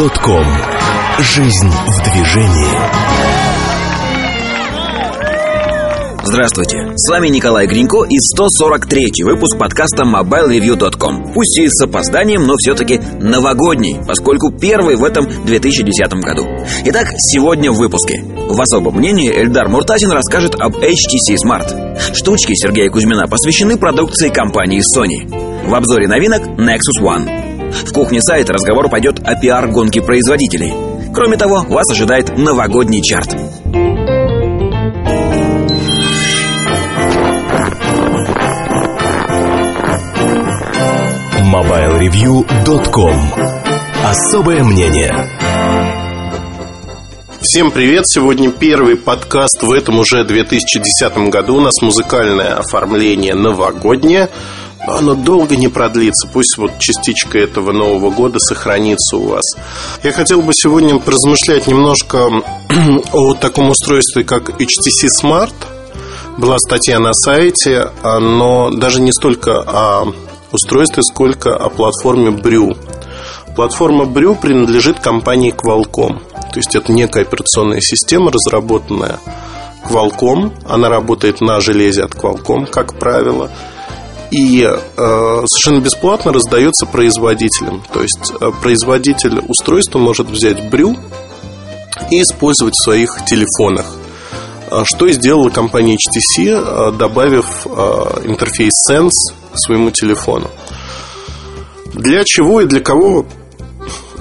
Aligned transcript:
MobileReview.com 0.00 0.46
Жизнь 1.18 1.68
в 1.68 2.02
движении. 2.04 2.70
Здравствуйте, 6.24 6.94
с 6.96 7.10
вами 7.10 7.28
Николай 7.28 7.66
Гринько 7.66 8.04
и 8.04 8.18
143 8.18 9.24
выпуск 9.24 9.58
подкаста 9.58 10.04
MobileReview.com 10.04 11.34
Пусть 11.34 11.58
и 11.58 11.68
с 11.68 11.82
опозданием, 11.82 12.44
но 12.44 12.54
все-таки 12.56 12.98
новогодний, 13.20 13.98
поскольку 14.06 14.50
первый 14.50 14.96
в 14.96 15.04
этом 15.04 15.26
2010 15.44 16.12
году. 16.14 16.46
Итак, 16.86 17.08
сегодня 17.18 17.70
в 17.70 17.76
выпуске. 17.76 18.22
В 18.22 18.58
особом 18.58 18.96
мнении 18.96 19.30
Эльдар 19.30 19.68
Муртазин 19.68 20.12
расскажет 20.12 20.54
об 20.54 20.76
HTC 20.76 21.36
Smart. 21.44 22.14
Штучки 22.14 22.54
Сергея 22.54 22.88
Кузьмина 22.88 23.26
посвящены 23.26 23.76
продукции 23.76 24.30
компании 24.30 24.80
Sony. 24.80 25.68
В 25.68 25.74
обзоре 25.74 26.08
новинок 26.08 26.40
Nexus 26.58 27.02
One 27.02 27.49
в 27.70 27.92
кухне 27.92 28.20
сайта 28.20 28.52
разговор 28.52 28.88
пойдет 28.88 29.20
о 29.24 29.34
пиар-гонке 29.34 30.02
производителей. 30.02 30.72
Кроме 31.14 31.36
того, 31.36 31.64
вас 31.68 31.90
ожидает 31.90 32.36
новогодний 32.36 33.02
чарт. 33.02 33.34
MobileReview.com 41.50 43.14
Особое 44.04 44.62
мнение 44.64 45.12
Всем 47.40 47.70
привет! 47.70 48.04
Сегодня 48.06 48.50
первый 48.50 48.96
подкаст 48.96 49.62
в 49.62 49.72
этом 49.72 49.98
уже 49.98 50.24
2010 50.24 51.30
году. 51.30 51.56
У 51.56 51.60
нас 51.60 51.80
музыкальное 51.82 52.54
оформление 52.54 53.34
новогоднее– 53.34 54.28
но 54.86 54.96
оно 54.96 55.14
долго 55.14 55.56
не 55.56 55.68
продлится. 55.68 56.28
Пусть 56.32 56.56
вот 56.58 56.78
частичка 56.78 57.38
этого 57.38 57.72
Нового 57.72 58.10
года 58.10 58.38
сохранится 58.38 59.16
у 59.16 59.26
вас. 59.26 59.44
Я 60.02 60.12
хотел 60.12 60.42
бы 60.42 60.52
сегодня 60.54 60.98
поразмышлять 60.98 61.66
немножко 61.66 62.30
о 63.12 63.34
таком 63.34 63.70
устройстве, 63.70 64.24
как 64.24 64.50
HTC 64.50 65.08
Smart. 65.22 65.54
Была 66.38 66.58
статья 66.58 66.98
на 66.98 67.12
сайте, 67.12 67.90
но 68.02 68.70
даже 68.70 69.00
не 69.00 69.12
столько 69.12 69.60
о 69.60 70.06
устройстве, 70.52 71.02
сколько 71.02 71.54
о 71.54 71.68
платформе 71.68 72.30
Brew. 72.30 72.76
Платформа 73.54 74.04
Brew 74.04 74.40
принадлежит 74.40 75.00
компании 75.00 75.52
Qualcomm. 75.52 76.20
То 76.52 76.56
есть 76.56 76.74
это 76.74 76.92
некая 76.92 77.22
операционная 77.22 77.80
система, 77.80 78.32
разработанная 78.32 79.18
Qualcomm. 79.88 80.52
Она 80.66 80.88
работает 80.88 81.40
на 81.40 81.60
железе 81.60 82.04
от 82.04 82.14
Qualcomm, 82.14 82.66
как 82.66 82.98
правило 82.98 83.50
и 84.30 84.62
э, 84.62 84.76
совершенно 84.96 85.80
бесплатно 85.80 86.32
раздается 86.32 86.86
производителям. 86.86 87.82
То 87.92 88.02
есть 88.02 88.32
э, 88.40 88.50
производитель 88.62 89.40
устройства 89.48 89.98
может 89.98 90.28
взять 90.28 90.70
брю 90.70 90.96
и 92.10 92.22
использовать 92.22 92.74
в 92.74 92.84
своих 92.84 93.24
телефонах. 93.26 93.86
Э, 94.70 94.82
что 94.84 95.06
и 95.06 95.12
сделала 95.12 95.50
компания 95.50 95.96
HTC, 95.96 96.46
э, 96.46 96.92
добавив 96.92 97.66
интерфейс 98.24 98.72
Sense 98.88 99.34
своему 99.54 99.90
телефону. 99.90 100.48
Для 101.92 102.22
чего 102.24 102.60
и 102.60 102.66
для 102.66 102.80
кого 102.80 103.26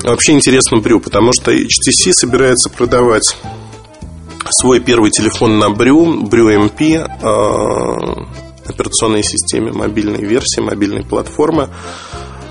вообще 0.04 0.32
интересно 0.32 0.80
брю? 0.80 1.00
Потому 1.00 1.32
что 1.40 1.52
HTC 1.52 2.14
собирается 2.14 2.72
продавать 2.72 3.36
свой 4.60 4.80
первый 4.80 5.12
телефон 5.12 5.60
на 5.60 5.70
брю, 5.70 6.24
брю 6.24 6.50
MP, 6.50 6.98
операционной 8.70 9.24
системе, 9.24 9.72
мобильной 9.72 10.24
версии, 10.24 10.62
мобильной 10.62 11.04
платформы 11.04 11.70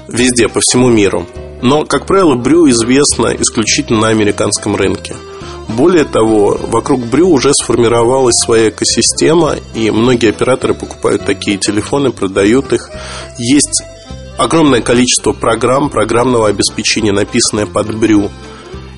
везде, 0.09 0.49
по 0.49 0.61
всему 0.61 0.89
миру. 0.89 1.27
Но, 1.63 1.85
как 1.85 2.07
правило, 2.07 2.35
Брю 2.35 2.69
известно 2.71 3.35
исключительно 3.39 4.03
на 4.03 4.09
американском 4.09 4.77
рынке. 4.77 5.15
Более 5.69 6.05
того, 6.05 6.59
вокруг 6.61 7.01
Брю 7.07 7.29
уже 7.29 7.53
сформировалась 7.53 8.37
своя 8.45 8.71
экосистема, 8.71 9.57
и 9.75 9.91
многие 9.91 10.31
операторы 10.31 10.75
покупают 10.75 11.25
такие 11.25 11.59
телефоны, 11.59 12.11
продают 12.11 12.73
их. 12.73 12.91
Есть 13.39 13.83
огромное 14.39 14.81
количество 14.81 15.33
программ, 15.33 15.91
программного 15.91 16.49
обеспечения, 16.49 17.13
написанное 17.13 17.67
под 17.67 17.95
Брю. 17.95 18.31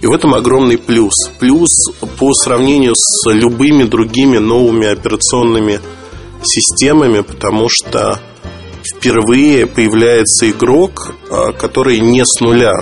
И 0.01 0.07
в 0.07 0.13
этом 0.13 0.33
огромный 0.35 0.79
плюс. 0.79 1.13
Плюс 1.41 1.71
по 2.19 2.33
сравнению 2.33 2.95
с 2.95 3.29
любыми 3.31 3.85
другими 3.85 4.39
новыми 4.39 4.87
операционными 4.87 5.73
системами, 5.73 6.00
потому 7.23 7.69
что 7.69 8.21
впервые 8.85 9.67
появляется 9.67 10.51
игрок, 10.51 11.15
а, 11.31 11.53
который 11.53 12.01
не 12.01 12.25
с 12.25 12.41
нуля. 12.41 12.75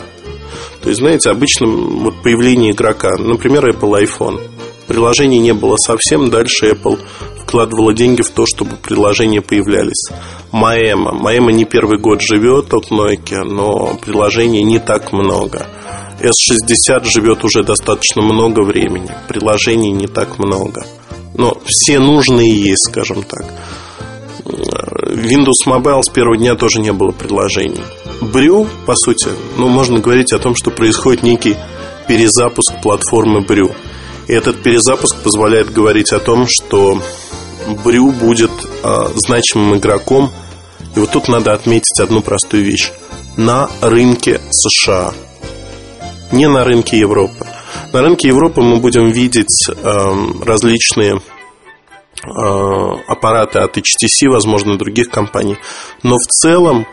То 0.83 0.89
есть, 0.91 1.01
знаете, 1.01 1.31
обычно 1.31 1.67
вот 1.67 2.23
появление 2.23 2.73
игрока, 2.73 3.17
например, 3.19 3.69
Apple 3.69 4.05
iPhone. 4.05 4.41
Приложений 4.87 5.41
не 5.41 5.53
было 5.53 5.77
совсем, 5.77 6.31
дальше 6.31 6.71
Apple 6.71 6.99
вкладывала 7.43 7.93
деньги 7.93 8.23
в 8.23 8.31
то, 8.31 8.45
чтобы 8.47 8.77
приложения 8.77 9.43
появлялись. 9.43 10.11
Маэма. 10.53 11.13
Маэма 11.13 11.53
не 11.53 11.65
первый 11.65 11.99
год 11.99 12.21
живет 12.23 12.73
от 12.73 12.91
Nokia, 12.91 13.43
но 13.45 13.99
приложений 14.01 14.63
не 14.63 14.79
так 14.79 15.13
много. 15.13 15.67
S60 16.21 17.05
живет 17.05 17.45
уже 17.45 17.65
достаточно 17.65 18.23
много 18.23 18.63
времени. 18.63 19.11
Приложений 19.29 19.93
не 19.93 20.07
так 20.07 20.39
много. 20.39 20.85
Но 21.39 21.57
все 21.65 22.01
нужные 22.01 22.53
есть, 22.53 22.91
скажем 22.91 23.23
так. 23.23 23.45
Windows 24.45 25.67
Mobile 25.67 26.03
с 26.03 26.11
первого 26.11 26.37
дня 26.37 26.57
тоже 26.57 26.81
не 26.81 26.93
было 26.93 27.13
предложений. 27.13 27.81
Брю, 28.21 28.67
по 28.87 28.97
сути, 28.97 29.29
ну, 29.57 29.69
можно 29.69 30.01
говорить 30.01 30.33
о 30.33 30.41
том, 30.41 30.57
что 30.57 30.73
происходит 30.73 31.23
некий 31.23 31.57
перезапуск 32.09 32.83
платформы 32.83 33.41
Брю. 33.41 33.71
И 34.27 34.33
этот 34.33 34.65
перезапуск 34.65 35.17
позволяет 35.23 35.73
говорить 35.73 36.13
о 36.13 36.19
том, 36.19 36.47
что 36.49 37.01
Брю 37.85 38.11
будет 38.11 38.51
э, 38.83 39.07
значимым 39.15 39.77
игроком. 39.77 40.33
И 40.97 40.99
вот 40.99 41.13
тут 41.13 41.29
надо 41.29 41.53
отметить 41.53 42.01
одну 42.01 42.21
простую 42.21 42.65
вещь. 42.65 42.91
На 43.37 43.71
рынке 43.81 44.41
США. 44.51 45.15
Не 46.33 46.49
на 46.49 46.65
рынке 46.65 46.99
Европы. 46.99 47.47
На 47.93 48.03
рынке 48.03 48.29
Европы 48.29 48.61
мы 48.61 48.77
будем 48.77 49.11
видеть 49.11 49.69
э, 49.69 49.75
различные 50.45 51.17
э, 51.17 51.21
аппараты 53.07 53.61
от 53.61 53.77
HTC, 53.79 54.29
возможно, 54.29 54.77
других 54.77 55.11
компаний. 55.11 55.57
Но 56.03 56.17
в 56.17 56.27
целом 56.27 56.87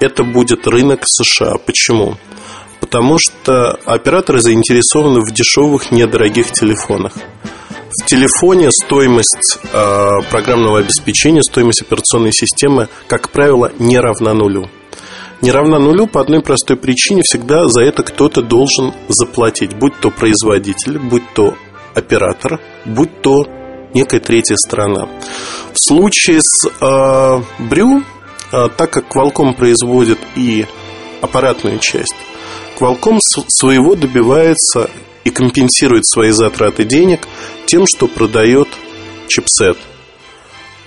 это 0.00 0.24
будет 0.24 0.66
рынок 0.66 1.02
США. 1.04 1.56
Почему? 1.64 2.16
Потому 2.80 3.18
что 3.18 3.78
операторы 3.84 4.40
заинтересованы 4.40 5.20
в 5.20 5.32
дешевых, 5.32 5.92
недорогих 5.92 6.50
телефонах. 6.52 7.14
В 7.90 8.06
телефоне 8.06 8.70
стоимость 8.70 9.58
э, 9.72 10.08
программного 10.30 10.78
обеспечения, 10.78 11.42
стоимость 11.42 11.82
операционной 11.82 12.32
системы, 12.32 12.88
как 13.06 13.30
правило, 13.30 13.70
не 13.78 13.98
равна 13.98 14.32
нулю 14.32 14.68
не 15.42 15.50
равна 15.50 15.78
нулю 15.78 16.06
по 16.06 16.20
одной 16.20 16.40
простой 16.40 16.76
причине. 16.76 17.22
Всегда 17.24 17.66
за 17.66 17.82
это 17.82 18.02
кто-то 18.02 18.42
должен 18.42 18.94
заплатить. 19.08 19.74
Будь 19.74 19.98
то 20.00 20.10
производитель, 20.10 20.98
будь 20.98 21.24
то 21.34 21.54
оператор, 21.94 22.60
будь 22.86 23.20
то 23.20 23.44
некая 23.92 24.20
третья 24.20 24.56
сторона. 24.56 25.08
В 25.72 25.76
случае 25.76 26.38
с 26.40 26.66
э, 26.66 27.42
Брю, 27.58 28.02
э, 28.52 28.68
так 28.76 28.90
как 28.90 29.14
Qualcomm 29.14 29.54
производит 29.54 30.18
и 30.36 30.64
аппаратную 31.20 31.78
часть, 31.80 32.14
Qualcomm 32.78 33.18
своего 33.48 33.96
добивается 33.96 34.88
и 35.24 35.30
компенсирует 35.30 36.06
свои 36.06 36.30
затраты 36.30 36.84
денег 36.84 37.26
тем, 37.66 37.84
что 37.86 38.06
продает 38.06 38.68
чипсет– 39.28 39.76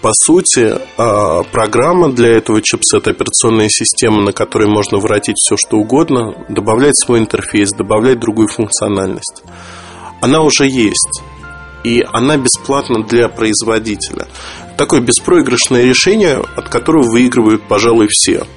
по 0.06 0.12
сути, 0.13 0.72
а, 1.00 1.42
программа 1.42 2.12
для 2.12 2.38
этого 2.38 2.62
чипсета, 2.62 3.10
операционная 3.10 3.69
система, 3.69 4.22
на 4.22 4.34
которой 4.34 4.68
можно 4.68 5.00
воротить 5.00 5.38
все, 5.40 5.56
что 5.57 5.78
угодно, 5.78 6.46
добавлять 6.48 6.96
свой 6.96 7.18
интерфейс, 7.18 7.72
добавлять 7.72 8.19
другую 8.19 8.48
функциональность. 8.48 9.42
Она 10.22 10.44
уже 10.44 10.68
есть. 10.68 11.24
И 11.84 12.06
она 12.13 12.38
бесплатна 12.38 13.04
для 13.04 13.30
производителя. 13.30 14.28
Такое 14.78 15.02
беспроигрышное 15.02 15.86
решение, 15.86 16.40
от 16.56 16.69
которого 16.69 17.10
выигрывают, 17.10 17.63
пожалуй, 17.68 18.06
все– 18.12 18.46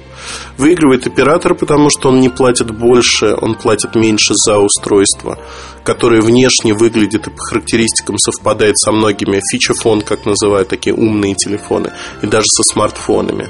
Выигрывает 0.57 1.07
оператор, 1.07 1.55
потому 1.55 1.89
что 1.89 2.09
он 2.09 2.19
не 2.19 2.29
платит 2.29 2.71
больше, 2.71 3.35
он 3.39 3.55
платит 3.55 3.95
меньше 3.95 4.33
за 4.35 4.57
устройство, 4.57 5.37
которое 5.83 6.21
внешне 6.21 6.73
выглядит 6.73 7.27
и 7.27 7.31
по 7.31 7.37
характеристикам 7.37 8.17
совпадает 8.17 8.77
со 8.77 8.91
многими 8.91 9.41
фичефон, 9.51 10.01
как 10.01 10.25
называют 10.25 10.69
такие 10.69 10.95
умные 10.95 11.35
телефоны, 11.35 11.91
и 12.21 12.27
даже 12.27 12.45
со 12.47 12.63
смартфонами. 12.63 13.47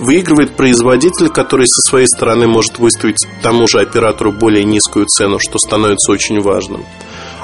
Выигрывает 0.00 0.56
производитель, 0.56 1.28
который 1.28 1.66
со 1.66 1.90
своей 1.90 2.06
стороны 2.06 2.46
может 2.46 2.78
выставить 2.78 3.18
тому 3.42 3.68
же 3.68 3.80
оператору 3.80 4.32
более 4.32 4.64
низкую 4.64 5.04
цену, 5.06 5.38
что 5.38 5.58
становится 5.58 6.10
очень 6.10 6.40
важным. 6.40 6.86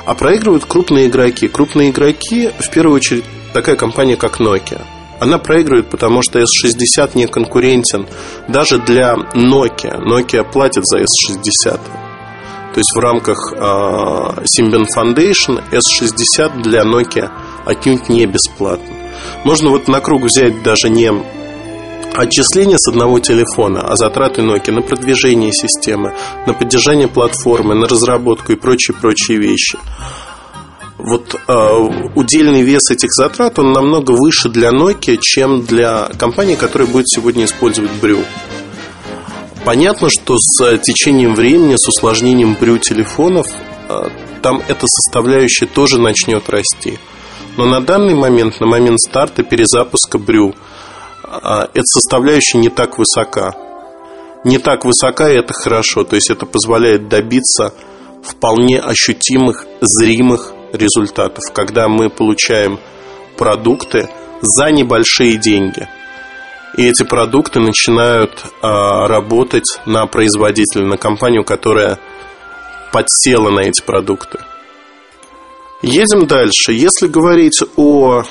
А 0.07 0.15
проигрывают 0.15 0.65
крупные 0.65 1.09
игроки. 1.09 1.49
Крупные 1.49 1.91
игроки, 1.91 2.51
в 2.59 2.71
первую 2.71 2.97
очередь, 2.97 3.25
такая 3.53 3.77
компания, 3.77 4.17
как 4.17 4.41
Nokia. 4.41 4.81
Она 5.21 5.39
проигрывает, 5.39 5.89
потому 5.89 6.21
что 6.23 6.41
S60 6.41 7.11
не 7.15 7.27
конкурентен 7.27 8.07
даже 8.49 8.79
для 8.79 9.15
Nokia. 9.35 9.99
Nokia 10.01 10.45
платит 10.51 10.85
за 10.85 10.99
S60. 10.99 11.81
То 12.75 12.81
есть 12.81 12.95
в 12.95 12.99
рамках 12.99 13.55
э, 13.55 13.57
Symbian 13.57 14.85
Foundation 14.95 15.63
S60 15.71 16.63
для 16.63 16.83
Nokia 16.83 17.31
отнюдь 17.65 18.11
не 18.11 18.27
бесплатно. 18.27 18.95
Можно 19.45 19.71
вот 19.71 19.89
на 19.89 20.01
круг 20.01 20.25
взять 20.25 20.63
даже 20.63 20.91
не 20.91 21.11
отчисления 22.15 22.77
с 22.79 22.89
одного 22.89 23.19
телефона, 23.19 23.81
а 23.81 23.97
затраты 23.97 24.43
Nokia 24.43 24.73
на 24.73 24.83
продвижение 24.83 25.53
системы, 25.53 26.15
на 26.47 26.53
поддержание 26.53 27.09
платформы, 27.09 27.75
на 27.75 27.89
разработку 27.89 28.53
и 28.53 28.57
прочие-прочие 28.57 29.39
вещи. 29.39 29.79
Вот 30.99 31.35
э, 31.35 31.89
удельный 32.15 32.63
вес 32.63 32.91
этих 32.91 33.11
затрат, 33.13 33.59
он 33.59 33.73
намного 33.73 34.13
выше 34.13 34.49
для 34.49 34.71
Nokia, 34.71 35.19
чем 35.21 35.63
для 35.65 36.09
компании, 36.19 36.55
которая 36.55 36.89
будет 36.89 37.09
сегодня 37.09 37.45
использовать 37.45 37.91
Брю. 38.01 38.21
Понятно, 39.65 40.09
что 40.09 40.37
с 40.39 40.79
течением 40.79 41.35
времени, 41.35 41.75
с 41.77 41.89
усложнением 41.89 42.57
брю 42.59 42.79
телефонов, 42.79 43.47
э, 43.89 44.09
там 44.41 44.63
эта 44.69 44.87
составляющая 44.87 45.67
тоже 45.67 46.01
начнет 46.01 46.49
расти. 46.49 46.99
Но 47.57 47.67
на 47.67 47.81
данный 47.81 48.15
момент, 48.15 48.61
на 48.61 48.67
момент 48.67 49.01
старта 49.01 49.43
перезапуска 49.43 50.19
брю, 50.19 50.55
э, 51.25 51.67
эта 51.75 51.85
составляющая 51.85 52.59
не 52.59 52.69
так 52.69 52.97
высока. 52.97 53.55
Не 54.45 54.59
так 54.59 54.85
высока, 54.85 55.29
и 55.31 55.37
это 55.37 55.53
хорошо. 55.53 56.05
То 56.05 56.15
есть 56.15 56.31
это 56.31 56.47
позволяет 56.47 57.09
добиться 57.09 57.75
вполне 58.23 58.81
ощутимых, 58.81 59.67
зримых 59.81 60.55
результатов, 60.73 61.45
когда 61.53 61.89
мы 61.89 62.11
получаем 62.11 62.79
продукты 63.37 64.09
за 64.41 64.71
небольшие 64.71 65.37
деньги– 65.37 65.89
и 66.77 66.89
эти 66.89 67.05
продукты 67.05 67.59
начинают 67.59 68.45
а, 68.61 69.09
работать 69.09 69.81
на 69.87 70.07
производителя, 70.07 70.85
на 70.85 70.99
компанию, 70.99 71.43
которая 71.43 71.99
подсела 72.93 73.51
на 73.51 73.61
эти 73.61 73.83
продукты. 73.83 74.41
Едем 75.83 76.27
дальше. 76.27 76.73
Если 76.73 77.07
говорить 77.07 77.63
о 77.77 78.25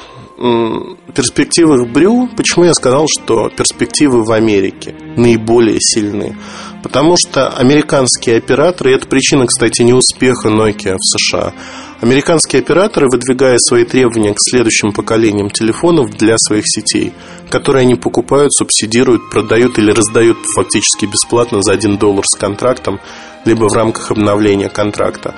перспективах 1.16 1.88
Брю, 1.88 2.30
почему 2.36 2.66
я 2.66 2.74
сказал, 2.74 3.06
что 3.08 3.50
перспективы 3.50 4.24
в 4.24 4.32
Америке 4.32 4.96
наиболее 5.16 5.78
сильны? 5.80 6.38
Потому 6.86 7.16
что 7.18 7.50
американские 7.50 8.38
операторы, 8.38 8.92
и 8.92 8.94
это 8.94 9.08
причина, 9.08 9.48
кстати, 9.48 9.82
неуспеха 9.82 10.50
Nokia 10.50 10.98
в 10.98 11.02
США, 11.02 11.52
Американские 12.00 12.62
операторы, 12.62 13.08
выдвигая 13.10 13.58
свои 13.58 13.86
требования 13.86 14.36
к 14.36 14.38
следующим 14.40 14.92
поколениям 14.92 15.50
телефонов 15.50 16.12
для 16.12 16.36
своих 16.38 16.66
сетей, 16.68 17.12
которые 17.50 17.82
они 17.82 17.96
покупают, 17.96 18.54
субсидируют, 18.54 19.32
продают 19.32 19.80
или 19.80 19.90
раздают 19.90 20.38
фактически 20.56 21.08
бесплатно 21.08 21.64
за 21.64 21.72
1 21.72 21.98
доллар 21.98 22.24
с 22.24 22.38
контрактом, 22.38 23.00
либо 23.46 23.68
в 23.68 23.74
рамках 23.74 24.12
обновления 24.12 24.70
контракта, 24.70 25.34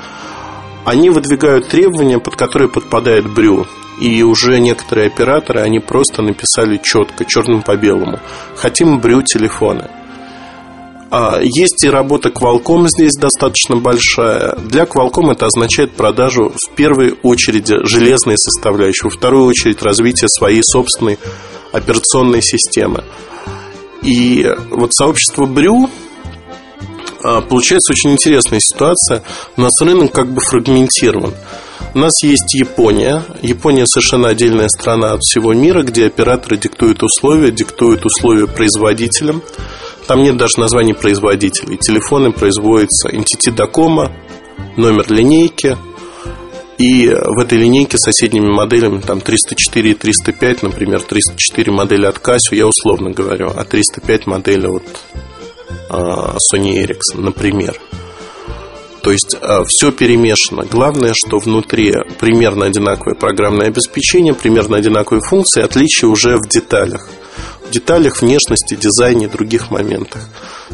они 0.84 1.10
выдвигают 1.10 1.70
требования, 1.70 2.20
под 2.20 2.36
которые 2.36 2.68
подпадает 2.68 3.34
брю. 3.34 3.66
И 4.02 4.22
уже 4.22 4.60
некоторые 4.60 5.08
операторы, 5.08 5.62
они 5.62 5.80
просто 5.80 6.22
написали 6.22 6.78
четко, 6.84 7.24
черным 7.24 7.62
по 7.62 7.78
белому. 7.78 8.20
Хотим 8.58 9.00
брю 9.00 9.22
телефоны. 9.22 9.90
А, 11.10 11.40
есть 11.42 11.84
и 11.84 11.90
работа 11.90 12.30
Qualcomm 12.30 12.88
здесь 12.88 13.14
достаточно 13.14 13.78
большая. 13.78 14.56
Для 14.58 14.84
Qualcomm 14.84 15.32
это 15.32 15.46
означает 15.46 15.94
продажу 15.94 16.52
в 16.54 16.76
первой 16.76 17.16
очереди 17.24 17.76
железной 17.84 18.38
составляющей, 18.38 19.06
во 19.06 19.10
вторую 19.10 19.46
очередь 19.46 19.82
развитие 19.82 20.28
своей 20.28 20.62
собственной 20.64 21.18
операционной 21.72 22.42
системы. 22.42 23.04
И 24.02 24.46
вот 24.72 24.94
сообщество 24.94 25.46
Брю 25.46 25.90
а, 27.24 27.42
получается 27.42 27.94
очень 27.94 28.12
интересная 28.12 28.60
ситуация. 28.60 29.24
У 29.56 29.62
нас 29.62 29.74
рынок 29.82 30.12
как 30.12 30.32
бы 30.32 30.42
фрагментирован. 30.42 31.34
У 31.94 32.00
нас 32.00 32.12
есть 32.24 32.54
Япония. 32.54 33.24
Япония 33.42 33.86
совершенно 33.88 34.28
отдельная 34.28 34.68
страна 34.68 35.14
от 35.14 35.22
всего 35.22 35.54
мира, 35.54 35.84
где 35.84 36.06
операторы 36.06 36.58
диктуют 36.58 37.02
условия, 37.02 37.52
диктуют 37.52 38.06
условия 38.06 38.46
производителям. 38.46 39.42
Там 40.08 40.24
нет 40.24 40.38
даже 40.38 40.54
названий 40.58 40.94
производителей. 40.94 41.78
Телефоны 41.78 42.32
производятся 42.32 43.10
Entity 43.10 43.54
Dacoma, 43.54 44.10
номер 44.78 45.12
линейки. 45.12 45.78
И 46.78 47.08
в 47.10 47.40
этой 47.40 47.58
линейке 47.58 47.98
соседними 47.98 48.48
моделями 48.48 49.02
там 49.02 49.20
304 49.20 49.92
и 49.92 49.94
305, 49.96 50.64
например, 50.64 51.02
304 51.02 51.72
модели 51.74 52.06
от 52.06 52.18
Casio, 52.18 52.54
я 52.56 52.68
условно 52.68 53.10
говорю, 53.10 53.52
а 53.54 53.64
305 53.66 54.28
модели 54.28 54.68
от 54.68 54.84
а, 55.90 56.36
Sony 56.54 56.86
Ericsson, 56.86 57.22
например. 57.22 57.80
То 59.02 59.12
есть 59.12 59.36
а, 59.42 59.64
все 59.68 59.92
перемешано. 59.92 60.66
Главное, 60.66 61.14
что 61.16 61.40
внутри 61.40 61.96
примерно 62.20 62.68
одинаковое 62.68 63.16
программное 63.16 63.68
обеспечение, 63.68 64.36
примерно 64.36 64.78
одинаковые 64.78 65.22
функции, 65.22 65.64
отличие 65.64 66.10
уже 66.10 66.38
в 66.38 66.48
деталях 66.48 67.10
деталях, 67.72 68.22
внешности, 68.22 68.76
дизайне 68.76 69.26
и 69.26 69.30
других 69.30 69.72
моментах. 69.72 70.28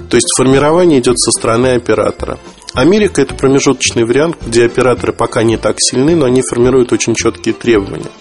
То 0.10 0.16
есть 0.16 0.28
формирование 0.38 1.00
идет 1.00 1.20
со 1.20 1.32
стороны 1.32 1.76
оператора. 1.76 2.40
Америка 2.74 3.22
это 3.22 3.36
промежуточный 3.36 4.04
вариант, 4.04 4.38
где 4.46 4.66
операторы 4.66 5.14
пока 5.14 5.44
не 5.44 5.58
так 5.58 5.76
сильны, 5.80 6.16
но 6.16 6.26
они 6.26 6.42
формируют 6.42 6.92
очень 6.92 7.14
четкие 7.14 7.54
требования 7.54 8.12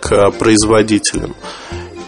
к 0.00 0.30
производителям. 0.32 1.34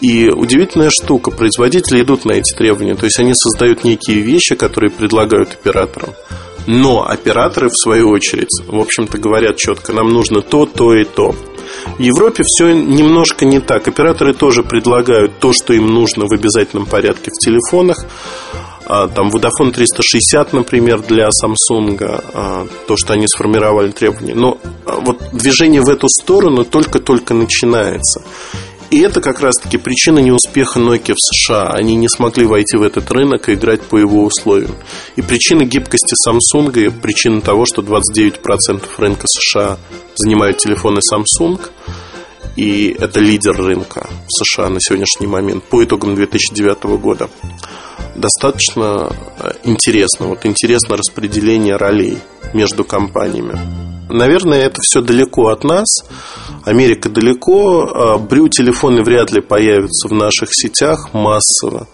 И 0.01 0.29
удивительная 0.29 0.91
штука, 0.91 1.31
производители 1.31 2.03
идут 2.03 2.25
на 2.25 2.33
эти 2.33 2.55
требования, 2.55 2.95
то 2.95 3.05
есть 3.05 3.19
они 3.19 3.33
создают 3.35 3.85
некие 3.85 4.21
вещи, 4.21 4.55
которые 4.55 4.91
предлагают 4.91 5.53
операторам. 5.53 6.11
Но 6.67 7.07
операторы, 7.07 7.69
в 7.69 7.77
свою 7.77 8.09
очередь, 8.11 8.49
в 8.67 8.79
общем-то, 8.79 9.19
говорят 9.19 9.57
четко, 9.57 9.93
нам 9.93 10.09
нужно 10.09 10.41
то, 10.41 10.67
то 10.67 10.95
и 10.95 11.05
то. 11.05 11.35
В 11.99 12.01
Европе 12.01 12.43
все 12.45 12.73
немножко 12.73 13.45
не 13.45 13.61
так. 13.61 13.89
Операторы 13.89 14.35
тоже 14.35 14.63
предлагают 14.63 15.39
то, 15.39 15.53
что 15.53 15.73
им 15.73 15.87
нужно 15.87 16.27
в 16.27 16.33
обязательном 16.33 16.87
порядке 16.87 17.31
в 17.31 17.39
телефонах. 17.39 18.05
А, 18.87 19.09
там 19.09 19.31
Vodafone 19.31 19.73
360, 19.73 20.53
например, 20.53 21.01
для 21.01 21.29
Samsung, 21.29 21.99
а, 22.35 22.67
то, 22.87 22.97
что 22.97 23.15
они 23.15 23.27
сформировали 23.27 23.91
требования. 23.93 24.35
Но 24.35 24.59
а, 24.85 25.01
вот 25.01 25.19
движение 25.33 25.81
в 25.81 25.89
эту 25.89 26.09
сторону 26.09 26.65
только-только 26.65 27.33
начинается. 27.33 28.23
И 28.91 29.01
это 29.01 29.21
как 29.21 29.41
раз-таки 29.41 29.77
причина 29.77 30.19
неуспеха 30.21 30.79
Nokia 30.79 31.15
в 31.15 31.19
США. 31.19 31.71
Они 31.71 31.97
не 31.97 32.09
смогли 32.09 32.47
войти 32.47 32.77
в 32.77 32.83
этот 32.83 33.11
рынок 33.11 33.49
и 33.49 33.55
играть 33.55 33.83
по 33.83 33.97
его 33.97 34.25
условиям. 34.25 34.75
И 35.17 35.23
причина 35.23 35.65
гибкости 35.65 36.15
Samsung, 36.29 36.87
и 36.87 36.91
причина 36.91 37.41
того, 37.41 37.65
что 37.67 37.83
29% 37.83 38.83
рынка 38.99 39.27
США 39.27 39.79
занимают 40.17 40.59
телефоны 40.59 41.01
Samsung, 41.01 41.61
и 42.57 42.97
это 42.99 43.19
лидер 43.19 43.57
рынка 43.57 44.09
в 44.27 44.45
США 44.45 44.69
на 44.69 44.79
сегодняшний 44.81 45.27
момент 45.27 45.65
по 45.65 45.83
итогам 45.83 46.15
2009 46.15 46.85
года. 47.01 47.29
Достаточно 48.15 49.11
э, 49.39 49.53
интересно. 49.65 50.27
Вот 50.27 50.47
интересно 50.47 50.97
распределение 50.97 51.77
ролей 51.77 52.19
между 52.53 52.85
компаниями. 52.85 53.59
Наверное, 54.09 54.67
это 54.67 54.81
все 54.83 55.01
далеко 55.01 55.49
от 55.49 55.65
нас. 55.65 55.87
Америка 56.65 57.09
далеко. 57.09 57.83
А, 57.83 58.19
Брю 58.19 58.49
телефоны 58.49 59.03
вряд 59.03 59.33
ли 59.33 59.41
появятся 59.41 60.09
в 60.09 60.13
наших 60.13 60.51
сетях 60.53 61.13
массово. 61.13 61.89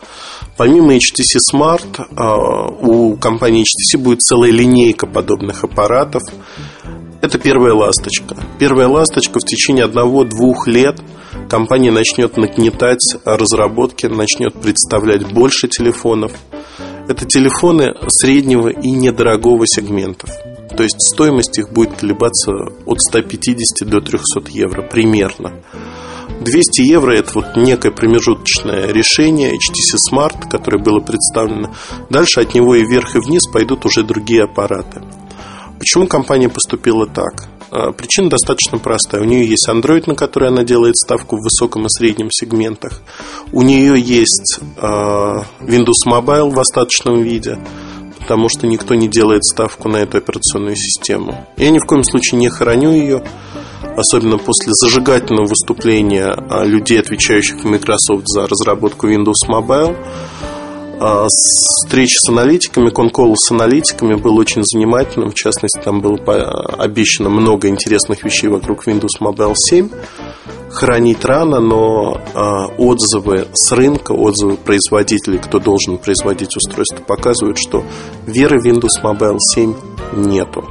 Помимо 0.56 0.94
HTC 0.94 1.38
Smart, 1.52 2.04
а, 2.16 2.68
у 2.68 3.16
компании 3.16 3.62
HTC 3.64 3.98
будет 3.98 4.20
целая 4.20 4.50
линейка 4.50 5.06
подобных 5.06 5.64
аппаратов. 5.64 6.22
Это 7.20 7.38
первая 7.38 7.74
ласточка. 7.74 8.34
Первая 8.58 8.88
ласточка 8.88 9.40
в 9.40 9.44
течение 9.44 9.84
одного-двух 9.84 10.66
лет 10.66 11.00
компания 11.50 11.90
начнет 11.90 12.38
нагнетать 12.38 13.16
разработки, 13.24 14.06
начнет 14.06 14.54
представлять 14.54 15.30
больше 15.30 15.68
телефонов. 15.68 16.32
Это 17.08 17.26
телефоны 17.26 17.92
среднего 18.08 18.68
и 18.68 18.90
недорогого 18.90 19.66
сегментов. 19.66 20.30
То 20.74 20.82
есть 20.82 20.96
стоимость 21.12 21.58
их 21.58 21.70
будет 21.70 21.98
колебаться 21.98 22.52
от 22.86 23.00
150 23.00 23.86
до 23.86 24.00
300 24.00 24.24
евро 24.50 24.82
примерно. 24.82 25.62
200 26.40 26.80
евро 26.80 27.12
это 27.12 27.32
вот 27.34 27.56
некое 27.56 27.90
промежуточное 27.90 28.86
решение 28.86 29.50
HTC 29.50 29.96
Smart, 30.10 30.48
которое 30.48 30.82
было 30.82 31.00
представлено. 31.00 31.74
Дальше 32.08 32.40
от 32.40 32.54
него 32.54 32.76
и 32.76 32.84
вверх, 32.84 33.14
и 33.14 33.18
вниз 33.18 33.46
пойдут 33.46 33.84
уже 33.84 34.04
другие 34.04 34.44
аппараты. 34.44 35.02
Почему 35.80 36.06
компания 36.06 36.50
поступила 36.50 37.06
так? 37.06 37.48
А, 37.70 37.92
причина 37.92 38.28
достаточно 38.28 38.76
простая. 38.76 39.22
У 39.22 39.24
нее 39.24 39.48
есть 39.48 39.66
Android, 39.66 40.04
на 40.06 40.14
который 40.14 40.48
она 40.48 40.62
делает 40.62 40.94
ставку 40.94 41.36
в 41.36 41.40
высоком 41.40 41.86
и 41.86 41.88
среднем 41.88 42.30
сегментах. 42.30 43.00
У 43.50 43.62
нее 43.62 43.98
есть 43.98 44.60
а, 44.76 45.46
Windows 45.60 46.06
Mobile 46.06 46.50
в 46.50 46.60
остаточном 46.60 47.22
виде 47.22 47.58
потому 48.20 48.48
что 48.48 48.68
никто 48.68 48.94
не 48.94 49.08
делает 49.08 49.42
ставку 49.42 49.88
на 49.88 49.96
эту 49.96 50.18
операционную 50.18 50.76
систему. 50.76 51.48
Я 51.56 51.70
ни 51.70 51.78
в 51.78 51.84
коем 51.84 52.04
случае 52.04 52.38
не 52.38 52.48
хороню 52.48 52.92
ее. 52.92 53.24
особенно 53.96 54.38
после 54.38 54.72
зажигательного 54.72 55.48
выступления 55.48 56.26
а, 56.26 56.64
людей, 56.64 57.00
отвечающих 57.00 57.64
Microsoft 57.64 58.28
за 58.28 58.46
разработку 58.46 59.08
Windows 59.08 59.48
Mobile. 59.48 59.96
А, 61.02 61.26
встреча 61.28 62.18
с 62.18 62.28
аналитиками, 62.28 62.90
конкол 62.90 63.34
с 63.34 63.50
аналитиками 63.50 64.16
был 64.16 64.36
очень 64.36 64.62
занимательным. 64.62 65.30
В 65.30 65.34
частности, 65.34 65.80
там 65.82 66.02
было 66.02 66.18
обещано 66.76 67.30
много 67.30 67.68
интересных 67.68 68.22
вещей 68.22 68.48
вокруг 68.48 68.86
Windows 68.86 69.18
Mobile 69.18 69.54
7. 69.56 69.88
Хранить 70.70 71.24
рано, 71.24 71.58
но 71.58 72.20
отзывы 72.76 73.48
с 73.54 73.72
рынка, 73.72 74.12
отзывы 74.12 74.58
производителей, 74.58 75.38
кто 75.38 75.58
должен 75.58 75.96
производить 75.96 76.54
устройство, 76.54 77.02
показывают, 77.02 77.58
что 77.58 77.82
веры 78.26 78.60
в 78.60 78.66
Windows 78.66 79.02
Mobile 79.02 79.38
7 79.54 79.74
нету 80.16 80.64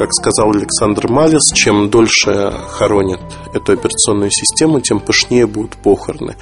как 0.00 0.14
сказал 0.14 0.52
Александр 0.52 1.08
Малис, 1.08 1.52
чем 1.52 1.90
дольше 1.90 2.54
хоронят 2.70 3.20
эту 3.52 3.74
операционную 3.74 4.30
систему, 4.30 4.80
тем 4.80 4.98
пышнее 4.98 5.46
будут 5.46 5.76
похороны. 5.76 6.36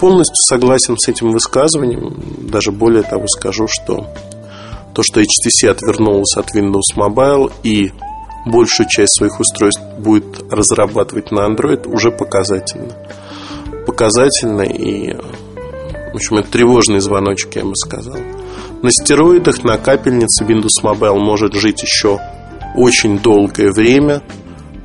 Полностью 0.00 0.34
согласен 0.48 0.98
с 0.98 1.06
этим 1.06 1.30
высказыванием. 1.30 2.20
Даже 2.38 2.72
более 2.72 3.04
того 3.04 3.28
скажу, 3.28 3.68
что 3.68 4.08
то, 4.94 5.02
что 5.04 5.20
HTC 5.20 5.68
отвернулась 5.68 6.36
от 6.36 6.56
Windows 6.56 6.96
Mobile 6.96 7.52
и 7.62 7.92
большую 8.46 8.88
часть 8.88 9.16
своих 9.16 9.38
устройств 9.38 9.80
будет 9.96 10.52
разрабатывать 10.52 11.30
на 11.30 11.46
Android, 11.48 11.86
уже 11.86 12.10
показательно. 12.10 12.96
Показательно 13.86 14.62
и, 14.62 15.14
в 15.14 16.16
общем, 16.16 16.38
это 16.38 16.50
тревожный 16.50 16.98
звоночек, 16.98 17.54
я 17.54 17.64
бы 17.64 17.76
сказал. 17.76 18.16
На 18.82 18.90
стероидах, 18.90 19.62
на 19.62 19.78
капельнице 19.78 20.42
Windows 20.42 20.82
Mobile 20.82 21.20
может 21.20 21.54
жить 21.54 21.80
еще 21.80 22.18
очень 22.74 23.18
долгое 23.18 23.70
время, 23.72 24.22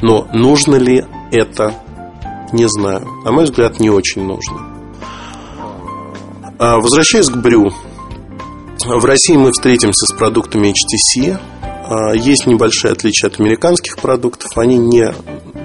но 0.01 0.27
нужно 0.33 0.75
ли 0.75 1.05
это, 1.31 1.73
не 2.51 2.67
знаю. 2.67 3.05
На 3.25 3.31
мой 3.31 3.45
взгляд, 3.45 3.79
не 3.79 3.89
очень 3.89 4.23
нужно. 4.23 4.69
А, 6.57 6.77
возвращаясь 6.77 7.29
к 7.29 7.37
Брю. 7.37 7.71
В 8.85 9.05
России 9.05 9.35
мы 9.35 9.51
встретимся 9.51 10.05
с 10.05 10.13
продуктами 10.17 10.73
HTC. 10.73 11.37
А, 11.61 12.13
есть 12.13 12.47
небольшие 12.47 12.91
отличия 12.91 13.29
от 13.29 13.39
американских 13.39 13.97
продуктов. 13.97 14.57
Они 14.57 14.77
не 14.77 15.13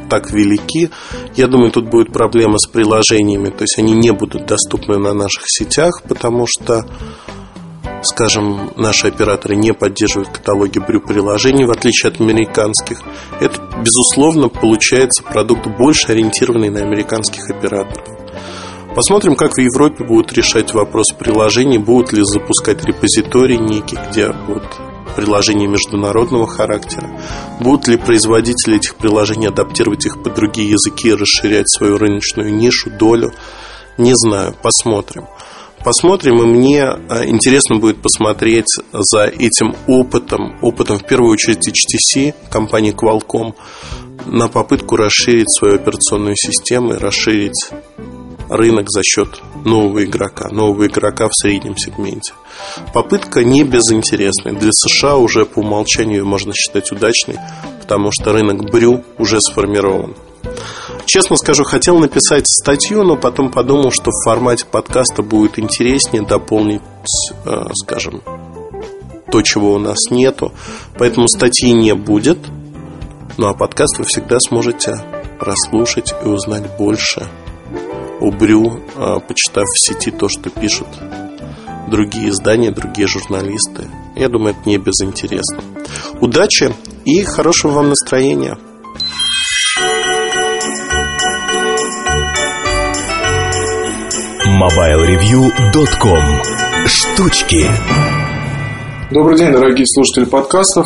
так 0.09 0.31
велики. 0.31 0.91
Я 1.35 1.49
думаю, 1.49 1.73
тут 1.73 1.89
будет 1.89 2.13
проблема 2.13 2.59
с 2.59 2.67
приложениями. 2.67 3.51
То 3.51 3.65
есть 3.65 3.79
они 3.79 3.93
не 3.93 4.13
будут 4.13 4.47
доступны 4.47 4.99
на 4.99 5.15
наших 5.15 5.45
сетях, 5.47 6.03
потому 6.09 6.47
что 6.47 6.87
скажем, 8.05 8.73
наши 8.77 9.09
операторы 9.09 9.57
не 9.57 9.73
поддерживают 9.73 10.29
каталоги 10.29 10.79
брю-приложений, 10.79 11.67
в 11.67 11.71
отличие 11.71 12.11
от 12.13 12.21
американских, 12.21 13.01
это, 13.41 13.61
безусловно, 13.79 14.49
получается 14.49 15.23
продукт 15.23 15.67
больше 15.67 16.13
ориентированный 16.13 16.71
на 16.71 16.81
американских 16.81 17.51
операторов. 17.51 18.07
Посмотрим, 18.95 19.35
как 19.35 19.55
в 19.55 19.61
Европе 19.61 20.05
будут 20.05 20.33
решать 20.33 20.73
вопрос 20.73 21.13
приложений, 21.19 21.79
будут 21.79 22.13
ли 22.13 22.23
запускать 22.23 22.85
репозитории 22.85 23.57
некие, 23.57 24.01
где 24.09 24.33
будут 24.33 24.65
приложения 25.17 25.67
международного 25.67 26.47
характера, 26.47 27.11
будут 27.61 27.89
ли 27.89 27.97
производители 27.97 28.77
этих 28.77 28.95
приложений 28.97 29.49
адаптировать 29.49 30.07
их 30.07 30.23
под 30.23 30.35
другие 30.35 30.71
языки 30.71 31.09
и 31.09 31.15
расширять 31.15 31.69
свою 31.69 31.99
рыночную 31.99 32.55
нишу, 32.55 32.91
долю, 32.91 33.33
не 33.99 34.13
знаю, 34.15 34.55
посмотрим 34.63 35.27
посмотрим, 35.85 36.43
и 36.43 36.47
мне 36.47 36.85
а, 36.85 37.25
интересно 37.25 37.77
будет 37.77 38.01
посмотреть 38.03 38.67
за 38.93 39.25
этим 39.25 39.75
опытом, 39.87 40.59
опытом 40.63 40.99
в 40.99 41.07
первую 41.07 41.33
очередь 41.33 41.69
HTC, 41.69 42.35
компании 42.51 42.95
Qualcomm, 42.95 43.55
на 44.27 44.49
попытку 44.49 44.97
расширить 44.97 45.51
свою 45.51 45.77
операционную 45.77 46.37
систему 46.37 46.95
и 46.95 46.99
расширить 46.99 47.71
рынок 48.49 48.87
за 48.89 49.03
счет 49.03 49.41
нового 49.65 50.05
игрока, 50.05 50.49
нового 50.51 50.87
игрока 50.87 51.29
в 51.29 51.33
среднем 51.35 51.77
сегменте. 51.77 52.33
Попытка 52.93 53.45
не 53.45 53.65
безинтересная. 53.65 54.55
Для 54.55 54.71
США 54.73 55.17
уже 55.17 55.45
по 55.45 55.61
умолчанию 55.61 56.27
можно 56.27 56.53
считать 56.55 56.91
удачной, 56.93 57.39
потому 57.81 58.11
что 58.13 58.33
рынок 58.33 58.71
брю 58.71 59.05
уже 59.19 59.39
сформирован. 59.41 60.15
Честно 61.07 61.37
скажу, 61.37 61.65
хотел 61.65 61.99
написать 61.99 62.47
статью, 62.47 63.03
но 63.03 63.17
потом 63.17 63.51
подумал, 63.51 63.91
что 63.91 64.11
в 64.11 64.25
формате 64.25 64.65
подкаста 64.71 65.23
будет 65.23 65.59
интереснее 65.59 66.23
дополнить, 66.23 66.83
э, 67.45 67.65
скажем, 67.85 68.23
то, 69.31 69.43
чего 69.43 69.75
у 69.75 69.79
нас 69.79 69.99
нету. 70.11 70.53
Поэтому 70.99 71.29
статьи 71.29 71.73
не 71.73 71.95
будет. 71.95 72.39
Ну 73.37 73.49
а 73.49 73.55
подкаст 73.55 73.99
вы 73.99 74.05
всегда 74.05 74.39
сможете 74.41 74.97
прослушать 75.39 76.15
и 76.25 76.29
узнать 76.29 76.77
больше 76.79 77.29
о 78.21 78.31
Брю, 78.31 78.81
э, 78.97 79.21
почитав 79.27 79.65
в 79.65 79.87
сети 79.87 80.11
то, 80.11 80.29
что 80.29 80.51
пишут 80.51 80.89
другие 81.89 82.31
издания, 82.31 82.71
другие 82.71 83.07
журналисты. 83.07 83.89
Я 84.17 84.29
думаю, 84.29 84.55
это 84.55 84.69
не 84.69 84.79
безинтересно. 84.79 85.63
Удачи 86.21 86.75
и 87.05 87.23
хорошего 87.25 87.73
вам 87.73 87.89
настроения. 87.91 88.59
MobileReview.com 94.47 96.23
Штучки. 96.87 97.67
Добрый 99.11 99.39
день, 99.39 99.53
дорогие 99.53 99.87
слушатели 99.87 100.27
подкастов. 100.27 100.85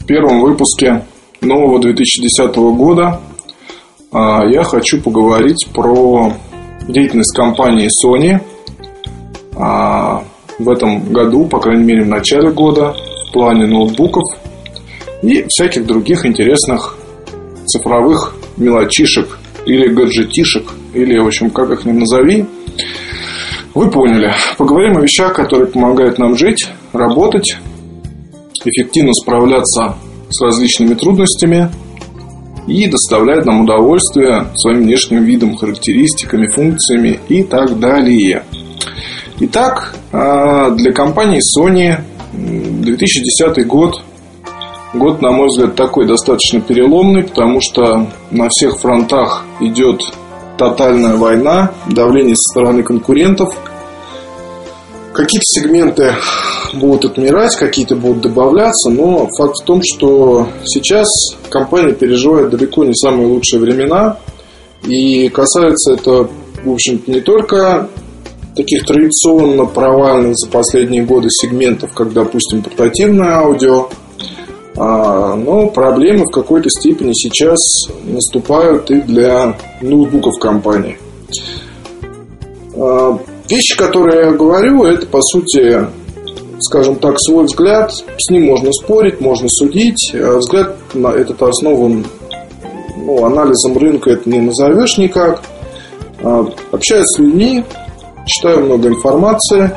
В 0.00 0.04
первом 0.06 0.40
выпуске 0.40 1.04
нового 1.40 1.80
2010 1.80 2.56
года 2.56 3.20
а, 4.10 4.44
я 4.44 4.64
хочу 4.64 5.00
поговорить 5.00 5.68
про 5.72 6.32
деятельность 6.88 7.32
компании 7.36 7.88
Sony 8.04 8.40
а, 9.54 10.24
в 10.58 10.68
этом 10.68 11.12
году, 11.12 11.46
по 11.46 11.60
крайней 11.60 11.84
мере 11.84 12.02
в 12.02 12.08
начале 12.08 12.50
года, 12.50 12.96
в 13.28 13.32
плане 13.32 13.66
ноутбуков 13.66 14.24
и 15.22 15.44
всяких 15.48 15.86
других 15.86 16.26
интересных 16.26 16.96
цифровых 17.66 18.34
мелочишек 18.56 19.38
или 19.64 19.86
гаджетишек, 19.86 20.64
или, 20.94 21.18
в 21.18 21.26
общем, 21.26 21.50
как 21.50 21.70
их 21.70 21.84
ни 21.84 21.92
назови– 21.92 22.46
вы 23.74 23.88
поняли. 23.88 24.32
Поговорим 24.58 24.98
о 24.98 25.00
вещах, 25.00 25.34
которые 25.34 25.68
помогают 25.68 26.18
нам 26.18 26.36
жить, 26.36 26.68
работать, 26.92 27.56
эффективно 28.64 29.12
справляться 29.14 29.94
с 30.28 30.42
различными 30.42 30.94
трудностями 30.94 31.70
и 32.66 32.88
доставляют 32.88 33.46
нам 33.46 33.62
удовольствие 33.62 34.46
своим 34.56 34.82
внешним 34.82 35.22
видом, 35.22 35.56
характеристиками, 35.56 36.46
функциями 36.48 37.20
и 37.28 37.44
так 37.44 37.78
далее. 37.78 38.42
Итак, 39.38 39.94
а, 40.12 40.70
для 40.70 40.92
компании 40.92 41.40
Sony 41.56 42.00
2010 42.32 43.66
год 43.66 44.02
Год, 44.92 45.22
на 45.22 45.30
мой 45.30 45.46
взгляд, 45.46 45.76
такой 45.76 46.04
достаточно 46.04 46.60
переломный, 46.60 47.22
потому 47.22 47.60
что 47.60 48.08
на 48.32 48.48
всех 48.48 48.80
фронтах 48.80 49.44
идет 49.60 50.00
тотальная 50.60 51.16
война, 51.16 51.72
давление 51.88 52.36
со 52.36 52.52
стороны 52.52 52.82
конкурентов. 52.82 53.48
Какие-то 55.14 55.42
сегменты 55.42 56.14
будут 56.74 57.06
отмирать, 57.06 57.56
какие-то 57.56 57.96
будут 57.96 58.20
добавляться, 58.20 58.90
но 58.90 59.26
факт 59.38 59.54
в 59.62 59.64
том, 59.64 59.80
что 59.82 60.48
сейчас 60.64 61.08
компания 61.48 61.94
переживает 61.94 62.50
далеко 62.50 62.84
не 62.84 62.94
самые 62.94 63.26
лучшие 63.28 63.58
времена. 63.58 64.18
И 64.84 65.30
касается 65.30 65.94
это, 65.94 66.28
в 66.62 66.70
общем-то, 66.70 67.10
не 67.10 67.20
только 67.20 67.88
таких 68.54 68.84
традиционно 68.84 69.64
провальных 69.64 70.34
за 70.36 70.50
последние 70.50 71.04
годы 71.04 71.28
сегментов, 71.30 71.92
как, 71.94 72.12
допустим, 72.12 72.62
портативное 72.62 73.38
аудио, 73.38 73.88
но 74.76 75.68
проблемы 75.68 76.24
в 76.24 76.32
какой-то 76.32 76.68
степени 76.70 77.12
сейчас 77.12 77.58
наступают 78.04 78.90
и 78.90 79.00
для 79.00 79.56
ноутбуков 79.80 80.38
компании. 80.40 80.96
А, 82.76 83.18
вещи, 83.48 83.76
которые 83.76 84.26
я 84.26 84.32
говорю, 84.32 84.84
это 84.84 85.06
по 85.06 85.20
сути, 85.20 85.86
скажем 86.60 86.96
так, 86.96 87.16
свой 87.18 87.44
взгляд. 87.44 87.92
С 87.92 88.30
ним 88.30 88.46
можно 88.46 88.72
спорить, 88.72 89.20
можно 89.20 89.48
судить. 89.48 90.14
А 90.14 90.38
взгляд 90.38 90.76
на 90.94 91.08
этот 91.08 91.42
основан 91.42 92.06
ну, 92.96 93.24
анализом 93.24 93.76
рынка, 93.76 94.10
это 94.10 94.30
не 94.30 94.40
назовешь 94.40 94.98
никак. 94.98 95.42
Общаюсь 96.22 97.06
с 97.06 97.18
людьми, 97.18 97.64
читаю 98.26 98.66
много 98.66 98.88
информации, 98.88 99.70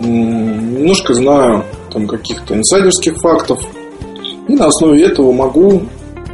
немножко 0.00 1.14
знаю 1.14 1.64
там, 1.94 2.06
каких-то 2.06 2.54
инсайдерских 2.54 3.16
фактов. 3.22 3.60
И 4.48 4.54
на 4.54 4.66
основе 4.66 5.02
этого 5.02 5.32
могу 5.32 5.84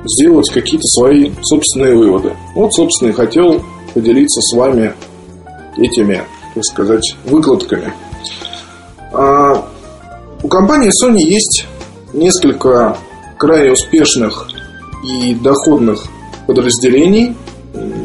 сделать 0.04 0.50
какие-то 0.52 0.86
свои 0.86 1.30
собственные 1.42 1.96
выводы. 1.96 2.32
Вот, 2.54 2.72
собственно, 2.74 3.10
и 3.10 3.12
хотел 3.12 3.62
поделиться 3.94 4.40
с 4.40 4.56
вами 4.56 4.94
этими, 5.76 6.22
так 6.54 6.64
сказать, 6.64 7.14
выкладками. 7.26 7.92
А 9.12 9.64
у 10.42 10.48
компании 10.48 10.90
Sony 10.90 11.18
есть 11.18 11.66
несколько 12.12 12.96
крайне 13.38 13.72
успешных 13.72 14.48
и 15.04 15.34
доходных 15.34 16.04
подразделений. 16.46 17.36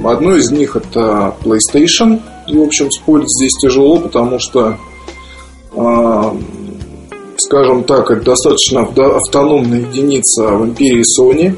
Одно 0.04 0.36
из 0.36 0.52
них 0.52 0.76
это 0.76 1.36
PlayStation. 1.44 2.22
И, 2.48 2.58
в 2.58 2.62
общем, 2.62 2.92
спорить 2.92 3.30
здесь 3.30 3.54
тяжело, 3.60 3.98
потому 3.98 4.38
что, 4.40 4.78
а, 5.76 6.36
скажем 7.46 7.84
так, 7.84 8.10
это 8.10 8.26
достаточно 8.26 8.82
автономная 8.82 9.80
единица 9.80 10.48
в 10.48 10.66
империи 10.66 11.04
Sony. 11.20 11.56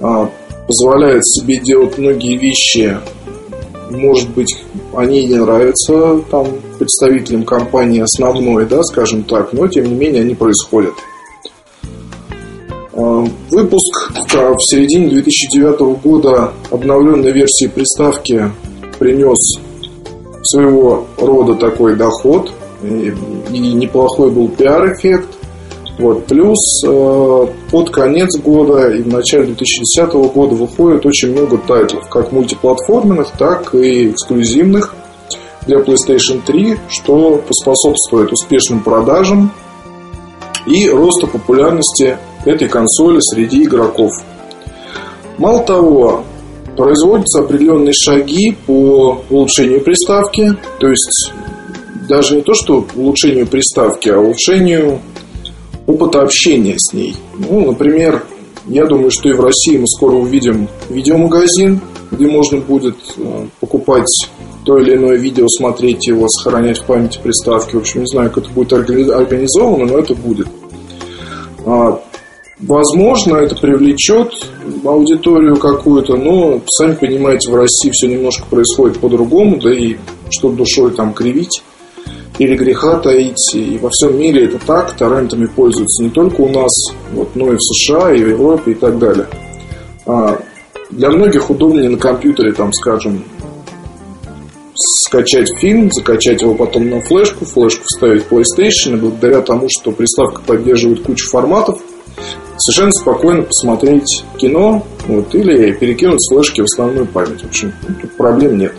А, 0.00 0.28
позволяет 0.66 1.24
себе 1.24 1.58
делать 1.58 1.96
многие 1.98 2.36
вещи. 2.36 2.98
Может 3.90 4.30
быть, 4.30 4.56
они 4.94 5.26
не 5.26 5.36
нравятся 5.36 6.20
там, 6.30 6.46
представителям 6.78 7.44
компании 7.44 8.00
основной, 8.00 8.66
да, 8.66 8.82
скажем 8.82 9.22
так, 9.22 9.52
но 9.52 9.68
тем 9.68 9.84
не 9.84 9.94
менее 9.94 10.22
они 10.22 10.34
происходят. 10.34 10.94
А, 12.94 13.24
выпуск 13.50 14.12
в 14.32 14.70
середине 14.70 15.08
2009 15.08 16.02
года 16.02 16.52
обновленной 16.70 17.30
версии 17.30 17.66
приставки 17.66 18.50
принес 18.98 19.60
своего 20.42 21.06
рода 21.16 21.54
такой 21.54 21.96
доход 21.96 22.52
и, 22.82 23.14
и 23.52 23.58
неплохой 23.74 24.30
был 24.30 24.48
пиар-эффект. 24.48 25.28
Вот. 25.98 26.26
Плюс 26.26 26.58
э, 26.86 27.46
под 27.70 27.90
конец 27.90 28.38
года 28.40 28.90
и 28.90 29.02
в 29.02 29.08
начале 29.08 29.46
2010 29.46 30.12
года 30.34 30.54
выходит 30.54 31.04
очень 31.04 31.32
много 31.32 31.58
тайтлов, 31.58 32.08
как 32.08 32.32
мультиплатформенных, 32.32 33.30
так 33.38 33.74
и 33.74 34.10
эксклюзивных 34.10 34.94
для 35.66 35.78
PlayStation 35.78 36.42
3, 36.44 36.78
что 36.88 37.42
поспособствует 37.46 38.32
успешным 38.32 38.82
продажам 38.82 39.52
и 40.66 40.88
росту 40.88 41.26
популярности 41.26 42.16
этой 42.44 42.68
консоли 42.68 43.18
среди 43.20 43.64
игроков. 43.64 44.10
Мало 45.38 45.62
того, 45.62 46.24
производятся 46.76 47.40
определенные 47.40 47.92
шаги 47.92 48.56
по 48.66 49.22
улучшению 49.30 49.82
приставки, 49.82 50.54
то 50.78 50.88
есть 50.88 51.32
даже 52.12 52.36
не 52.36 52.42
то, 52.42 52.52
что 52.52 52.86
улучшению 52.94 53.46
приставки, 53.46 54.10
а 54.10 54.18
улучшению 54.18 55.00
опыта 55.86 56.20
общения 56.20 56.74
с 56.76 56.92
ней. 56.92 57.16
Ну, 57.38 57.64
например, 57.64 58.22
я 58.66 58.84
думаю, 58.84 59.10
что 59.10 59.30
и 59.30 59.32
в 59.32 59.40
России 59.40 59.78
мы 59.78 59.86
скоро 59.88 60.16
увидим 60.16 60.68
видеомагазин, 60.90 61.80
где 62.10 62.28
можно 62.28 62.58
будет 62.58 62.96
э, 63.16 63.46
покупать 63.60 64.12
то 64.66 64.78
или 64.78 64.94
иное 64.94 65.16
видео, 65.16 65.48
смотреть 65.48 66.06
его, 66.06 66.28
сохранять 66.28 66.80
в 66.80 66.84
памяти 66.84 67.18
приставки. 67.22 67.76
В 67.76 67.78
общем, 67.78 68.00
не 68.00 68.06
знаю, 68.06 68.28
как 68.30 68.44
это 68.44 68.52
будет 68.52 68.74
организовано, 68.74 69.86
но 69.86 69.98
это 69.98 70.14
будет. 70.14 70.48
А, 71.64 71.98
возможно, 72.60 73.36
это 73.36 73.56
привлечет 73.56 74.34
аудиторию 74.84 75.56
какую-то, 75.56 76.16
но, 76.16 76.60
сами 76.66 76.94
понимаете, 76.94 77.50
в 77.50 77.54
России 77.54 77.90
все 77.90 78.06
немножко 78.06 78.44
происходит 78.44 78.98
по-другому, 78.98 79.58
да 79.58 79.72
и 79.74 79.96
что 80.30 80.50
душой 80.50 80.92
там 80.92 81.14
кривить 81.14 81.62
или 82.38 82.56
греха 82.56 82.98
таить. 82.98 83.54
И 83.54 83.78
во 83.78 83.90
всем 83.90 84.18
мире 84.18 84.46
это 84.46 84.58
так, 84.64 84.96
торрентами 84.96 85.46
пользуются 85.46 86.02
не 86.02 86.10
только 86.10 86.40
у 86.40 86.48
нас, 86.48 86.70
вот, 87.12 87.34
но 87.34 87.52
и 87.52 87.56
в 87.56 87.60
США, 87.60 88.12
и 88.12 88.22
в 88.22 88.28
Европе 88.28 88.72
и 88.72 88.74
так 88.74 88.98
далее. 88.98 89.26
А 90.06 90.38
для 90.90 91.10
многих 91.10 91.50
удобнее 91.50 91.88
на 91.88 91.98
компьютере, 91.98 92.52
там, 92.52 92.72
скажем, 92.72 93.24
скачать 95.06 95.48
фильм, 95.58 95.90
закачать 95.92 96.42
его 96.42 96.54
потом 96.54 96.88
на 96.88 97.00
флешку, 97.00 97.44
флешку 97.44 97.84
вставить 97.84 98.24
в 98.24 98.32
PlayStation, 98.32 98.94
и 98.94 98.96
благодаря 98.96 99.40
тому, 99.40 99.68
что 99.68 99.92
приставка 99.92 100.42
поддерживает 100.42 101.02
кучу 101.02 101.28
форматов, 101.28 101.80
совершенно 102.58 102.92
спокойно 102.92 103.42
посмотреть 103.42 104.24
кино 104.38 104.84
вот, 105.06 105.34
или 105.34 105.72
перекинуть 105.72 106.20
флешки 106.30 106.60
в 106.60 106.64
основную 106.64 107.06
память. 107.06 107.42
В 107.42 107.46
общем, 107.46 107.72
тут 108.00 108.16
проблем 108.16 108.58
нет. 108.58 108.72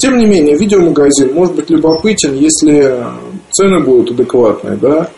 Тем 0.00 0.16
не 0.16 0.24
менее, 0.24 0.56
видеомагазин 0.56 1.34
может 1.34 1.54
быть 1.54 1.68
любопытен, 1.68 2.34
если 2.34 3.04
цены 3.50 3.80
будут 3.84 4.12
адекватные, 4.12 4.78
да, 4.78 5.10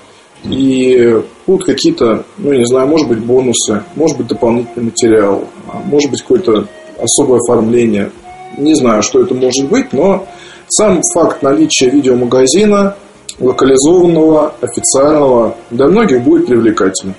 и 0.42 1.22
будут 1.46 1.66
какие-то, 1.66 2.24
ну, 2.36 2.52
не 2.52 2.66
знаю, 2.66 2.88
может 2.88 3.06
быть, 3.06 3.20
бонусы, 3.20 3.84
может 3.94 4.18
быть, 4.18 4.26
дополнительный 4.26 4.86
материал, 4.86 5.44
а 5.72 5.78
может 5.84 6.10
быть, 6.10 6.22
какое-то 6.22 6.66
особое 7.00 7.38
оформление. 7.38 8.10
Не 8.58 8.74
знаю, 8.74 9.04
что 9.04 9.20
это 9.20 9.34
может 9.34 9.68
быть, 9.68 9.92
но 9.92 10.26
сам 10.66 11.00
факт 11.14 11.42
наличия 11.42 11.88
видеомагазина, 11.88 12.96
локализованного, 13.38 14.54
официального, 14.60 15.54
для 15.70 15.86
многих 15.86 16.24
будет 16.24 16.46
привлекательным. 16.46 17.14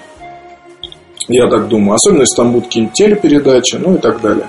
Я 1.30 1.50
так 1.50 1.70
думаю. 1.70 1.96
Особенно, 1.96 2.24
если 2.24 2.36
там 2.36 2.52
будут 2.52 2.66
какие-нибудь 2.66 2.94
телепередачи, 2.94 3.78
ну 3.78 3.96
и 3.96 4.00
так 4.00 4.20
далее. 4.20 4.48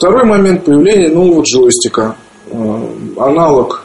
Второй 0.00 0.24
момент 0.24 0.64
появления 0.64 1.10
нового 1.10 1.42
джойстика. 1.42 2.16
Э, 2.50 2.86
аналог 3.18 3.84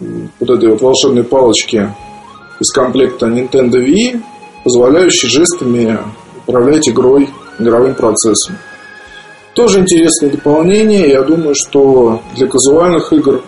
вот 0.00 0.50
этой 0.50 0.70
вот 0.70 0.82
волшебной 0.82 1.22
палочки 1.22 1.94
из 2.58 2.72
комплекта 2.72 3.26
Nintendo 3.26 3.76
Wii, 3.76 4.20
позволяющий 4.64 5.28
жестами 5.28 5.96
управлять 6.44 6.88
игрой, 6.88 7.28
игровым 7.60 7.94
процессом. 7.94 8.56
Тоже 9.54 9.78
интересное 9.78 10.30
дополнение. 10.30 11.08
Я 11.08 11.22
думаю, 11.22 11.54
что 11.54 12.20
для 12.34 12.48
казуальных 12.48 13.12
игр 13.12 13.40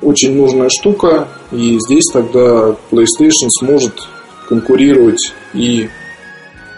очень 0.00 0.36
нужная 0.36 0.68
штука. 0.68 1.26
И 1.50 1.76
здесь 1.80 2.04
тогда 2.12 2.76
PlayStation 2.92 3.48
сможет 3.58 3.94
конкурировать 4.48 5.34
и 5.54 5.88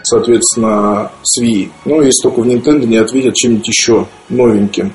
соответственно, 0.05 1.11
с 1.23 1.41
Wii. 1.41 1.69
Но 1.85 2.01
если 2.01 2.21
только 2.23 2.41
в 2.41 2.47
Nintendo 2.47 2.85
не 2.85 2.97
ответят 2.97 3.35
чем-нибудь 3.35 3.67
еще 3.67 4.07
новеньким. 4.29 4.93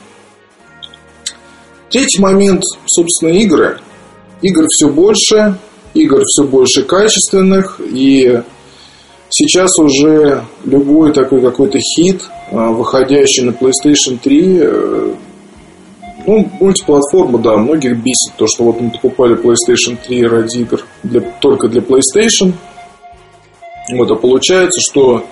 Третий 1.91 2.23
момент, 2.23 2.63
собственно, 2.87 3.31
игры. 3.31 3.81
Игр 4.43 4.65
все 4.69 4.89
больше, 4.89 5.59
игр 5.93 6.23
все 6.25 6.45
больше 6.45 6.85
качественных, 6.85 7.81
и 7.81 8.41
сейчас 9.29 9.77
уже 9.79 10.45
любой 10.65 11.13
такой 11.13 11.43
какой-то 11.43 11.79
хит, 11.79 12.23
а, 12.53 12.71
выходящий 12.71 13.43
на 13.43 13.51
PlayStation 13.51 14.19
3, 14.23 14.59
э, 14.61 15.15
ну, 16.27 16.51
мультиплатформа, 16.61 17.39
да, 17.39 17.57
многих 17.57 17.97
бесит 17.97 18.35
то, 18.37 18.47
что 18.47 18.65
вот 18.65 18.81
мы 18.81 18.91
покупали 18.91 19.37
PlayStation 19.37 19.99
3 20.07 20.27
ради 20.27 20.59
игр 20.59 20.85
для, 21.03 21.21
только 21.21 21.69
для 21.69 21.83
PlayStation– 21.83 22.53
вот, 23.97 24.11
а 24.11 24.17
получается, 24.17 24.81
что 24.81 25.25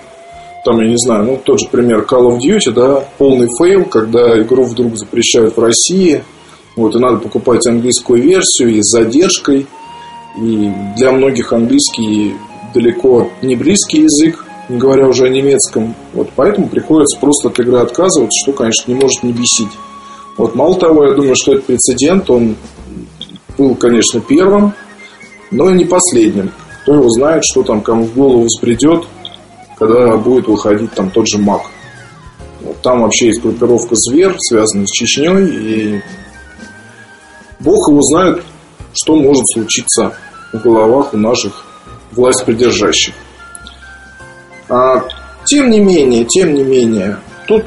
там, 0.65 0.81
я 0.81 0.89
не 0.89 0.97
знаю, 0.97 1.25
ну, 1.25 1.39
тот 1.43 1.59
же 1.59 1.67
пример 1.69 2.05
Call 2.09 2.29
of 2.29 2.39
Duty, 2.39 2.71
да, 2.73 3.03
полный 3.17 3.47
фейл, 3.57 3.85
когда 3.85 4.39
игру 4.41 4.63
вдруг 4.63 4.97
запрещают 4.97 5.55
в 5.55 5.59
России, 5.59 6.23
вот, 6.75 6.95
и 6.95 6.99
надо 6.99 7.17
покупать 7.17 7.65
английскую 7.67 8.21
версию 8.21 8.75
и 8.75 8.81
с 8.81 8.91
задержкой, 8.91 9.67
и 10.37 10.71
для 10.97 11.11
многих 11.11 11.53
английский 11.53 12.33
далеко 12.73 13.29
не 13.41 13.55
близкий 13.55 14.01
язык, 14.01 14.45
не 14.69 14.77
говоря 14.77 15.07
уже 15.07 15.25
о 15.25 15.29
немецком, 15.29 15.95
вот, 16.13 16.29
поэтому 16.35 16.67
приходится 16.67 17.19
просто 17.19 17.49
от 17.49 17.59
игры 17.59 17.79
отказываться, 17.79 18.37
что, 18.43 18.53
конечно, 18.53 18.91
не 18.91 18.99
может 18.99 19.23
не 19.23 19.31
бесить. 19.31 19.71
Вот, 20.37 20.55
мало 20.55 20.75
того, 20.75 21.05
я 21.05 21.13
думаю, 21.13 21.35
что 21.35 21.53
этот 21.53 21.65
прецедент, 21.65 22.29
он 22.29 22.55
был, 23.57 23.75
конечно, 23.75 24.21
первым, 24.21 24.73
но 25.51 25.69
и 25.69 25.73
не 25.73 25.85
последним. 25.85 26.51
Кто 26.81 26.95
его 26.95 27.09
знает, 27.09 27.43
что 27.43 27.63
там 27.63 27.81
кому 27.81 28.05
в 28.05 28.13
голову 28.13 28.45
взбредет, 28.45 29.05
когда 29.77 30.17
будет 30.17 30.47
выходить 30.47 30.91
там 30.93 31.09
тот 31.09 31.27
же 31.27 31.37
МАК. 31.37 31.61
Вот 32.61 32.81
там 32.81 33.01
вообще 33.01 33.27
есть 33.27 33.41
группировка 33.41 33.95
«Зверь», 33.95 34.35
связанная 34.37 34.85
с 34.85 34.91
Чечней, 34.91 35.47
и 35.47 36.01
Бог 37.59 37.89
его 37.89 38.01
знает, 38.01 38.43
что 38.93 39.15
может 39.15 39.43
случиться 39.53 40.13
в 40.51 40.59
головах 40.61 41.13
у 41.13 41.17
наших 41.17 41.65
власть 42.11 42.43
придержащих. 42.45 43.13
А, 44.67 45.03
тем 45.45 45.69
не 45.69 45.79
менее, 45.79 46.25
тем 46.25 46.53
не 46.53 46.63
менее, 46.63 47.19
тут 47.47 47.63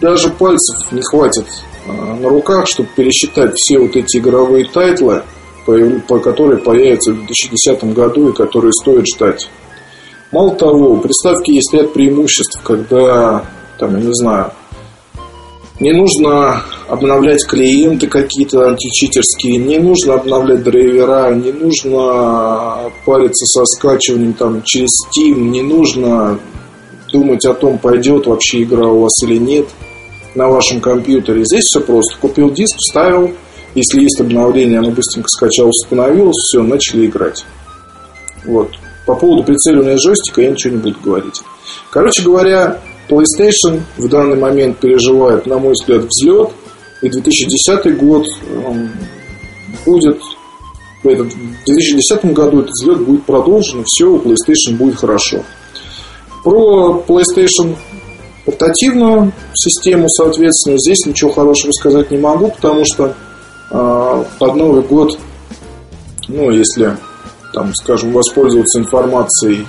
даже 0.00 0.28
пальцев 0.30 0.92
не 0.92 1.02
хватит 1.02 1.46
а, 1.86 1.92
на 1.92 2.28
руках, 2.28 2.66
чтобы 2.66 2.88
пересчитать 2.94 3.54
все 3.54 3.78
вот 3.78 3.96
эти 3.96 4.18
игровые 4.18 4.66
тайтлы– 4.66 5.22
по 5.64 6.18
которой 6.18 6.58
появится 6.58 7.12
в 7.12 7.26
2010 7.26 7.94
году 7.94 8.30
и 8.30 8.34
которые 8.34 8.72
стоит 8.72 9.06
ждать. 9.06 9.48
Мало 10.32 10.54
того, 10.54 10.90
у 10.90 10.96
приставки 10.98 11.52
есть 11.52 11.72
ряд 11.72 11.92
преимуществ, 11.92 12.60
когда, 12.62 13.44
там, 13.78 13.96
я 13.96 14.04
не 14.04 14.14
знаю, 14.14 14.52
не 15.80 15.92
нужно 15.92 16.62
обновлять 16.88 17.44
клиенты 17.46 18.06
какие-то 18.06 18.68
античитерские, 18.68 19.56
не 19.56 19.78
нужно 19.78 20.14
обновлять 20.14 20.62
драйвера, 20.62 21.34
не 21.34 21.52
нужно 21.52 22.90
париться 23.04 23.44
со 23.46 23.64
скачиванием 23.64 24.34
там, 24.34 24.62
через 24.64 24.90
Steam, 25.06 25.34
не 25.48 25.62
нужно 25.62 26.38
думать 27.12 27.44
о 27.44 27.54
том, 27.54 27.78
пойдет 27.78 28.26
вообще 28.26 28.62
игра 28.62 28.86
у 28.88 29.00
вас 29.00 29.12
или 29.24 29.38
нет 29.38 29.68
на 30.34 30.48
вашем 30.48 30.80
компьютере. 30.80 31.44
Здесь 31.44 31.64
все 31.64 31.80
просто. 31.80 32.16
Купил 32.20 32.50
диск, 32.50 32.76
вставил, 32.78 33.30
если 33.74 34.02
есть 34.02 34.20
обновление, 34.20 34.78
оно 34.78 34.90
быстренько 34.90 35.28
скачал, 35.28 35.68
установилось, 35.68 36.36
все, 36.36 36.62
начали 36.62 37.06
играть. 37.06 37.44
Вот. 38.44 38.70
По 39.06 39.14
поводу 39.14 39.44
прицеливания 39.44 39.96
джойстика 39.96 40.42
я 40.42 40.50
ничего 40.50 40.74
не 40.74 40.80
буду 40.80 40.96
говорить. 41.02 41.42
Короче 41.90 42.22
говоря, 42.22 42.80
PlayStation 43.08 43.82
в 43.98 44.08
данный 44.08 44.36
момент 44.36 44.78
переживает, 44.78 45.46
на 45.46 45.58
мой 45.58 45.72
взгляд, 45.72 46.04
взлет. 46.04 46.50
И 47.02 47.08
2010 47.08 47.98
год 47.98 48.26
эм, 48.48 48.90
будет 49.84 50.18
в 51.02 51.66
2010 51.66 52.32
году 52.32 52.60
этот 52.60 52.70
взлет 52.70 53.02
будет 53.02 53.24
продолжен, 53.24 53.82
и 53.82 53.84
все 53.86 54.06
у 54.06 54.18
PlayStation 54.18 54.76
будет 54.78 54.96
хорошо. 54.96 55.42
Про 56.42 57.04
PlayStation 57.06 57.76
портативную 58.46 59.32
систему, 59.54 60.08
соответственно, 60.08 60.78
здесь 60.78 61.04
ничего 61.06 61.30
хорошего 61.30 61.72
сказать 61.72 62.10
не 62.10 62.18
могу, 62.18 62.48
потому 62.48 62.84
что 62.84 63.14
под 63.74 64.54
Новый 64.54 64.82
год, 64.82 65.18
ну, 66.28 66.50
если, 66.50 66.96
там, 67.52 67.74
скажем, 67.74 68.12
воспользоваться 68.12 68.78
информацией 68.78 69.66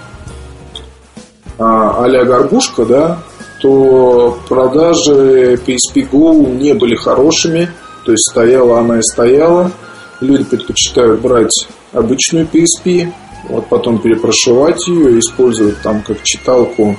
а, 1.58 2.04
а-ля 2.04 2.24
горбушка, 2.24 2.86
да, 2.86 3.20
то 3.62 4.38
продажи 4.48 5.60
PSP 5.66 6.10
Go 6.12 6.56
не 6.56 6.74
были 6.74 6.96
хорошими, 6.96 7.70
то 8.06 8.12
есть 8.12 8.30
стояла 8.32 8.80
она 8.80 9.00
и 9.00 9.02
стояла. 9.02 9.72
Люди 10.22 10.44
предпочитают 10.44 11.22
брать 11.22 11.68
обычную 11.92 12.48
PSP, 12.48 13.12
вот 13.50 13.68
потом 13.68 14.00
перепрошивать 14.00 14.88
ее, 14.88 15.20
использовать 15.20 15.82
там 15.82 16.04
как 16.04 16.22
читалку 16.24 16.96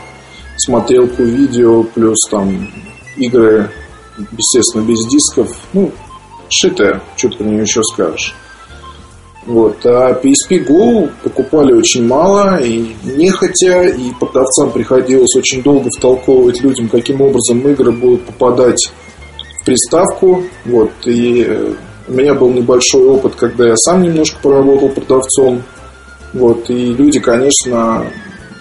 смотрелку 0.56 1.22
видео, 1.22 1.84
плюс 1.84 2.16
там 2.30 2.68
игры, 3.16 3.70
естественно, 4.36 4.82
без 4.82 5.06
дисков. 5.06 5.56
Ну, 5.72 5.92
шитая, 6.48 7.02
что 7.16 7.28
ты 7.28 7.36
про 7.38 7.44
нее 7.44 7.62
еще 7.62 7.82
скажешь. 7.82 8.34
Вот. 9.46 9.86
А 9.86 10.12
PSP 10.12 10.66
Go 10.66 11.08
покупали 11.22 11.72
очень 11.72 12.06
мало, 12.06 12.60
и 12.60 12.94
нехотя, 13.04 13.84
и 13.84 14.10
продавцам 14.18 14.72
приходилось 14.72 15.36
очень 15.36 15.62
долго 15.62 15.88
втолковывать 15.96 16.60
людям, 16.62 16.88
каким 16.88 17.20
образом 17.20 17.60
игры 17.60 17.92
будут 17.92 18.24
попадать 18.24 18.90
в 19.60 19.64
приставку. 19.64 20.42
Вот. 20.64 20.90
И 21.04 21.44
э, 21.46 21.74
у 22.08 22.12
меня 22.12 22.34
был 22.34 22.50
небольшой 22.50 23.04
опыт, 23.04 23.36
когда 23.36 23.68
я 23.68 23.76
сам 23.76 24.02
немножко 24.02 24.38
поработал 24.42 24.88
продавцом. 24.88 25.62
Вот. 26.32 26.68
И 26.68 26.92
люди, 26.94 27.20
конечно, 27.20 28.04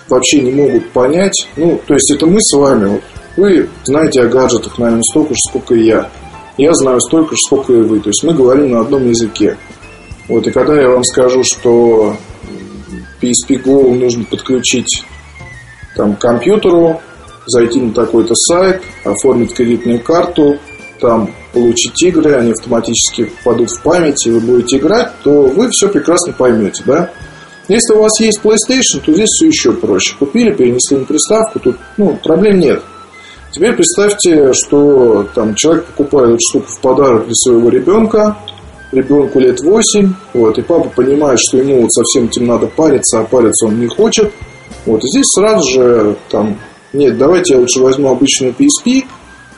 вообще 0.07 0.41
не 0.41 0.51
могут 0.51 0.91
понять. 0.91 1.47
Ну, 1.57 1.79
то 1.85 1.95
есть 1.95 2.11
это 2.11 2.27
мы 2.27 2.37
с 2.39 2.55
вами. 2.55 2.85
Вот, 2.85 3.01
вы 3.37 3.69
знаете 3.83 4.21
о 4.21 4.27
гаджетах, 4.27 4.77
наверное, 4.77 5.03
столько 5.11 5.33
же, 5.33 5.39
сколько 5.49 5.73
и 5.75 5.85
я. 5.85 6.09
Я 6.57 6.73
знаю 6.73 6.99
столько 7.01 7.31
же, 7.35 7.39
сколько 7.45 7.73
и 7.73 7.81
вы. 7.81 7.99
То 7.99 8.09
есть 8.09 8.23
мы 8.23 8.33
говорим 8.33 8.71
на 8.71 8.81
одном 8.81 9.07
языке. 9.07 9.57
Вот, 10.27 10.47
и 10.47 10.51
когда 10.51 10.79
я 10.79 10.89
вам 10.89 11.03
скажу, 11.03 11.43
что 11.43 12.15
PSP 13.21 13.63
Go 13.63 13.93
нужно 13.93 14.23
подключить 14.23 15.03
там, 15.95 16.15
к 16.15 16.19
компьютеру, 16.19 17.01
зайти 17.45 17.79
на 17.79 17.93
такой-то 17.93 18.33
сайт, 18.35 18.81
оформить 19.03 19.53
кредитную 19.53 19.99
карту, 20.01 20.57
там 20.99 21.29
получить 21.53 22.01
игры, 22.03 22.33
они 22.33 22.51
автоматически 22.51 23.25
попадут 23.25 23.69
в 23.69 23.81
память, 23.81 24.25
и 24.25 24.31
вы 24.31 24.39
будете 24.39 24.77
играть, 24.77 25.11
то 25.23 25.43
вы 25.43 25.69
все 25.69 25.89
прекрасно 25.89 26.33
поймете, 26.33 26.83
да? 26.85 27.11
Если 27.67 27.93
у 27.93 28.01
вас 28.01 28.19
есть 28.21 28.39
PlayStation, 28.43 29.01
то 29.03 29.13
здесь 29.13 29.29
все 29.29 29.47
еще 29.47 29.73
проще. 29.73 30.15
Купили, 30.17 30.51
перенесли 30.51 30.97
на 30.97 31.05
приставку, 31.05 31.59
тут 31.59 31.77
ну, 31.97 32.17
проблем 32.23 32.59
нет. 32.59 32.83
Теперь 33.55 33.73
представьте, 33.73 34.51
что 34.51 35.29
там 35.33 35.55
человек 35.55 35.85
покупает 35.85 36.31
эту 36.31 36.39
штуку 36.41 36.65
в 36.67 36.81
подарок 36.81 37.23
для 37.23 37.35
своего 37.35 37.69
ребенка, 37.69 38.37
ребенку 38.91 39.39
лет 39.39 39.61
8, 39.61 40.13
вот, 40.33 40.57
и 40.57 40.61
папа 40.61 40.89
понимает, 40.89 41.39
что 41.39 41.59
ему 41.59 41.83
вот 41.83 41.93
совсем 41.93 42.25
этим 42.25 42.47
надо 42.47 42.67
париться, 42.67 43.21
а 43.21 43.23
париться 43.23 43.67
он 43.67 43.79
не 43.79 43.87
хочет. 43.87 44.33
Вот, 44.85 45.01
и 45.01 45.07
здесь 45.07 45.27
сразу 45.27 45.71
же 45.71 46.17
там, 46.29 46.59
нет, 46.91 47.17
давайте 47.17 47.53
я 47.53 47.61
лучше 47.61 47.79
возьму 47.79 48.09
обычную 48.09 48.53
PSP, 48.53 49.05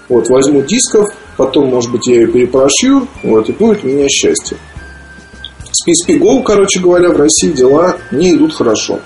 вот, 0.10 0.30
возьму 0.30 0.62
дисков, 0.62 1.08
потом, 1.36 1.70
может 1.70 1.92
быть, 1.92 2.06
я 2.06 2.18
ее 2.18 2.28
перепрошью, 2.28 3.08
вот, 3.24 3.50
и 3.50 3.52
будет 3.52 3.84
у 3.84 3.88
меня 3.88 4.08
счастье. 4.10 4.58
С 5.72 5.88
PSP 5.88 6.20
Go, 6.20 6.44
короче 6.44 6.82
говоря, 6.82 7.10
в 7.10 7.18
России 7.18 7.50
дела 7.50 7.98
не 8.12 8.36
идут 8.36 8.54
хорошо. 8.54 9.00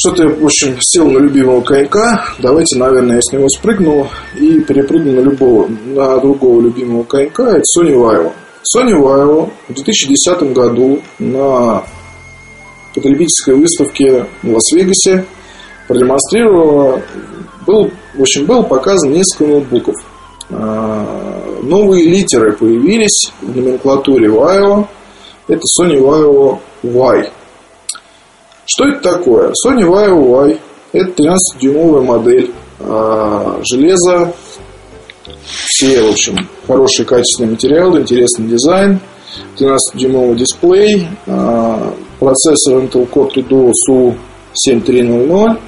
Что-то 0.00 0.28
в 0.28 0.44
общем, 0.44 0.76
сел 0.80 1.10
на 1.10 1.18
любимого 1.18 1.60
конька. 1.60 2.24
Давайте, 2.38 2.78
наверное, 2.78 3.16
я 3.16 3.20
с 3.20 3.32
него 3.32 3.48
спрыгну 3.48 4.06
и 4.36 4.60
перепрыгну 4.60 5.12
на 5.12 5.20
любого, 5.20 5.66
на 5.86 6.18
другого 6.18 6.60
любимого 6.60 7.02
конька. 7.02 7.50
Это 7.50 7.64
Sony 7.76 7.94
Vaio. 7.94 8.32
Sony 8.62 8.92
Vaio 8.92 9.50
в 9.68 9.74
2010 9.74 10.52
году 10.52 11.00
на 11.18 11.82
потребительской 12.94 13.56
выставке 13.56 14.26
в 14.44 14.52
Лас-Вегасе 14.52 15.24
продемонстрировала, 15.88 17.02
был, 17.66 17.90
в 18.14 18.20
общем, 18.20 18.46
был 18.46 18.62
показан 18.62 19.10
несколько 19.10 19.46
ноутбуков. 19.46 19.96
А, 20.50 21.58
новые 21.62 22.08
литеры 22.08 22.52
появились 22.52 23.32
в 23.42 23.56
номенклатуре 23.56 24.28
Vaio. 24.28 24.86
Это 25.48 25.62
Sony 25.80 25.98
Vaio 25.98 26.60
Y. 26.84 27.32
Что 28.68 28.84
это 28.86 29.14
такое? 29.14 29.52
Sony 29.64 29.82
YOY. 29.82 30.58
Это 30.92 31.10
13-дюймовая 31.10 32.02
модель. 32.02 32.52
А, 32.80 33.60
железа. 33.62 34.32
Все, 35.44 36.02
в 36.02 36.10
общем, 36.10 36.36
хорошие 36.66 37.06
качественные 37.06 37.52
материалы, 37.52 38.00
интересный 38.00 38.46
дизайн. 38.46 39.00
13-дюймовый 39.58 40.36
дисплей. 40.36 41.08
А, 41.26 41.94
процессор 42.20 42.82
Intel 42.82 43.08
Core 43.10 43.42
2 43.42 43.42
Duo 43.44 43.72
SU 43.88 44.14
7300 44.52 45.60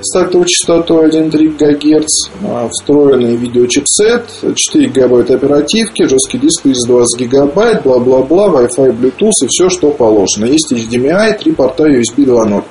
стартовой 0.00 0.46
частотой 0.46 1.08
1,3 1.08 1.56
ГГц, 1.56 2.68
встроенный 2.70 3.36
видеочипсет, 3.36 4.28
4 4.54 4.88
ГБ 4.88 5.34
оперативки, 5.34 6.06
жесткий 6.06 6.38
диск 6.38 6.62
220 6.64 7.28
ГБ, 7.28 7.80
бла-бла-бла, 7.82 8.48
Wi-Fi, 8.48 8.92
Bluetooth 8.98 9.44
и 9.44 9.46
все, 9.48 9.68
что 9.68 9.90
положено. 9.90 10.46
Есть 10.46 10.72
HDMI, 10.72 11.38
три 11.38 11.52
порта 11.52 11.84
USB 11.84 12.24
2.0. 12.24 12.62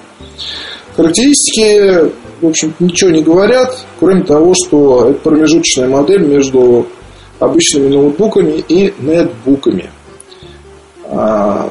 Характеристики, 0.95 2.11
в 2.41 2.47
общем 2.47 2.73
ничего 2.79 3.09
не 3.09 3.21
говорят, 3.21 3.85
кроме 3.99 4.23
того, 4.23 4.53
что 4.53 5.09
это 5.09 5.19
промежуточная 5.19 5.89
модель 5.89 6.25
между 6.25 6.87
обычными 7.39 7.89
ноутбуками 7.89 8.63
и 8.67 8.93
нетбуками. 8.99 9.89
А, 11.07 11.69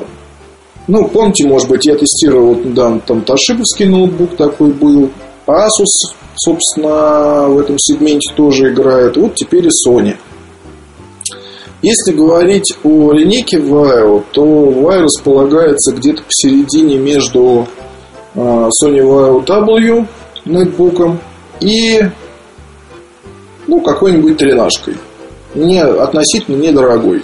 ну, 0.87 1.09
помните, 1.09 1.49
может 1.49 1.69
быть, 1.69 1.87
я 1.87 1.97
тестировал 1.97 2.55
недавно 2.57 3.01
там 3.01 3.23
Ташибовский 3.23 3.87
ноутбук 3.87 4.37
такой 4.37 4.73
был, 4.73 5.11
Asus, 5.47 6.15
собственно, 6.37 7.49
в 7.49 7.59
этом 7.59 7.77
сегменте 7.79 8.35
тоже 8.35 8.73
играет. 8.73 9.17
Вот 9.17 9.35
теперь 9.35 9.67
и 9.67 9.89
Sony. 9.89 10.17
Если 11.83 12.13
говорить 12.13 12.75
о 12.83 13.13
линейке 13.13 13.59
Vaio, 13.59 14.25
то 14.33 14.43
Vaio 14.43 15.03
располагается 15.03 15.95
где-то 15.95 16.23
посередине 16.23 16.97
между 16.97 17.69
а, 18.35 18.69
Sony 18.83 19.03
Vaio 19.03 19.45
W 19.45 20.07
нетбуком 20.47 21.21
и 21.61 22.01
ну, 23.67 23.81
какой-нибудь 23.81 24.39
тренажкой. 24.39 24.97
Не, 25.55 25.81
относительно 25.83 26.57
недорогой. 26.57 27.23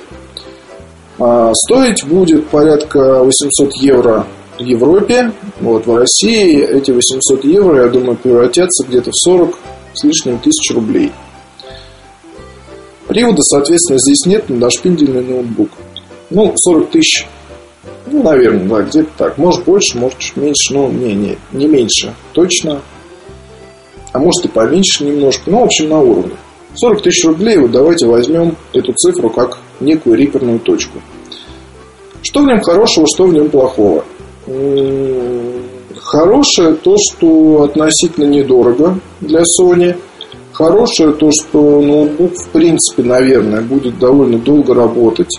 А, 1.19 1.53
стоить 1.55 2.05
будет 2.07 2.49
порядка 2.49 3.23
800 3.25 3.75
евро 3.77 4.27
в 4.61 4.65
Европе, 4.65 5.33
вот, 5.61 5.87
в 5.87 5.97
России 5.97 6.63
эти 6.63 6.91
800 6.91 7.45
евро, 7.45 7.83
я 7.83 7.89
думаю, 7.89 8.17
превратятся 8.17 8.87
где-то 8.87 9.11
в 9.11 9.17
40 9.17 9.59
с 9.95 10.05
лишним 10.05 10.39
тысяч 10.39 10.73
рублей. 10.75 11.13
Привода, 13.09 13.43
соответственно, 13.43 13.99
здесь 13.99 14.25
нет, 14.27 14.45
но 14.49 14.59
дошпиндельный 14.59 15.25
ноутбук. 15.25 15.71
Ну, 16.31 16.53
40 16.55 16.91
тысяч. 16.91 17.27
Ну, 18.07 18.23
наверное, 18.23 18.69
да, 18.69 18.83
где-то 18.83 19.11
так. 19.17 19.39
Может 19.39 19.65
больше, 19.65 19.99
может 19.99 20.37
меньше, 20.37 20.75
но 20.75 20.89
не, 20.89 21.15
не, 21.15 21.39
не 21.53 21.67
меньше. 21.67 22.15
Точно. 22.33 22.83
А 24.13 24.19
может 24.19 24.45
и 24.45 24.49
поменьше 24.49 25.05
немножко. 25.05 25.51
Ну, 25.51 25.61
в 25.61 25.65
общем, 25.65 25.89
на 25.89 26.01
уровне. 26.01 26.35
40 26.75 27.03
тысяч 27.03 27.25
рублей, 27.25 27.59
вот 27.59 27.73
давайте 27.73 28.07
возьмем 28.07 28.57
эту 28.73 28.93
цифру 28.93 29.29
как 29.31 29.59
некую 29.81 30.17
реперную 30.17 30.61
точку. 30.61 31.01
Что 32.23 32.43
в 32.43 32.47
нем 32.47 32.61
хорошего, 32.61 33.07
что 33.13 33.27
в 33.27 33.33
нем 33.33 33.49
плохого? 33.49 34.05
Хорошее 35.97 36.75
то, 36.75 36.97
что 36.99 37.63
относительно 37.63 38.25
недорого 38.25 38.99
для 39.21 39.43
Sony. 39.43 39.97
Хорошее 40.53 41.13
то, 41.13 41.31
что 41.31 41.81
ноутбук 41.81 42.35
в 42.35 42.49
принципе, 42.49 43.03
наверное, 43.03 43.63
будет 43.63 43.99
довольно 43.99 44.39
долго 44.39 44.75
работать. 44.75 45.39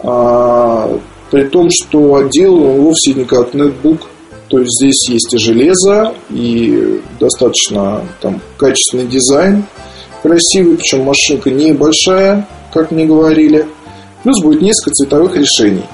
А, 0.00 0.90
при 1.30 1.44
том, 1.44 1.68
что 1.70 2.16
отделан 2.16 2.62
он 2.64 2.80
вовсе 2.80 3.14
не 3.14 3.24
как 3.24 3.54
нетбук. 3.54 4.08
То 4.48 4.58
есть 4.58 4.72
здесь 4.80 5.08
есть 5.08 5.34
и 5.34 5.38
железо, 5.38 6.14
и 6.30 7.00
достаточно 7.18 8.02
там, 8.20 8.40
качественный 8.56 9.06
дизайн, 9.06 9.64
красивый, 10.22 10.76
причем 10.76 11.02
машинка 11.02 11.50
небольшая, 11.50 12.46
как 12.72 12.90
мне 12.90 13.06
говорили. 13.06 13.66
Плюс 14.22 14.42
будет 14.42 14.62
несколько 14.62 14.90
цветовых 14.90 15.36
решений. 15.36 15.84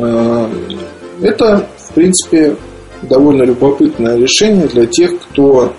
А, 0.00 0.50
это, 1.22 1.68
в 1.78 1.92
принципе, 1.94 2.56
довольно 3.02 3.42
любопытное 3.42 4.16
решение 4.16 4.66
для 4.66 4.86
тех, 4.86 5.18
кто 5.20 5.72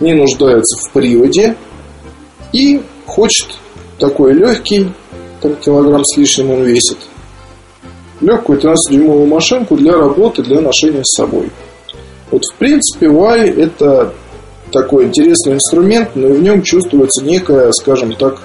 не 0.00 0.14
нуждается 0.14 0.78
в 0.80 0.92
приводе 0.92 1.56
и 2.52 2.82
хочет 3.06 3.48
такой 3.98 4.34
легкий, 4.34 4.90
там 5.40 5.54
килограмм 5.56 6.04
с 6.04 6.16
лишним 6.16 6.50
он 6.50 6.62
весит, 6.64 6.98
легкую 8.20 8.60
13-дюймовую 8.60 9.26
машинку 9.26 9.76
для 9.76 9.96
работы, 9.96 10.42
для 10.42 10.60
ношения 10.60 11.02
с 11.04 11.16
собой. 11.16 11.50
Вот 12.30 12.42
в 12.44 12.56
принципе 12.56 13.06
Y 13.06 13.50
это 13.50 14.14
такой 14.72 15.04
интересный 15.04 15.54
инструмент, 15.54 16.10
но 16.14 16.28
в 16.28 16.40
нем 16.40 16.62
чувствуется 16.62 17.24
некая, 17.24 17.70
скажем 17.72 18.14
так, 18.14 18.40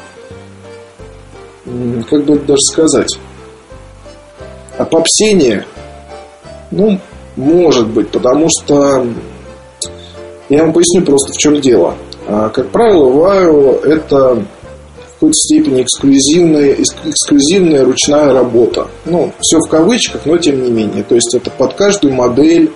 как 2.09 2.25
бы 2.25 2.33
это 2.33 2.45
даже 2.45 2.61
сказать, 2.71 3.17
опопсение. 4.77 5.65
Ну, 6.71 6.99
может 7.35 7.87
быть, 7.87 8.09
потому 8.09 8.47
что 8.49 9.05
я 10.49 10.63
вам 10.63 10.73
поясню 10.73 11.03
просто 11.03 11.33
в 11.33 11.37
чем 11.37 11.61
дело. 11.61 11.95
А, 12.27 12.49
как 12.49 12.69
правило, 12.69 13.09
Вайо 13.09 13.79
это 13.83 14.35
в 14.35 15.13
какой-то 15.13 15.33
степени 15.33 15.81
эксклюзивная, 15.81 16.73
эксклюзивная 16.73 17.83
ручная 17.85 18.33
работа. 18.33 18.87
Ну, 19.05 19.31
все 19.39 19.59
в 19.59 19.69
кавычках, 19.69 20.25
но 20.25 20.37
тем 20.37 20.63
не 20.63 20.71
менее. 20.71 21.03
То 21.03 21.15
есть 21.15 21.33
это 21.33 21.49
под 21.51 21.73
каждую 21.73 22.13
модель 22.13 22.71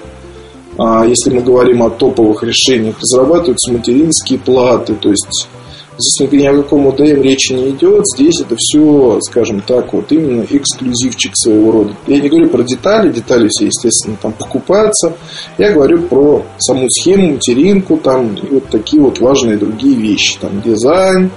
а 0.78 1.06
если 1.06 1.30
мы 1.32 1.42
говорим 1.42 1.84
о 1.84 1.90
топовых 1.90 2.44
решениях, 2.44 2.96
разрабатываются 3.00 3.72
материнские 3.72 4.40
платы, 4.40 4.96
то 4.96 5.10
есть 5.10 5.48
здесь 5.97 6.32
ни 6.32 6.45
о 6.45 6.56
каком 6.56 6.88
ОДМ 6.88 7.21
речи 7.21 7.54
не 7.54 7.69
идет, 7.69 8.04
здесь 8.15 8.41
это 8.41 8.56
все, 8.58 9.19
скажем 9.21 9.62
так, 9.62 9.93
вот 9.93 10.12
именно 10.12 10.45
эксклюзивчик 10.49 11.32
своего 11.36 11.71
рода. 11.71 11.95
Я 12.08 12.19
не 12.19 12.30
говорю 12.30 12.49
про 12.49 12.63
детали, 12.63 13.12
детали 13.12 13.47
все, 13.49 13.65
естественно, 13.65 14.17
там 14.21 14.34
покупаются, 14.34 15.13
я 15.58 15.71
говорю 15.71 16.04
про 16.04 16.43
саму 16.60 16.88
схему, 16.89 17.34
материнку, 17.34 17.97
там, 17.97 18.36
и 18.36 18.54
вот 18.54 18.69
такие 18.69 19.01
вот 19.01 19.19
важные 19.19 19.58
другие 19.58 19.95
вещи, 19.95 20.38
там, 20.39 20.62
дизайн, 20.62 21.32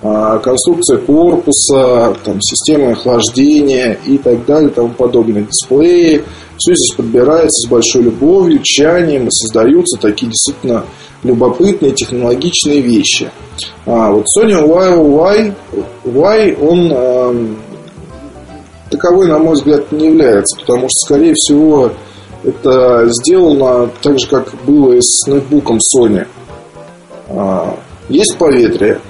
а, 0.00 0.38
конструкция 0.38 0.98
корпуса, 0.98 2.16
там, 2.24 2.40
система 2.40 2.92
охлаждения 2.92 3.98
и 4.06 4.16
так 4.18 4.46
далее, 4.46 4.70
тому 4.70 4.90
подобное, 4.90 5.42
дисплеи, 5.42 6.22
все 6.56 6.74
здесь 6.74 6.96
подбирается 6.96 7.66
с 7.66 7.70
большой 7.70 8.02
любовью, 8.02 8.60
тщанием 8.62 9.28
создаются 9.30 10.00
такие 10.00 10.30
действительно 10.30 10.84
любопытные 11.22 11.92
технологичные 11.92 12.80
вещи. 12.80 13.30
А 13.86 14.12
вот 14.12 14.24
Sony 14.38 14.54
Y, 14.54 15.54
y, 16.04 16.56
он 16.60 16.92
э, 16.92 17.54
таковой, 18.90 19.28
на 19.28 19.38
мой 19.38 19.54
взгляд, 19.54 19.90
не 19.92 20.06
является, 20.06 20.58
потому 20.60 20.88
что, 20.88 21.06
скорее 21.06 21.34
всего, 21.34 21.90
это 22.44 23.08
сделано 23.08 23.90
так 24.00 24.18
же, 24.18 24.28
как 24.28 24.52
было 24.64 24.92
и 24.92 25.00
с 25.00 25.26
ноутбуком 25.26 25.78
Sony. 25.96 26.26
А, 27.28 27.76
есть 28.08 28.36
поветрие. 28.38 29.00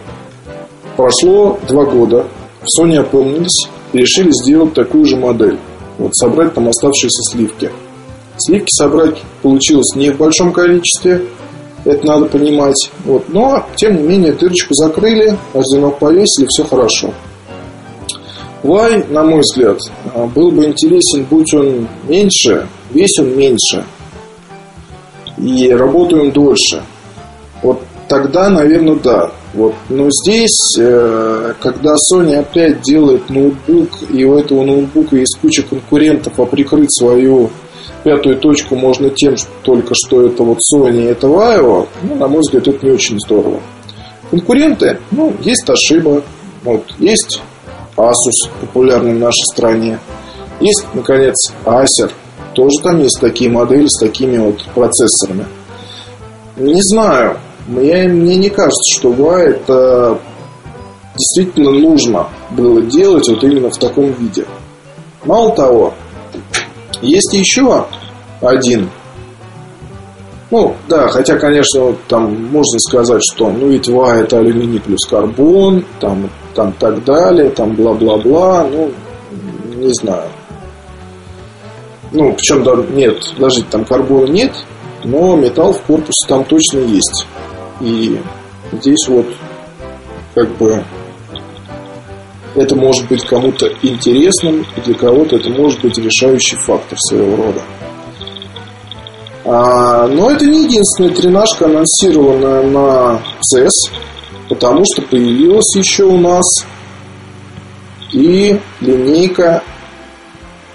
Прошло 0.97 1.59
два 1.69 1.85
года. 1.85 2.27
В 2.63 2.81
Sony 2.81 2.97
опомнились 2.97 3.69
и 3.93 3.99
решили 3.99 4.31
сделать 4.33 4.75
такую 4.75 5.05
же 5.05 5.17
модель 5.17 5.59
вот 5.99 6.15
собрать 6.15 6.55
там 6.55 6.69
оставшиеся 6.69 7.23
сливки. 7.31 7.71
Сливки 8.39 8.71
собрать 8.71 9.21
получилось 9.43 9.95
не 9.97 10.11
в 10.11 10.17
большом 10.17 10.53
количестве, 10.53 11.23
это 11.89 12.07
надо 12.07 12.27
понимать. 12.27 12.91
Вот. 13.05 13.29
Но, 13.29 13.65
тем 13.77 13.97
не 13.97 14.03
менее, 14.03 14.33
дырочку 14.33 14.75
закрыли, 14.75 15.37
одинок 15.55 15.99
повесили, 15.99 16.47
все 16.49 16.65
хорошо. 16.65 17.13
Лай, 18.63 19.05
на 19.09 19.23
мой 19.23 19.41
взгляд, 19.41 19.79
а, 20.15 20.27
был 20.27 20.51
бы 20.51 20.65
интересен, 20.65 21.25
будь 21.31 21.55
он 21.55 21.89
меньше, 22.07 22.67
весь 22.91 23.19
он 23.19 23.37
меньше. 23.37 23.85
И 25.39 25.71
работаем 25.71 26.33
дольше. 26.33 26.83
Вот 27.63 27.81
тогда, 28.09 28.51
наверное, 28.51 28.97
да. 28.97 29.31
Вот. 29.55 29.75
Но 29.89 30.09
здесь, 30.11 30.77
э, 30.79 31.55
когда 31.61 31.95
Sony 32.13 32.35
опять 32.35 32.83
делает 32.83 33.31
ноутбук, 33.31 33.89
и 34.13 34.25
у 34.25 34.37
этого 34.37 34.65
ноутбука 34.65 35.17
есть 35.17 35.39
куча 35.41 35.63
конкурентов, 35.63 36.39
а 36.39 36.45
прикрыть 36.45 36.93
свою 36.93 37.51
пятую 38.05 38.37
точку 38.39 38.77
можно 38.77 39.11
тем, 39.11 39.37
что 39.37 39.51
только 39.63 39.95
что 39.95 40.27
это 40.27 40.43
вот 40.43 40.59
Sony, 40.75 41.09
это 41.09 41.27
Vaio, 41.27 41.89
ну, 42.03 42.15
на 42.15 42.29
мой 42.29 42.41
взгляд, 42.41 42.69
это 42.69 42.87
не 42.87 42.93
очень 42.93 43.19
здорово. 43.21 43.61
Конкуренты, 44.31 44.99
ну, 45.11 45.35
есть 45.41 45.69
Toshiba, 45.69 46.23
вот, 46.65 46.85
есть 46.99 47.41
Asus, 47.97 48.51
популярный 48.61 49.15
в 49.15 49.19
нашей 49.19 49.45
стране, 49.53 49.99
есть, 50.61 50.87
наконец, 50.95 51.35
Acer, 51.65 52.13
тоже 52.55 52.83
там 52.83 53.01
есть 53.01 53.19
такие 53.21 53.51
модели 53.51 53.87
с 53.87 54.01
такими 54.01 54.39
вот 54.39 54.65
процессорами. 54.75 55.47
Не 56.57 56.83
знаю, 56.83 57.39
мне, 57.69 58.09
мне 58.09 58.37
не 58.37 58.51
кажется, 58.51 58.99
что 58.99 59.13
ва 59.13 59.39
это 59.39 60.19
действительно 61.17 61.71
нужно 61.71 62.29
было 62.51 62.83
делать 62.83 63.29
вот 63.29 63.45
именно 63.45 63.71
в 63.71 63.79
таком 63.79 64.13
виде. 64.13 64.45
Мало 65.25 65.55
того, 65.55 65.95
есть 67.03 67.33
еще 67.33 67.87
один. 68.41 68.91
Ну, 70.51 70.75
да, 70.89 71.09
хотя, 71.09 71.37
конечно, 71.37 71.95
там 72.09 72.47
можно 72.51 72.79
сказать, 72.79 73.21
что 73.23 73.51
ну 73.51 73.69
ведь 73.69 73.89
ва 73.89 74.17
это 74.17 74.39
алюминий 74.39 74.81
плюс 74.81 75.07
карбон, 75.07 75.85
там, 76.01 76.31
там 76.55 76.73
так 76.73 77.05
далее, 77.05 77.51
там 77.51 77.73
бла-бла-бла, 77.75 78.67
ну, 78.71 78.91
не 79.77 79.93
знаю. 79.93 80.31
Ну, 82.13 82.33
причем 82.33 82.63
да, 82.63 82.75
нет, 82.95 83.23
даже 83.39 83.63
там 83.65 83.85
карбона 83.85 84.31
нет, 84.31 84.53
но 85.05 85.37
металл 85.37 85.75
в 85.75 85.83
корпусе 85.83 86.27
там 86.27 86.45
точно 86.45 86.79
есть. 86.79 87.27
И 87.81 88.19
здесь 88.73 89.07
вот 89.09 89.27
как 90.35 90.49
бы 90.57 90.83
это 92.55 92.75
может 92.77 93.09
быть 93.09 93.25
кому-то 93.25 93.69
интересным, 93.83 94.67
и 94.77 94.81
для 94.81 94.95
кого-то 94.95 95.37
это 95.37 95.51
может 95.51 95.81
быть 95.81 95.99
решающий 95.99 96.57
фактор 96.57 96.99
своего 96.99 97.37
рода. 97.37 97.63
А, 99.45 100.07
но 100.09 100.31
это 100.31 100.45
не 100.45 100.65
единственная 100.65 101.11
тренажка, 101.11 101.67
анонсированная 101.67 102.63
на 102.65 103.23
CES, 103.55 103.93
потому 104.49 104.85
что 104.85 105.03
появилась 105.03 105.75
еще 105.77 106.05
у 106.05 106.19
нас 106.19 106.45
и 108.13 108.59
линейка, 108.81 109.63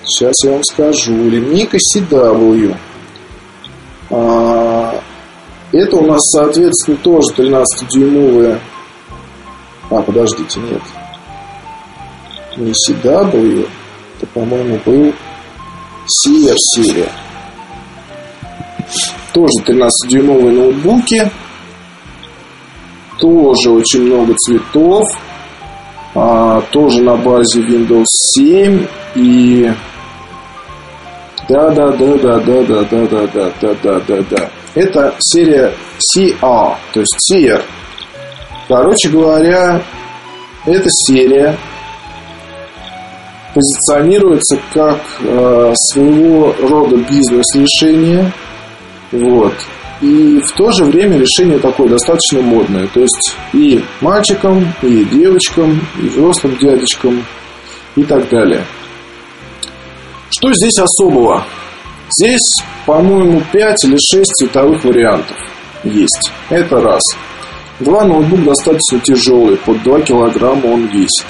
сейчас 0.04 0.34
я 0.44 0.52
вам 0.52 0.64
скажу, 0.64 1.14
линейка 1.14 1.78
CW. 1.78 2.76
А, 4.12 5.02
это 5.72 5.96
у 5.96 6.06
нас, 6.06 6.22
соответственно, 6.32 6.98
тоже 6.98 7.34
13-дюймовые... 7.36 8.60
А, 9.90 10.02
подождите, 10.02 10.60
нет. 10.60 10.82
Не 12.58 12.72
CW. 12.72 13.68
Это, 14.18 14.28
по-моему, 14.34 14.80
был 14.86 15.13
CR 16.06 16.56
серия. 16.58 17.10
Тоже 19.34 19.54
13-дюймовые 19.66 20.52
ноутбуки. 20.52 21.32
Тоже 23.20 23.72
очень 23.72 24.04
много 24.04 24.36
цветов. 24.36 25.04
А, 26.16 26.62
тоже 26.72 27.02
на 27.02 27.16
базе 27.16 27.62
Windows 27.62 28.06
7 28.36 28.86
и 29.16 29.72
да, 31.50 31.70
да, 31.72 31.92
да, 31.92 32.18
да, 32.18 32.39
да, 32.39 32.62
да, 32.63 32.84
да, 32.84 33.08
да, 33.08 33.28
да, 33.28 33.52
да, 33.62 33.74
да, 33.84 34.00
да, 34.08 34.24
да. 34.30 34.50
Это 34.76 35.13
серия 35.20 35.74
CR, 36.16 36.76
то 36.94 37.00
есть 37.00 37.18
CR. 37.32 37.62
Короче 38.68 39.10
говоря, 39.10 39.82
эта 40.66 40.89
серия 40.89 41.58
позиционируется 43.54 44.60
как 44.74 45.00
э, 45.22 45.74
своего 45.76 46.56
рода 46.62 46.98
бизнес-решение. 46.98 48.32
Вот. 49.12 49.54
И 50.02 50.39
в 50.39 50.52
то 50.58 50.72
же 50.72 50.86
время 50.86 51.18
решение 51.18 51.60
такое 51.60 51.88
достаточно 51.88 52.42
модное. 52.42 52.88
То 52.88 53.02
есть 53.02 53.36
и 53.54 53.84
мальчикам, 54.02 54.74
и 54.82 55.06
девочкам, 55.06 55.80
и 56.02 56.08
взрослым 56.08 56.58
дядечкам, 56.58 57.24
и 57.96 58.04
так 58.04 58.28
далее. 58.30 58.66
Что 60.30 60.52
здесь 60.54 60.80
особого? 60.80 61.46
Здесь, 62.20 62.63
по-моему, 62.86 63.42
5 63.52 63.86
или 63.86 63.98
6 63.98 64.26
цветовых 64.26 64.84
вариантов 64.84 65.38
есть. 65.84 66.32
Это 66.50 66.82
раз. 66.82 67.02
Два, 67.80 68.04
ноутбук 68.04 68.44
достаточно 68.44 69.00
тяжелый, 69.00 69.58
под 69.58 69.82
2 69.84 70.02
килограмма 70.02 70.68
он 70.68 70.88
весит. 70.88 71.26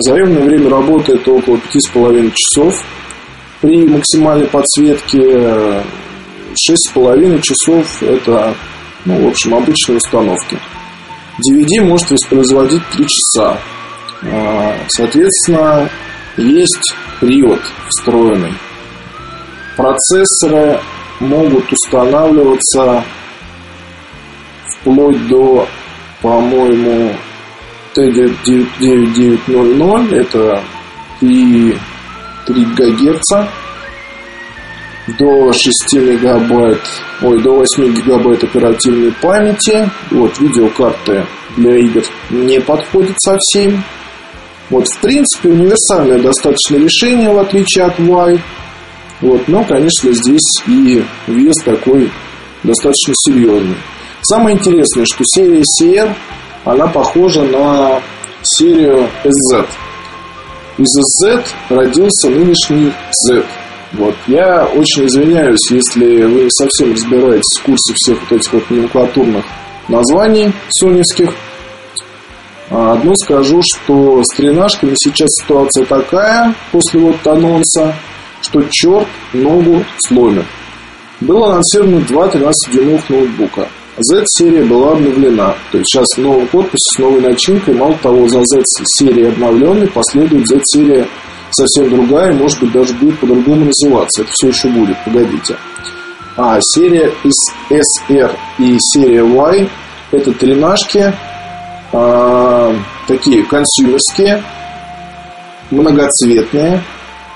Заемное 0.00 0.42
время 0.42 0.70
работы 0.70 1.14
это 1.14 1.32
около 1.32 1.56
5,5 1.56 2.32
часов. 2.34 2.84
При 3.60 3.84
максимальной 3.84 4.46
подсветке 4.46 5.18
6,5 5.18 7.40
часов 7.40 8.00
это, 8.02 8.54
ну, 9.04 9.24
в 9.24 9.28
общем, 9.28 9.54
обычные 9.54 9.96
установки. 9.96 10.56
DVD 11.38 11.84
может 11.84 12.12
воспроизводить 12.12 12.82
3 12.92 13.06
часа. 13.08 13.58
А, 14.22 14.76
соответственно, 14.88 15.90
есть 16.36 16.94
привод 17.20 17.60
встроенный. 17.88 18.52
Процессоры 19.76 20.80
могут 21.18 21.72
устанавливаться 21.72 23.02
вплоть 24.80 25.26
до, 25.26 25.66
по-моему, 26.22 27.16
T9900, 27.98 30.14
это 30.14 30.62
3, 31.20 31.76
3 32.46 32.64
ГГц, 32.64 33.32
до 35.18 35.52
6 35.52 35.94
мегабайт, 35.94 36.80
ой, 37.22 37.42
до 37.42 37.56
8 37.56 37.94
гигабайт 37.94 38.44
оперативной 38.44 39.10
памяти. 39.12 39.90
Вот, 40.10 40.38
видеокарты 40.38 41.26
для 41.56 41.76
игр 41.76 42.02
не 42.30 42.60
подходят 42.60 43.16
совсем. 43.20 43.82
Вот, 44.70 44.86
в 44.86 45.00
принципе, 45.00 45.48
универсальное 45.48 46.18
достаточно 46.18 46.76
решение, 46.76 47.32
в 47.32 47.38
отличие 47.38 47.86
от 47.86 47.98
Y. 47.98 48.38
Вот, 49.22 49.48
но, 49.48 49.64
конечно, 49.64 50.12
здесь 50.12 50.62
и 50.66 51.02
вес 51.26 51.56
такой 51.64 52.12
достаточно 52.62 53.14
серьезный. 53.16 53.76
Самое 54.22 54.56
интересное, 54.56 55.06
что 55.06 55.24
серия 55.24 55.62
CR, 55.80 56.14
она 56.68 56.86
похожа 56.86 57.42
на 57.44 58.00
серию 58.42 59.08
SZ. 59.24 59.66
Из 60.76 61.22
Z 61.22 61.42
родился 61.70 62.28
нынешний 62.28 62.92
Z. 63.26 63.42
Вот. 63.94 64.14
Я 64.26 64.66
очень 64.66 65.06
извиняюсь, 65.06 65.70
если 65.70 66.24
вы 66.24 66.42
не 66.42 66.50
совсем 66.50 66.92
разбираетесь 66.92 67.58
в 67.58 67.62
курсе 67.62 67.94
всех 67.94 68.18
вот 68.20 68.38
этих 68.38 68.52
вот 68.52 68.70
номенклатурных 68.70 69.44
названий 69.88 70.52
соневских. 70.68 71.34
А, 72.70 72.92
одно 72.92 73.14
скажу, 73.16 73.62
что 73.64 74.22
с 74.22 74.36
тренажками 74.36 74.92
сейчас 75.02 75.28
ситуация 75.42 75.86
такая, 75.86 76.54
после 76.70 77.00
вот 77.00 77.26
анонса, 77.26 77.94
что 78.42 78.62
черт 78.70 79.08
ногу 79.32 79.82
сломит. 80.06 80.44
Было 81.20 81.52
анонсировано 81.52 82.02
два 82.02 82.28
13-дюймовых 82.28 83.04
ноутбука. 83.08 83.68
Z-серия 83.98 84.64
была 84.64 84.92
обновлена. 84.92 85.54
То 85.72 85.78
есть 85.78 85.90
сейчас 85.90 86.06
в 86.16 86.18
новом 86.18 86.46
корпусе 86.48 86.76
с 86.96 86.98
новой 86.98 87.20
начинкой. 87.20 87.74
Мало 87.74 87.94
того, 88.02 88.28
за 88.28 88.40
Z-серией 88.42 89.28
обновленной 89.28 89.88
последует 89.88 90.46
Z-серия 90.46 91.06
совсем 91.50 91.90
другая, 91.90 92.32
может 92.32 92.60
быть, 92.60 92.72
даже 92.72 92.94
будет 92.94 93.18
по-другому 93.18 93.66
называться. 93.66 94.22
Это 94.22 94.30
все 94.32 94.48
еще 94.48 94.68
будет, 94.68 94.96
погодите. 95.04 95.56
А 96.36 96.58
серия 96.60 97.12
из 97.24 97.34
SR 97.70 98.30
и 98.58 98.76
серия 98.78 99.24
Y 99.24 99.68
это 100.12 100.32
тренажки 100.32 101.12
а, 101.92 102.74
такие 103.06 103.42
консюмерские, 103.44 104.42
многоцветные. 105.70 106.82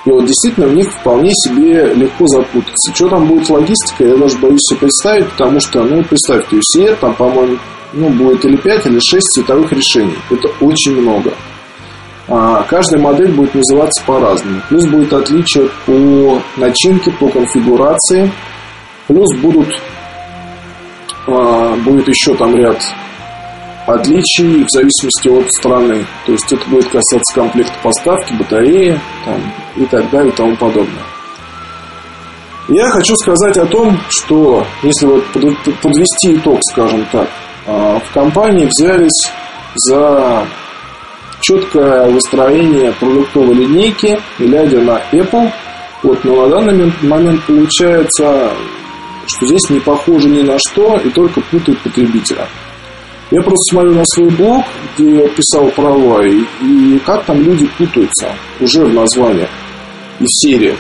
И 0.05 0.11
вот 0.11 0.27
действительно 0.27 0.67
в 0.67 0.75
них 0.75 0.91
вполне 0.91 1.31
себе 1.31 1.95
легко 1.95 2.27
запутаться. 2.27 2.93
Что 2.93 3.09
там 3.09 3.27
будет 3.27 3.49
логистика, 3.49 4.05
я 4.05 4.17
даже 4.17 4.37
боюсь 4.39 4.61
себе 4.69 4.81
представить, 4.81 5.31
потому 5.31 5.61
что, 5.61 5.85
ну, 5.85 6.03
представьте, 6.03 6.57
UCR 6.57 6.97
там, 7.01 7.15
по-моему, 7.15 7.59
ну, 7.93 8.09
будет 8.09 8.45
или 8.45 8.57
5, 8.57 8.87
или 8.87 8.99
6 8.99 9.23
цветовых 9.35 9.73
решений. 9.73 10.17
Это 10.31 10.49
очень 10.61 11.01
много. 11.01 11.33
А 12.29 12.63
каждая 12.65 13.01
модель 13.01 13.33
будет 13.33 13.55
называться 13.55 14.03
по-разному. 14.05 14.61
Плюс 14.69 14.87
будет 14.87 15.13
отличие 15.13 15.69
по 15.87 16.41
начинке, 16.57 17.11
по 17.13 17.29
конфигурации. 17.29 18.33
Плюс 19.07 19.37
будут, 19.41 19.69
а, 21.27 21.77
будет 21.85 22.09
еще 22.09 22.35
там 22.35 22.57
ряд 22.57 22.83
отличий 23.87 24.65
в 24.65 24.71
зависимости 24.71 25.29
от 25.29 25.47
страны. 25.53 26.07
То 26.27 26.33
есть 26.33 26.53
это 26.53 26.69
будет 26.69 26.87
касаться 26.87 27.35
комплекта 27.35 27.75
поставки, 27.83 28.35
батареи 28.35 28.99
там, 29.25 29.41
и 29.77 29.87
так 29.87 30.09
далее 30.11 30.33
и 30.33 30.37
тому 30.37 30.57
подобное. 30.57 31.03
Я 32.69 32.89
хочу 32.91 33.15
сказать 33.17 33.59
о 33.59 33.67
том, 33.67 33.99
что 34.09 34.65
если 34.83 35.07
вот 35.07 35.25
подвести 35.83 36.37
итог, 36.37 36.59
скажем 36.71 37.05
так, 37.11 37.29
а, 37.67 37.99
в 37.99 38.13
компании 38.13 38.69
взялись 38.69 39.33
за 39.75 40.47
четкое 41.41 42.09
выстроение 42.09 42.93
продуктовой 42.93 43.55
линейки, 43.55 44.19
глядя 44.39 44.81
на 44.81 45.01
Apple. 45.13 45.51
Вот, 46.03 46.25
но 46.25 46.47
на 46.47 46.49
данный 46.49 46.93
момент 47.03 47.43
получается, 47.45 48.53
что 49.27 49.47
здесь 49.47 49.71
не 49.71 49.81
похоже 49.81 50.29
ни 50.29 50.43
на 50.43 50.59
что 50.59 50.97
и 50.97 51.11
только 51.11 51.41
путают 51.41 51.81
потребителя. 51.81 52.47
Я 53.33 53.41
просто 53.41 53.63
смотрю 53.71 53.95
на 53.95 54.05
свой 54.05 54.29
блог, 54.29 54.63
где 54.99 55.27
писал 55.29 55.67
права, 55.71 56.23
и, 56.23 56.43
и 56.61 56.99
как 56.99 57.25
там 57.25 57.41
люди 57.41 57.67
путаются 57.79 58.29
уже 58.61 58.85
в 58.85 58.93
названиях 58.93 59.49
и 60.21 60.25
в 60.25 60.29
сериях. 60.29 60.77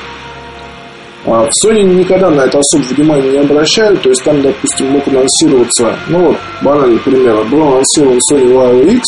А 1.24 1.46
в 1.46 1.50
Sony 1.64 1.82
никогда 1.82 2.28
на 2.28 2.42
это 2.42 2.58
особо 2.58 2.82
внимания 2.92 3.30
не 3.30 3.38
обращают, 3.38 4.02
то 4.02 4.10
есть 4.10 4.22
там, 4.22 4.42
допустим, 4.42 4.90
мог 4.90 5.08
анонсироваться, 5.08 5.96
ну 6.08 6.26
вот, 6.26 6.36
банальный 6.60 6.98
пример, 6.98 7.42
был 7.44 7.62
анонсирован 7.68 8.18
Sony 8.30 8.52
Vaio 8.52 8.96
X, 8.96 9.02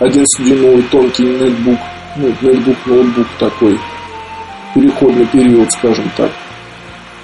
11-дюймовый 0.00 0.82
тонкий 0.90 1.22
нетбук, 1.22 1.78
ну, 2.16 2.34
нетбук, 2.40 2.76
ноутбук 2.86 3.26
такой, 3.38 3.78
переходный 4.74 5.26
период, 5.26 5.70
скажем 5.70 6.10
так. 6.16 6.32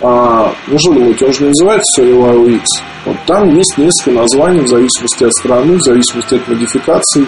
А, 0.01 0.53
что 0.77 0.93
думаете, 0.93 1.27
он 1.27 1.33
же 1.33 1.41
не 1.43 1.49
называется 1.49 2.03
Vaio 2.03 2.57
X. 2.57 2.65
Вот 3.05 3.17
там 3.27 3.57
есть 3.57 3.77
несколько 3.79 4.13
названий 4.13 4.61
в 4.61 4.69
зависимости 4.69 5.25
от 5.25 5.33
страны, 5.33 5.77
в 5.77 5.83
зависимости 5.83 6.35
от 6.37 6.49
модификаций. 6.49 7.27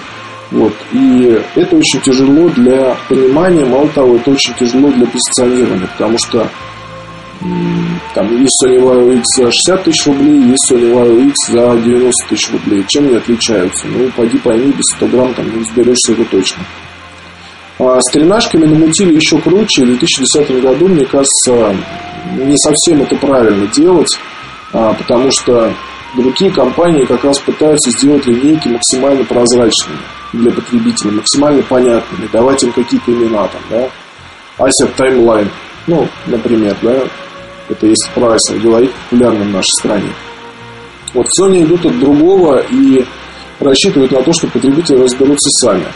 Вот. 0.52 0.72
И 0.92 1.40
это 1.56 1.76
очень 1.76 2.00
тяжело 2.00 2.48
для 2.50 2.96
понимания, 3.08 3.64
мало 3.64 3.88
того, 3.88 4.16
это 4.16 4.30
очень 4.30 4.54
тяжело 4.54 4.88
для 4.90 5.06
позиционирования, 5.06 5.88
потому 5.96 6.18
что 6.18 6.48
там 8.14 8.38
есть 8.38 8.62
Sony 8.62 8.78
Vaio 8.80 9.16
X 9.16 9.24
за 9.36 9.50
60 9.50 9.84
тысяч 9.84 10.06
рублей, 10.06 10.50
есть 10.50 10.70
Sony 10.70 10.92
Vaio 10.92 11.28
X 11.28 11.34
за 11.48 11.76
90 11.76 12.12
тысяч 12.28 12.50
рублей. 12.52 12.84
Чем 12.86 13.06
они 13.06 13.16
отличаются? 13.16 13.86
Ну, 13.86 14.10
пойди 14.16 14.38
пойми, 14.38 14.72
без 14.72 14.84
100 14.96 15.06
грамм 15.06 15.34
там 15.34 15.50
не 15.50 15.60
разберешься 15.60 16.12
это 16.12 16.24
точно. 16.26 16.62
А 17.78 17.98
с 17.98 18.12
тренажками 18.12 18.66
намутили 18.66 19.14
еще 19.14 19.38
круче. 19.38 19.84
В 19.84 19.86
2010 19.86 20.62
году, 20.62 20.88
мне 20.88 21.06
кажется, 21.06 21.74
не 22.36 22.56
совсем 22.56 23.02
это 23.02 23.16
правильно 23.16 23.66
делать, 23.68 24.18
а, 24.72 24.94
потому 24.94 25.30
что 25.30 25.72
другие 26.16 26.50
компании 26.50 27.04
как 27.04 27.24
раз 27.24 27.38
пытаются 27.38 27.90
сделать 27.90 28.26
линейки 28.26 28.68
максимально 28.68 29.24
прозрачными 29.24 30.00
для 30.32 30.50
потребителей, 30.50 31.12
максимально 31.12 31.62
понятными, 31.62 32.28
давать 32.32 32.62
им 32.62 32.72
какие-то 32.72 33.12
имена 33.12 33.48
там, 33.48 33.62
да. 33.70 33.88
Acer 34.58 34.94
Timeline, 34.96 35.48
ну, 35.86 36.06
например, 36.26 36.76
да, 36.82 37.02
это 37.68 37.86
если 37.86 38.10
про 38.14 38.34
Acer 38.36 38.58
говорить, 38.60 38.92
популярным 38.92 39.48
в 39.48 39.52
нашей 39.52 39.72
стране. 39.78 40.10
Вот 41.14 41.26
Sony 41.40 41.64
идут 41.64 41.84
от 41.86 41.98
другого 41.98 42.58
и 42.70 43.04
рассчитывают 43.58 44.12
на 44.12 44.22
то, 44.22 44.32
что 44.32 44.46
потребители 44.48 44.96
разберутся 44.96 45.50
сами. 45.60 45.86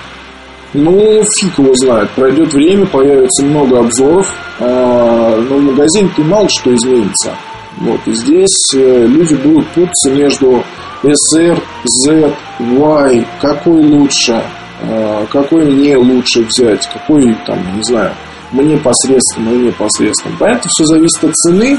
Ну, 0.74 1.22
фиг 1.38 1.56
его 1.58 1.72
знает. 1.76 2.10
Пройдет 2.10 2.52
время, 2.52 2.84
появится 2.86 3.44
много 3.44 3.78
обзоров, 3.78 4.34
а, 4.58 5.36
но 5.48 5.56
в 5.56 5.62
магазине-то 5.62 6.22
мало 6.22 6.48
что 6.48 6.74
изменится. 6.74 7.32
Вот, 7.78 8.00
и 8.06 8.12
здесь 8.12 8.74
э, 8.74 9.06
люди 9.06 9.34
будут 9.34 9.66
путаться 9.68 10.10
между 10.10 10.62
SR, 11.02 11.60
Z, 11.84 12.34
Y, 12.58 13.26
какой 13.40 13.82
лучше, 13.86 14.42
а, 14.82 15.26
какой 15.30 15.64
мне 15.64 15.96
лучше 15.96 16.42
взять, 16.42 16.88
какой 16.92 17.34
там, 17.46 17.58
не 17.76 17.82
знаю, 17.82 18.12
мне 18.52 18.76
посредственно, 18.76 19.50
мне 19.50 19.72
посредственно. 19.72 20.36
Понятно, 20.38 20.70
все 20.70 20.84
зависит 20.86 21.24
от 21.24 21.34
цены. 21.34 21.78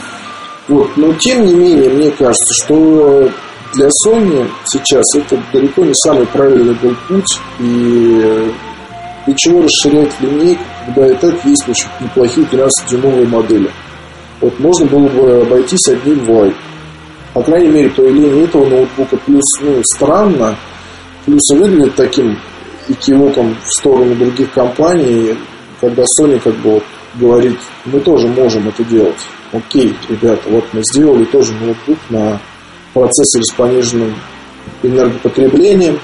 Вот, 0.67 0.95
но 0.97 1.13
тем 1.13 1.45
не 1.45 1.53
менее, 1.53 1.89
мне 1.89 2.11
кажется, 2.11 2.53
что 2.63 3.29
для 3.73 3.87
Sony 4.05 4.49
сейчас 4.65 5.03
это 5.15 5.41
далеко 5.53 5.83
не 5.83 5.93
самый 5.95 6.25
правильный 6.27 6.73
был 6.75 6.95
путь. 7.07 7.39
И 7.59 8.51
для 9.25 9.35
чего 9.35 9.61
расширять 9.61 10.11
линейку, 10.21 10.63
когда 10.85 11.07
и 11.07 11.15
так 11.15 11.45
есть 11.45 11.67
очень 11.67 11.87
неплохие 11.99 12.47
13-дюймовые 12.47 13.27
модели. 13.27 13.71
Вот 14.41 14.59
можно 14.59 14.85
было 14.85 15.07
бы 15.07 15.41
обойтись 15.41 15.87
одним 15.89 16.23
Y. 16.25 16.53
По 17.33 17.41
крайней 17.41 17.69
мере, 17.69 17.89
появление 17.89 18.43
этого 18.43 18.65
ноутбука 18.65 19.17
плюс 19.17 19.43
ну, 19.61 19.81
странно, 19.95 20.55
плюс 21.25 21.41
выглядит 21.51 21.95
таким 21.95 22.37
экивоком 22.87 23.55
в 23.63 23.79
сторону 23.79 24.15
других 24.15 24.51
компаний, 24.53 25.35
когда 25.81 26.03
Sony 26.03 26.39
как 26.39 26.55
бы 26.57 26.73
вот 26.73 26.83
говорит, 27.15 27.57
мы 27.85 27.99
тоже 27.99 28.27
можем 28.27 28.67
это 28.67 28.83
делать. 28.83 29.17
Окей, 29.51 29.95
ребята, 30.09 30.41
вот 30.49 30.65
мы 30.73 30.81
сделали 30.83 31.25
тоже 31.25 31.53
ноутбук 31.53 31.97
на 32.09 32.39
процессоре 32.93 33.43
с 33.43 33.53
пониженным 33.53 34.15
энергопотреблением, 34.83 35.99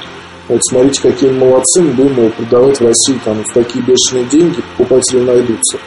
вот 0.52 0.60
смотрите, 0.70 1.02
какие 1.02 1.30
молодцы, 1.30 1.82
мы 1.82 2.04
его 2.04 2.30
продавать 2.32 2.78
в 2.78 2.86
России 2.86 3.18
там 3.24 3.41
в 3.41 3.54
такие 3.54 3.82
бешеные 3.86 4.26
деньги, 4.26 4.62
покупатели 4.78 5.22
найдутся. 5.22 5.78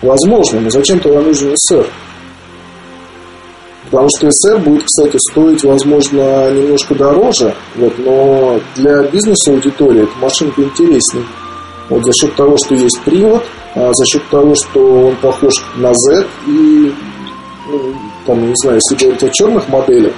Возможно, 0.00 0.60
но 0.60 0.70
зачем 0.70 1.00
тогда 1.00 1.20
нужен 1.20 1.52
СР? 1.56 1.84
Потому 3.90 4.08
что 4.16 4.30
СР 4.30 4.58
будет, 4.58 4.84
кстати, 4.84 5.18
стоить, 5.28 5.64
возможно, 5.64 6.52
немножко 6.52 6.94
дороже, 6.94 7.52
вот, 7.74 7.98
но 7.98 8.60
для 8.76 9.02
бизнес-аудитории 9.02 10.04
эта 10.04 10.18
машинка 10.20 10.62
интереснее. 10.62 11.24
Вот 11.88 12.04
за 12.04 12.12
счет 12.12 12.36
того, 12.36 12.56
что 12.64 12.76
есть 12.76 13.00
привод, 13.04 13.44
а 13.74 13.90
за 13.92 14.06
счет 14.06 14.22
того, 14.30 14.54
что 14.54 15.08
он 15.08 15.16
похож 15.16 15.52
на 15.76 15.92
Z, 15.92 16.26
и 16.46 16.94
ну, 17.68 17.94
там, 18.24 18.40
не 18.40 18.54
знаю, 18.62 18.78
если 18.88 19.04
говорить 19.04 19.24
о 19.24 19.30
черных 19.30 19.68
моделях, 19.68 20.14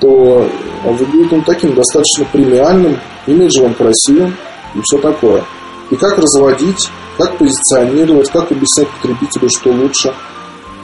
то 0.00 0.48
выглядит 0.84 1.32
он 1.32 1.42
таким 1.42 1.74
достаточно 1.74 2.24
премиальным, 2.32 2.98
имиджевым, 3.26 3.74
красивым 3.74 4.34
и 4.74 4.80
все 4.82 4.98
такое. 4.98 5.42
И 5.90 5.96
как 5.96 6.18
разводить, 6.18 6.88
как 7.16 7.38
позиционировать, 7.38 8.30
как 8.30 8.50
объяснять 8.50 8.88
потребителю, 8.90 9.48
что 9.48 9.70
лучше. 9.70 10.14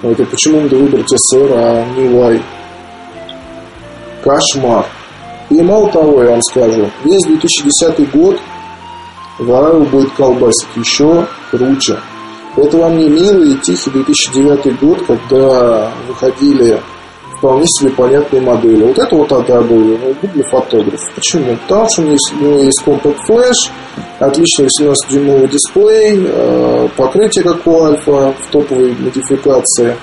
Это 0.02 0.24
почему 0.24 0.60
надо 0.62 0.76
выбрать 0.76 1.06
SR, 1.12 1.52
а 1.54 1.86
не 1.96 2.06
Y. 2.06 2.42
Кошмар. 4.24 4.86
И 5.50 5.60
мало 5.60 5.90
того, 5.90 6.22
я 6.22 6.30
вам 6.30 6.42
скажу, 6.42 6.90
весь 7.04 7.22
2010 7.26 8.10
год 8.12 8.40
Вару 9.38 9.84
будет 9.84 10.12
колбасить 10.12 10.68
еще 10.76 11.26
круче. 11.50 11.98
Это 12.56 12.76
вам 12.76 12.98
не 12.98 13.08
милый 13.08 13.52
и 13.52 13.58
тихий 13.58 13.90
2009 13.90 14.80
год, 14.80 15.02
когда 15.06 15.90
выходили 16.06 16.80
вполне 17.42 17.66
себе 17.66 17.90
понятные 17.90 18.40
модели. 18.40 18.84
Вот 18.84 18.96
это 18.96 19.16
вот 19.16 19.32
AW, 19.32 19.98
ноутбук 19.98 20.32
для 20.32 20.44
фотографов. 20.44 21.10
Почему? 21.16 21.56
Потому 21.56 21.88
что 21.90 22.02
у 22.02 22.04
него 22.04 22.12
есть, 22.12 22.32
у 22.32 22.44
него 22.44 22.58
есть 22.60 22.82
Compact 22.86 23.18
Flash, 23.28 23.72
отличный 24.20 24.66
18-дюймовый 24.66 25.48
дисплей, 25.48 26.24
э, 26.24 26.88
покрытие 26.96 27.42
как 27.42 27.66
у 27.66 27.82
Альфа 27.82 28.32
в 28.32 28.52
топовой 28.52 28.94
модификации, 28.96 29.96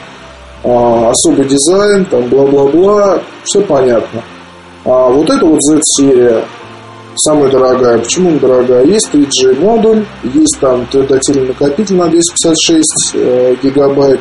э, 0.65 1.09
особый 1.09 1.45
дизайн, 1.45 2.03
там 2.05 2.23
бла-бла-бла, 2.23 3.21
все 3.45 3.61
понятно. 3.61 4.21
А 4.83 5.07
вот 5.07 5.29
это 5.29 5.45
вот 5.45 5.59
Z-серия, 5.61 6.43
самая 7.15 7.49
дорогая. 7.49 7.99
Почему 7.99 8.31
она 8.31 8.39
дорогая? 8.39 8.83
Есть 8.83 9.11
3G 9.13 9.61
модуль, 9.61 10.05
есть 10.25 10.57
там 10.59 10.85
твердотельный 10.87 11.47
накопитель 11.47 11.95
на 11.95 12.09
256 12.09 13.11
э, 13.13 13.55
гигабайт, 13.63 14.19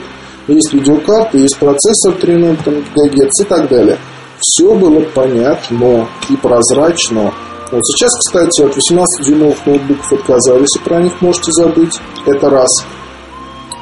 есть 0.49 0.73
видеокарта, 0.73 1.39
есть 1.39 1.59
процессор 1.59 2.15
3.0 2.15 2.85
ГГц 2.95 3.41
и 3.41 3.45
так 3.45 3.69
далее. 3.69 3.99
Все 4.41 4.75
было 4.75 5.01
понятно 5.15 6.09
и 6.29 6.37
прозрачно. 6.37 7.33
Вот 7.71 7.83
сейчас, 7.85 8.11
кстати, 8.19 8.63
от 8.63 8.75
18-дюймовых 8.75 9.59
ноутбуков 9.67 10.13
отказались, 10.13 10.77
и 10.77 10.79
про 10.79 11.03
них 11.03 11.21
можете 11.21 11.51
забыть. 11.53 12.01
Это 12.25 12.49
раз. 12.49 12.69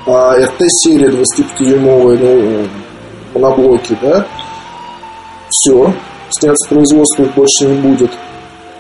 А 0.07 0.39
RT-серия 0.39 1.11
25-дюймовая 1.11 2.19
ну, 2.19 2.69
моноблоки, 3.35 3.97
да, 4.03 4.27
все, 5.49 5.93
сняться 6.31 6.69
производства 6.69 7.23
их 7.23 7.35
больше 7.35 7.67
не 7.67 7.81
будет. 7.81 8.11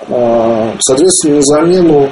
А, 0.09 0.75
соответственно, 0.81 1.37
на 1.37 1.43
замену 1.43 2.11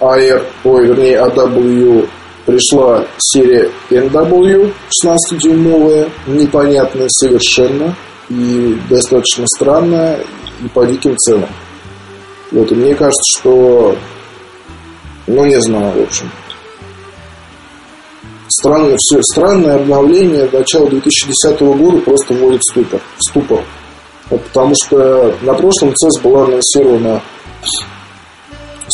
AR, 0.00 0.42
ой, 0.64 0.86
вернее, 0.86 1.18
AW 1.18 2.08
пришла 2.46 3.04
серия 3.18 3.70
NW 3.90 4.72
16-дюймовая, 5.04 6.10
непонятная 6.26 7.08
совершенно 7.08 7.94
и 8.28 8.78
достаточно 8.88 9.46
странная 9.46 10.20
и 10.62 10.68
по 10.68 10.84
диким 10.86 11.16
ценам. 11.18 11.48
Вот, 12.50 12.70
и 12.70 12.74
мне 12.74 12.94
кажется, 12.94 13.22
что, 13.38 13.96
ну, 15.26 15.44
не 15.46 15.60
знаю, 15.60 16.00
в 16.00 16.02
общем, 16.02 16.30
странное, 18.48 18.96
все, 18.98 19.20
странное 19.22 19.76
обновление 19.76 20.48
начала 20.52 20.88
2010 20.88 21.60
года 21.60 21.98
просто 21.98 22.34
вводит 22.34 22.62
ступор. 22.64 23.00
Ступор. 23.18 23.64
Вот, 24.30 24.42
потому 24.44 24.74
что 24.84 25.34
на 25.42 25.54
прошлом 25.54 25.90
CES 25.90 26.22
была 26.22 26.44
анонсирована 26.44 27.22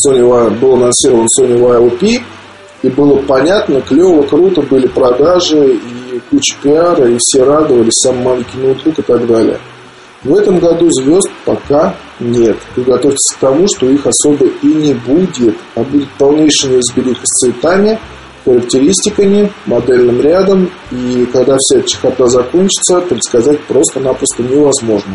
Sony, 0.07 0.51
был 0.59 0.74
анонсирован 0.74 1.26
Sony 1.38 1.59
YLP, 1.59 2.22
и 2.83 2.89
было 2.89 3.20
понятно, 3.22 3.81
клево, 3.81 4.22
круто, 4.22 4.62
были 4.62 4.87
продажи 4.87 5.74
и 5.74 6.20
куча 6.31 6.57
пиара, 6.62 7.09
и 7.09 7.16
все 7.18 7.45
радовались, 7.45 8.01
самый 8.03 8.22
маленький 8.22 8.59
ноутбук 8.59 8.99
и 8.99 9.03
так 9.03 9.26
далее. 9.26 9.59
В 10.24 10.35
этом 10.35 10.59
году 10.59 10.89
звезд 10.91 11.31
пока 11.45 11.95
нет. 12.18 12.57
Готовьтесь 12.76 13.35
к 13.37 13.39
тому, 13.39 13.66
что 13.68 13.89
их 13.89 14.05
особо 14.07 14.47
и 14.62 14.66
не 14.66 14.95
будет, 14.95 15.57
а 15.76 15.83
будет 15.83 16.09
полнейший 16.18 16.70
неразбериха 16.70 17.22
с 17.24 17.45
цветами, 17.45 17.99
характеристиками, 18.45 19.53
модельным 19.66 20.20
рядом. 20.20 20.70
И 20.91 21.26
когда 21.33 21.57
вся 21.59 21.79
эта 21.79 21.89
чехота 21.89 22.26
закончится, 22.26 23.01
предсказать 23.01 23.61
просто-напросто 23.64 24.43
невозможно. 24.43 25.14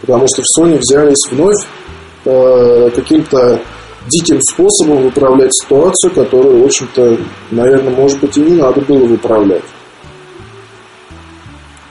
Потому 0.00 0.26
что 0.28 0.42
в 0.42 0.60
Sony 0.60 0.78
взялись 0.78 1.30
вновь 1.30 1.66
э, 2.24 2.90
каким-то 2.94 3.60
диким 4.08 4.40
способом 4.42 5.02
выправлять 5.02 5.50
ситуацию, 5.52 6.12
которую, 6.12 6.62
в 6.62 6.64
общем-то, 6.66 7.18
наверное, 7.50 7.94
может 7.94 8.20
быть, 8.20 8.36
и 8.36 8.40
не 8.40 8.56
надо 8.56 8.80
было 8.80 9.04
выправлять. 9.06 9.64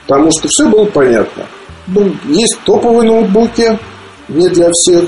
Потому 0.06 0.30
что 0.30 0.48
все 0.48 0.68
было 0.68 0.84
понятно. 0.86 1.46
Ну, 1.88 2.12
есть 2.24 2.58
топовые 2.64 3.08
ноутбуки, 3.08 3.78
не 4.28 4.48
для 4.48 4.70
всех. 4.72 5.04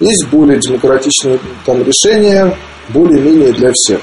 Есть 0.00 0.28
более 0.30 0.58
демократичные 0.58 1.38
там 1.66 1.82
решения, 1.82 2.56
более-менее 2.88 3.52
для 3.52 3.70
всех. 3.74 4.00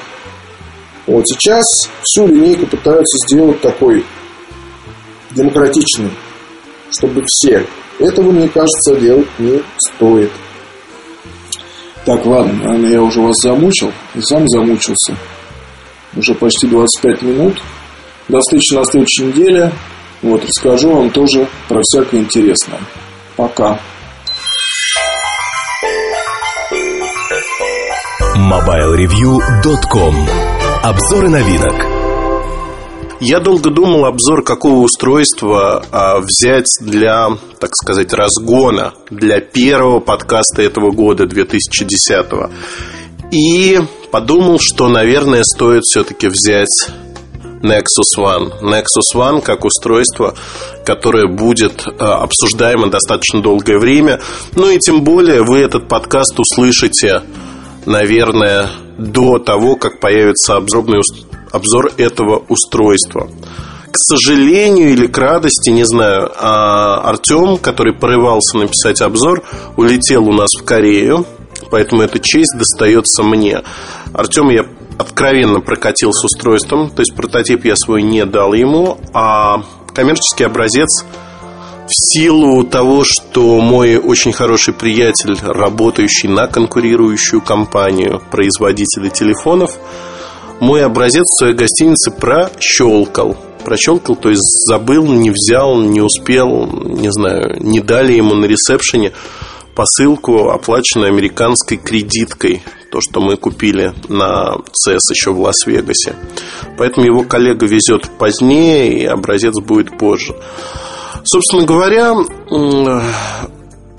Вот 1.06 1.24
сейчас 1.26 1.64
всю 2.04 2.28
линейку 2.28 2.66
пытаются 2.68 3.18
сделать 3.28 3.62
такой 3.62 4.06
демократичной, 5.32 6.12
чтобы 6.92 7.24
все. 7.26 7.66
Этого, 8.00 8.32
мне 8.32 8.48
кажется, 8.48 8.96
делать 8.96 9.28
не 9.40 9.62
стоит. 9.78 10.32
Так, 12.08 12.26
ладно, 12.26 12.54
наверное, 12.54 12.90
я 12.90 13.02
уже 13.02 13.20
вас 13.20 13.36
замучил 13.44 13.92
и 14.16 14.22
сам 14.22 14.48
замучился. 14.48 15.18
Уже 16.16 16.34
почти 16.36 16.66
25 16.66 17.22
минут. 17.22 17.62
До 18.30 18.40
встречи 18.40 18.74
на 18.76 18.86
следующей 18.86 19.26
неделе. 19.26 19.74
Вот, 20.22 20.42
расскажу 20.42 20.96
вам 20.96 21.10
тоже 21.10 21.50
про 21.68 21.82
всякое 21.84 22.22
интересное. 22.22 22.80
Пока. 23.36 23.78
MobileReview.com 28.38 30.16
Обзоры 30.84 31.28
новинок 31.28 31.97
я 33.20 33.40
долго 33.40 33.70
думал 33.70 34.06
обзор 34.06 34.44
какого 34.44 34.82
устройства 34.84 35.84
а, 35.92 36.20
взять 36.20 36.68
для, 36.82 37.30
так 37.60 37.72
сказать, 37.76 38.14
разгона 38.14 38.94
для 39.10 39.42
первого 39.42 40.00
подкаста 40.00 40.62
этого 40.62 40.92
года, 40.92 41.26
2010 41.26 42.26
-го. 42.32 42.52
И 43.32 43.80
подумал, 44.12 44.58
что, 44.60 44.88
наверное, 44.88 45.44
стоит 45.44 45.84
все-таки 45.84 46.28
взять 46.28 46.90
Nexus 47.62 48.18
One. 48.18 48.62
Nexus 48.62 49.16
One 49.16 49.42
как 49.42 49.66
устройство, 49.66 50.36
которое 50.86 51.28
будет 51.28 51.86
а, 51.88 52.24
обсуждаемо 52.24 52.90
достаточно 52.90 53.42
долгое 53.42 53.80
время. 53.80 54.22
Ну 54.56 54.70
и 54.70 54.78
тем 54.78 55.04
более 55.04 55.44
вы 55.44 55.60
этот 55.60 55.88
подкаст 55.88 56.40
услышите, 56.40 57.24
наверное, 57.86 58.70
до 58.98 59.40
того, 59.40 59.76
как 59.76 60.00
появится 60.00 60.56
обзорный 60.56 61.00
обзор 61.52 61.92
этого 61.98 62.44
устройства. 62.48 63.30
К 63.86 63.96
сожалению 63.96 64.90
или 64.90 65.08
к 65.08 65.18
радости, 65.18 65.70
не 65.70 65.84
знаю, 65.84 66.32
а 66.38 67.02
Артем, 67.10 67.58
который 67.58 67.94
порывался 67.94 68.58
написать 68.58 69.02
обзор, 69.02 69.44
улетел 69.76 70.28
у 70.28 70.34
нас 70.34 70.50
в 70.60 70.64
Корею, 70.64 71.26
поэтому 71.72 72.04
эта 72.04 72.20
честь 72.20 72.54
достается 72.58 73.24
мне. 73.24 73.64
Артем 74.14 74.50
я 74.50 74.66
откровенно 74.98 75.62
прокатил 75.62 76.12
с 76.12 76.24
устройством, 76.24 76.90
то 76.90 77.02
есть 77.02 77.16
прототип 77.16 77.66
я 77.66 77.76
свой 77.76 78.02
не 78.02 78.26
дал 78.26 78.54
ему, 78.54 78.98
а 79.14 79.64
коммерческий 79.94 80.44
образец 80.44 81.06
в 81.88 82.14
силу 82.14 82.64
того, 82.66 83.04
что 83.06 83.62
мой 83.62 83.98
очень 83.98 84.34
хороший 84.34 84.74
приятель, 84.74 85.38
работающий 85.42 86.28
на 86.28 86.48
конкурирующую 86.48 87.42
компанию 87.42 88.22
производителей 88.30 89.10
телефонов, 89.10 89.78
мой 90.60 90.84
образец 90.84 91.24
в 91.24 91.40
своей 91.40 91.54
гостинице 91.54 92.12
прощелкал. 92.12 93.38
Прощелкал, 93.64 94.16
то 94.16 94.30
есть 94.30 94.44
забыл, 94.68 95.06
не 95.06 95.32
взял, 95.32 95.80
не 95.82 96.02
успел, 96.02 96.68
не 96.68 97.12
знаю, 97.12 97.58
не 97.60 97.80
дали 97.80 98.14
ему 98.14 98.34
на 98.36 98.46
ресепшене 98.46 99.12
посылку, 99.76 100.50
оплаченную 100.50 101.10
американской 101.10 101.78
кредиткой. 101.78 102.64
То, 102.92 103.00
что 103.02 103.20
мы 103.20 103.36
купили 103.36 103.94
на 104.08 104.56
CES 104.56 105.00
еще 105.12 105.32
в 105.32 105.42
Лас-Вегасе. 105.42 106.16
Поэтому 106.78 107.06
его 107.06 107.24
коллега 107.24 107.68
везет 107.68 108.10
позднее, 108.18 109.02
и 109.02 109.06
образец 109.06 109.54
будет 109.60 109.98
позже. 109.98 110.34
Собственно 111.24 111.66
говоря, 111.66 112.16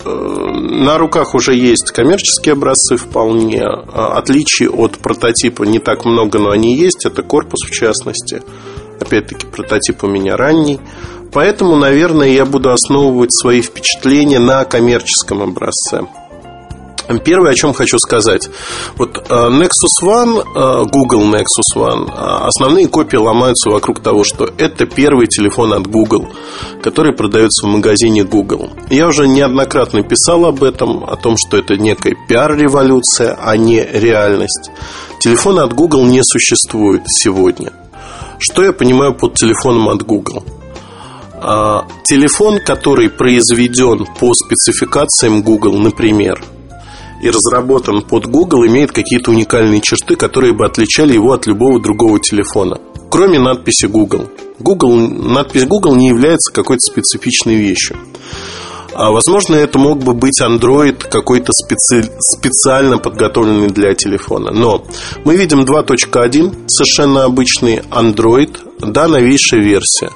на 0.04 0.98
руках 0.98 1.34
уже 1.34 1.54
есть 1.54 1.90
коммерческие 1.90 2.52
образцы 2.52 2.96
вполне. 2.96 3.64
А, 3.64 4.18
отличий 4.18 4.68
от 4.68 4.98
прототипа 4.98 5.64
не 5.64 5.78
так 5.78 6.04
много, 6.04 6.38
но 6.38 6.50
они 6.50 6.76
есть. 6.76 7.04
Это 7.04 7.22
корпус 7.22 7.60
в 7.66 7.70
частности. 7.70 8.42
Опять-таки, 9.00 9.46
прототип 9.46 10.04
у 10.04 10.08
меня 10.08 10.36
ранний. 10.36 10.80
Поэтому, 11.32 11.76
наверное, 11.76 12.28
я 12.28 12.44
буду 12.44 12.70
основывать 12.70 13.32
свои 13.32 13.60
впечатления 13.60 14.38
на 14.38 14.64
коммерческом 14.64 15.42
образце. 15.42 16.06
Первое, 17.24 17.52
о 17.52 17.54
чем 17.54 17.72
хочу 17.72 17.98
сказать. 17.98 18.50
Вот 18.96 19.16
э, 19.16 19.32
Nexus 19.32 20.04
One, 20.04 20.40
э, 20.40 20.84
Google 20.90 21.22
Nexus 21.22 21.74
One, 21.74 22.06
э, 22.06 22.46
основные 22.46 22.86
копии 22.86 23.16
ломаются 23.16 23.70
вокруг 23.70 24.00
того, 24.00 24.24
что 24.24 24.44
это 24.58 24.84
первый 24.84 25.26
телефон 25.26 25.72
от 25.72 25.86
Google, 25.86 26.28
который 26.82 27.14
продается 27.14 27.66
в 27.66 27.70
магазине 27.70 28.24
Google. 28.24 28.70
Я 28.90 29.06
уже 29.06 29.26
неоднократно 29.26 30.02
писал 30.02 30.44
об 30.44 30.62
этом, 30.62 31.02
о 31.04 31.16
том, 31.16 31.36
что 31.38 31.56
это 31.56 31.78
некая 31.78 32.14
пиар-революция, 32.28 33.38
а 33.40 33.56
не 33.56 33.82
реальность. 33.82 34.70
Телефона 35.20 35.64
от 35.64 35.72
Google 35.72 36.04
не 36.04 36.20
существует 36.22 37.02
сегодня. 37.06 37.72
Что 38.38 38.62
я 38.62 38.72
понимаю 38.72 39.14
под 39.14 39.34
телефоном 39.34 39.88
от 39.88 40.02
Google? 40.02 40.44
Телефон, 42.04 42.60
который 42.60 43.08
произведен 43.08 44.06
по 44.18 44.34
спецификациям 44.34 45.42
Google, 45.42 45.78
например– 45.78 46.42
и 47.22 47.30
разработан 47.30 48.02
под 48.02 48.26
Google, 48.26 48.66
имеет 48.66 48.92
какие-то 48.92 49.30
уникальные 49.30 49.80
черты, 49.80 50.16
которые 50.16 50.52
бы 50.52 50.64
отличали 50.64 51.14
его 51.14 51.32
от 51.32 51.46
любого 51.46 51.80
другого 51.80 52.20
телефона. 52.20 52.78
Кроме 53.10 53.38
надписи 53.38 53.86
Google. 53.86 54.28
Google 54.58 54.96
надпись 54.96 55.66
Google 55.66 55.96
не 55.96 56.08
является 56.08 56.52
какой-то 56.52 56.80
специфичной 56.80 57.56
вещью. 57.56 57.96
А, 58.94 59.12
возможно, 59.12 59.54
это 59.54 59.78
мог 59.78 60.02
бы 60.02 60.12
быть 60.12 60.42
Android 60.42 61.08
какой-то 61.08 61.52
специ... 61.52 62.10
специально 62.18 62.98
подготовленный 62.98 63.68
для 63.68 63.94
телефона. 63.94 64.50
Но 64.50 64.84
мы 65.24 65.36
видим 65.36 65.60
2.1, 65.60 66.64
совершенно 66.66 67.24
обычный 67.24 67.76
Android, 67.90 68.56
да, 68.80 69.06
новейшая 69.06 69.60
версия. 69.60 70.10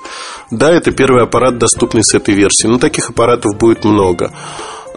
Да, 0.51 0.71
это 0.73 0.91
первый 0.91 1.23
аппарат, 1.23 1.59
доступный 1.59 2.03
с 2.03 2.15
этой 2.15 2.35
версии. 2.35 2.67
Но 2.67 2.79
таких 2.79 3.11
аппаратов 3.11 3.57
будет 3.57 3.85
много. 3.85 4.33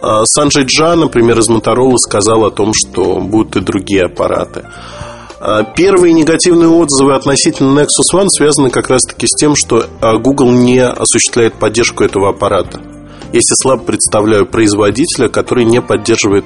А, 0.00 0.24
Санджей 0.24 0.64
Джа, 0.64 0.94
например, 0.94 1.38
из 1.38 1.48
Моторола 1.48 1.96
сказал 1.96 2.44
о 2.44 2.50
том, 2.50 2.72
что 2.74 3.20
будут 3.20 3.56
и 3.56 3.60
другие 3.60 4.04
аппараты. 4.04 4.64
А, 5.40 5.62
первые 5.64 6.12
негативные 6.12 6.68
отзывы 6.68 7.14
относительно 7.14 7.80
Nexus 7.80 8.14
One 8.14 8.28
связаны 8.28 8.70
как 8.70 8.90
раз-таки 8.90 9.26
с 9.26 9.34
тем, 9.38 9.54
что 9.56 9.86
а, 10.00 10.18
Google 10.18 10.50
не 10.50 10.84
осуществляет 10.84 11.54
поддержку 11.54 12.04
этого 12.04 12.30
аппарата. 12.30 12.80
Если 13.32 13.54
слабо 13.60 13.82
представляю 13.82 14.46
производителя, 14.46 15.28
который 15.28 15.64
не 15.64 15.82
поддерживает 15.82 16.44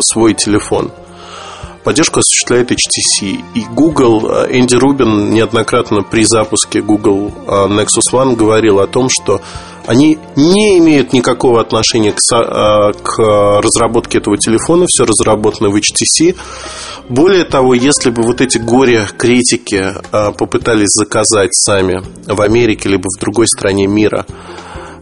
свой 0.00 0.32
телефон. 0.32 0.92
Поддержку 1.82 2.20
осуществляет 2.20 2.70
HTC. 2.70 3.42
И 3.54 3.64
Google, 3.74 4.26
Энди 4.48 4.76
Рубин 4.76 5.30
неоднократно 5.32 6.02
при 6.02 6.24
запуске 6.24 6.82
Google 6.82 7.32
Nexus 7.46 8.12
One 8.12 8.36
говорил 8.36 8.78
о 8.78 8.86
том, 8.86 9.08
что 9.10 9.40
они 9.90 10.18
не 10.36 10.78
имеют 10.78 11.12
никакого 11.12 11.60
отношения 11.60 12.12
к, 12.12 12.20
а, 12.32 12.92
к 12.92 13.18
разработке 13.60 14.18
этого 14.18 14.38
телефона, 14.38 14.86
все 14.88 15.04
разработано 15.04 15.68
в 15.68 15.74
HTC. 15.74 16.36
Более 17.08 17.44
того, 17.44 17.74
если 17.74 18.10
бы 18.10 18.22
вот 18.22 18.40
эти 18.40 18.58
горе-критики 18.58 19.94
а, 20.12 20.30
попытались 20.30 20.90
заказать 20.90 21.52
сами 21.52 22.04
в 22.24 22.40
Америке 22.40 22.88
либо 22.88 23.08
в 23.08 23.20
другой 23.20 23.48
стране 23.48 23.88
мира 23.88 24.26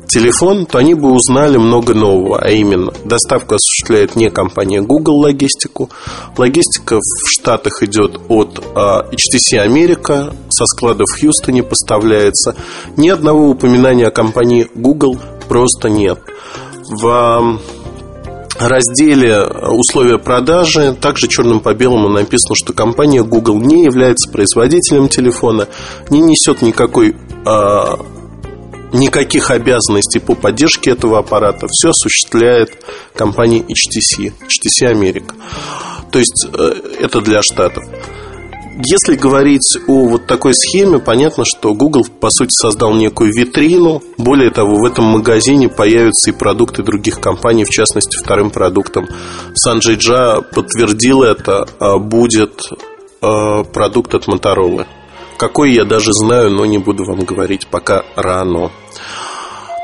телефон, 0.08 0.66
то 0.66 0.78
они 0.78 0.94
бы 0.94 1.12
узнали 1.12 1.58
много 1.58 1.94
нового, 1.94 2.38
а 2.38 2.50
именно 2.50 2.92
доставку 3.04 3.54
осуществляет 3.54 4.16
не 4.16 4.30
компания 4.30 4.80
Google 4.80 5.18
логистику. 5.18 5.90
Логистика 6.36 6.98
в 6.98 7.28
Штатах 7.28 7.82
идет 7.82 8.18
от 8.28 8.62
а, 8.74 9.04
HTC 9.10 9.58
Америка, 9.58 10.34
со 10.48 10.64
складов 10.66 11.06
в 11.10 11.20
Хьюстоне 11.20 11.62
поставляется. 11.62 12.56
Ни 12.96 13.08
одного 13.08 13.48
упоминания 13.48 14.06
о 14.06 14.10
компании 14.10 14.68
Google 14.74 15.18
просто 15.48 15.88
нет. 15.88 16.18
В 16.90 17.60
разделе 18.58 19.44
условия 19.44 20.18
продажи 20.18 20.96
также 21.00 21.28
черным 21.28 21.60
по 21.60 21.74
белому 21.74 22.08
написано, 22.08 22.54
что 22.56 22.72
компания 22.72 23.22
Google 23.22 23.60
не 23.60 23.84
является 23.84 24.30
производителем 24.30 25.08
телефона, 25.08 25.68
не 26.10 26.20
несет 26.20 26.62
никакой 26.62 27.14
а, 27.46 27.98
никаких 28.92 29.50
обязанностей 29.50 30.18
по 30.18 30.34
поддержке 30.34 30.90
этого 30.90 31.18
аппарата. 31.18 31.66
Все 31.68 31.90
осуществляет 31.90 32.84
компания 33.14 33.60
HTC, 33.60 34.32
HTC 34.40 34.86
Америка. 34.86 35.34
То 36.10 36.18
есть 36.18 36.46
э, 36.52 36.74
это 37.00 37.20
для 37.20 37.42
штатов. 37.42 37.84
Если 38.84 39.16
говорить 39.16 39.76
о 39.88 40.06
вот 40.06 40.26
такой 40.26 40.54
схеме, 40.54 41.00
понятно, 41.00 41.44
что 41.44 41.74
Google, 41.74 42.06
по 42.20 42.30
сути, 42.30 42.52
создал 42.52 42.94
некую 42.94 43.32
витрину. 43.32 44.02
Более 44.16 44.50
того, 44.50 44.76
в 44.76 44.84
этом 44.84 45.04
магазине 45.04 45.68
появятся 45.68 46.30
и 46.30 46.32
продукты 46.32 46.84
других 46.84 47.20
компаний, 47.20 47.64
в 47.64 47.70
частности, 47.70 48.16
вторым 48.22 48.50
продуктом. 48.50 49.08
Санджей 49.54 49.96
Джа 49.96 50.42
подтвердил 50.42 51.24
это, 51.24 51.68
а 51.80 51.98
будет 51.98 52.60
э, 53.20 53.64
продукт 53.64 54.14
от 54.14 54.28
Motorola. 54.28 54.86
Какой 55.38 55.72
я 55.72 55.84
даже 55.84 56.12
знаю, 56.12 56.50
но 56.50 56.66
не 56.66 56.78
буду 56.78 57.04
вам 57.04 57.20
говорить, 57.20 57.68
пока 57.68 58.02
рано. 58.16 58.72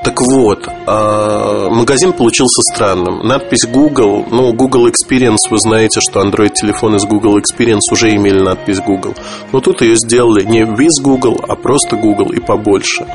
Так 0.03 0.21
вот, 0.21 0.69
а, 0.87 1.71
магазин 1.71 2.13
получился 2.13 2.61
странным. 2.75 3.27
Надпись 3.27 3.65
Google, 3.65 4.27
ну, 4.31 4.53
Google 4.53 4.89
Experience, 4.89 5.49
вы 5.49 5.59
знаете, 5.59 6.01
что 6.01 6.21
Android-телефоны 6.21 6.99
с 6.99 7.07
Google 7.07 7.39
Experience 7.39 7.91
уже 7.93 8.15
имели 8.15 8.41
надпись 8.41 8.81
Google. 8.81 9.15
Но 9.53 9.61
тут 9.61 9.81
ее 9.81 9.95
сделали 9.95 10.45
не 10.45 10.63
with 10.63 11.01
Google, 11.03 11.41
а 11.49 11.55
просто 11.55 11.97
Google 11.97 12.33
и 12.33 12.41
побольше. 12.41 13.07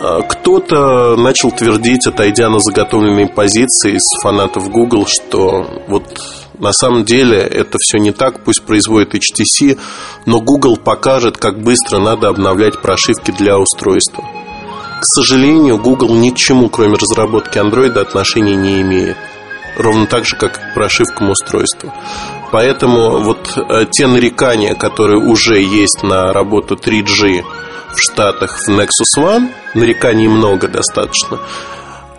А, 0.00 0.22
кто-то 0.22 1.16
начал 1.16 1.50
твердить, 1.50 2.06
отойдя 2.06 2.48
на 2.48 2.60
заготовленные 2.60 3.26
позиции 3.26 3.96
из 3.96 4.04
фанатов 4.22 4.70
Google, 4.70 5.04
что 5.06 5.66
вот 5.88 6.04
на 6.58 6.72
самом 6.72 7.04
деле 7.04 7.38
это 7.38 7.78
все 7.80 7.98
не 7.98 8.12
так, 8.12 8.44
пусть 8.44 8.62
производит 8.62 9.14
HTC, 9.14 9.78
но 10.26 10.40
Google 10.40 10.76
покажет, 10.76 11.36
как 11.36 11.62
быстро 11.62 11.98
надо 11.98 12.28
обновлять 12.28 12.80
прошивки 12.80 13.30
для 13.32 13.58
устройства. 13.58 14.24
К 15.00 15.04
сожалению, 15.04 15.78
Google 15.78 16.14
ни 16.14 16.30
к 16.30 16.36
чему, 16.36 16.68
кроме 16.68 16.96
разработки 16.96 17.58
Android, 17.58 17.98
отношения 17.98 18.56
не 18.56 18.80
имеет. 18.80 19.16
Ровно 19.76 20.06
так 20.06 20.24
же, 20.24 20.36
как 20.36 20.52
к 20.52 20.74
прошивкам 20.74 21.30
устройства. 21.30 21.92
Поэтому 22.52 23.18
вот 23.18 23.56
э, 23.56 23.86
те 23.90 24.06
нарекания, 24.06 24.74
которые 24.74 25.18
уже 25.18 25.60
есть 25.60 26.04
на 26.04 26.32
работу 26.32 26.76
3G 26.76 27.42
в 27.92 27.98
Штатах 27.98 28.60
в 28.60 28.68
Nexus 28.70 29.18
One, 29.18 29.48
нареканий 29.74 30.28
много 30.28 30.68
достаточно, 30.68 31.40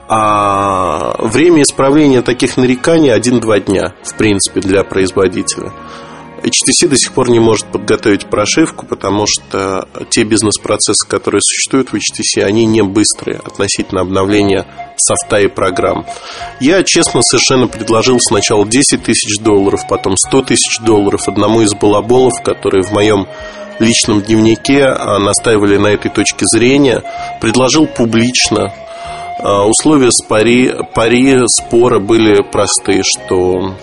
а 0.08 1.16
время 1.20 1.64
исправления 1.64 2.22
таких 2.22 2.58
нареканий 2.58 3.12
1-2 3.12 3.66
дня, 3.66 3.93
в 4.03 4.16
принципе, 4.16 4.62
для 4.62 4.84
производителя. 4.84 5.72
HTC 6.43 6.88
до 6.88 6.95
сих 6.95 7.12
пор 7.14 7.30
не 7.30 7.39
может 7.39 7.66
подготовить 7.66 8.28
прошивку, 8.28 8.86
потому 8.86 9.26
что 9.28 9.88
те 10.10 10.24
бизнес-процессы, 10.24 11.08
которые 11.08 11.41
существуют 11.41 11.91
в 11.91 11.95
HTC, 11.95 12.43
они 12.43 12.66
не 12.66 12.84
быстрые 12.84 13.39
относительно 13.39 14.01
обновления 14.01 14.68
софта 14.95 15.38
и 15.39 15.47
программ. 15.47 16.06
Я, 16.60 16.84
честно, 16.84 17.22
совершенно 17.24 17.68
предложил 17.68 18.20
сначала 18.20 18.66
10 18.66 19.03
тысяч 19.03 19.39
долларов, 19.39 19.82
потом 19.89 20.16
100 20.18 20.41
тысяч 20.43 20.80
долларов 20.82 21.28
одному 21.28 21.62
из 21.62 21.74
балаболов, 21.74 22.34
которые 22.43 22.84
в 22.84 22.91
моем 22.91 23.28
личном 23.80 24.22
дневнике 24.22 24.86
а, 24.86 25.20
настаивали 25.20 25.78
на 25.78 25.88
этой 25.88 26.12
точке 26.12 26.45
зрения, 26.45 27.03
предложил 27.41 27.88
публично 27.88 28.72
а, 29.40 29.66
условия 29.66 30.10
пари, 30.28 30.74
пари 30.94 31.42
спора 31.48 32.00
были 32.00 32.42
простые, 32.42 33.04
что 33.04 33.76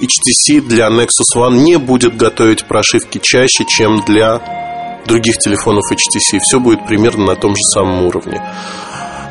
HTC 0.00 0.60
для 0.60 0.88
Nexus 0.88 1.34
One 1.34 1.58
не 1.58 1.76
будет 1.78 2.16
готовить 2.16 2.64
прошивки 2.64 3.20
чаще, 3.22 3.64
чем 3.66 4.04
для 4.04 5.02
других 5.06 5.38
телефонов 5.38 5.84
HTC. 5.90 6.38
Все 6.40 6.60
будет 6.60 6.86
примерно 6.86 7.26
на 7.26 7.36
том 7.36 7.52
же 7.52 7.62
самом 7.72 8.04
уровне. 8.04 8.42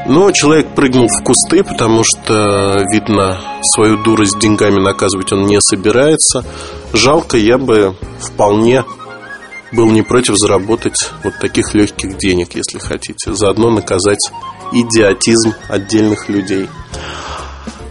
Но 0.08 0.32
человек 0.32 0.76
прыгнул 0.76 1.08
в 1.08 1.24
кусты, 1.24 1.64
потому 1.64 2.04
что, 2.04 2.86
видно, 2.92 3.40
свою 3.74 3.98
дурость 4.04 4.38
деньгами 4.40 4.80
наказывать 4.80 5.32
он 5.34 5.48
не 5.48 5.60
собирается. 5.60 6.46
Жалко, 6.94 7.38
я 7.38 7.58
бы 7.58 7.96
вполне 8.20 8.86
был 9.72 9.90
не 9.90 10.04
против 10.04 10.36
заработать 10.38 11.10
вот 11.24 11.40
таких 11.40 11.74
легких 11.74 12.18
денег, 12.18 12.56
если 12.56 12.78
хотите. 12.78 13.34
Заодно 13.34 13.72
наказать 13.72 14.32
идиотизм 14.72 15.54
отдельных 15.70 16.30
людей. 16.30 16.70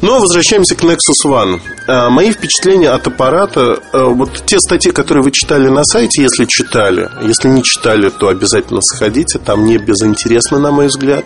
Но 0.00 0.18
возвращаемся 0.18 0.74
к 0.74 0.82
Nexus 0.82 1.26
One. 1.26 1.60
А, 1.86 2.10
мои 2.10 2.30
впечатления 2.30 2.90
от 2.90 3.06
аппарата, 3.06 3.78
а, 3.92 4.04
вот 4.06 4.42
те 4.44 4.58
статьи, 4.58 4.92
которые 4.92 5.24
вы 5.24 5.30
читали 5.30 5.68
на 5.68 5.82
сайте, 5.82 6.22
если 6.22 6.44
читали, 6.44 7.08
если 7.22 7.48
не 7.48 7.62
читали, 7.62 8.10
то 8.10 8.28
обязательно 8.28 8.80
сходите, 8.82 9.38
там 9.38 9.64
не 9.64 9.78
безинтересно, 9.78 10.58
на 10.58 10.72
мой 10.72 10.88
взгляд. 10.88 11.24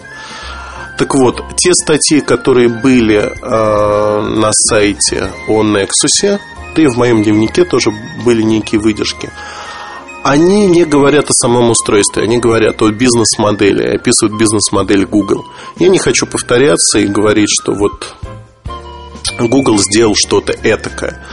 Так 0.97 1.15
вот, 1.15 1.43
те 1.57 1.73
статьи, 1.75 2.21
которые 2.21 2.69
были 2.69 3.19
э, 3.19 4.21
на 4.23 4.51
сайте 4.53 5.33
о 5.49 5.63
Nexus, 5.65 6.39
да 6.77 6.83
и 6.83 6.87
в 6.87 6.97
моем 6.97 7.25
дневнике 7.25 7.65
тоже 7.65 7.91
были 8.25 8.43
некие 8.43 8.81
выдержки 8.81 9.31
они 10.29 10.67
не 10.67 10.85
говорят 10.85 11.31
о 11.31 11.33
самом 11.33 11.71
устройстве, 11.71 12.25
они 12.25 12.39
говорят 12.39 12.83
о 12.83 12.91
бизнес-модели, 12.91 13.97
описывают 13.97 14.39
бизнес-модель 14.39 15.07
Google. 15.07 15.47
Я 15.79 15.89
не 15.89 15.99
хочу 15.99 16.27
повторяться 16.27 16.99
и 16.99 17.07
говорить, 17.07 17.49
что 17.49 17.73
вот 17.73 18.15
Google 19.39 19.79
сделал 19.79 20.15
что-то 20.15 20.53
этакое. 20.53 21.25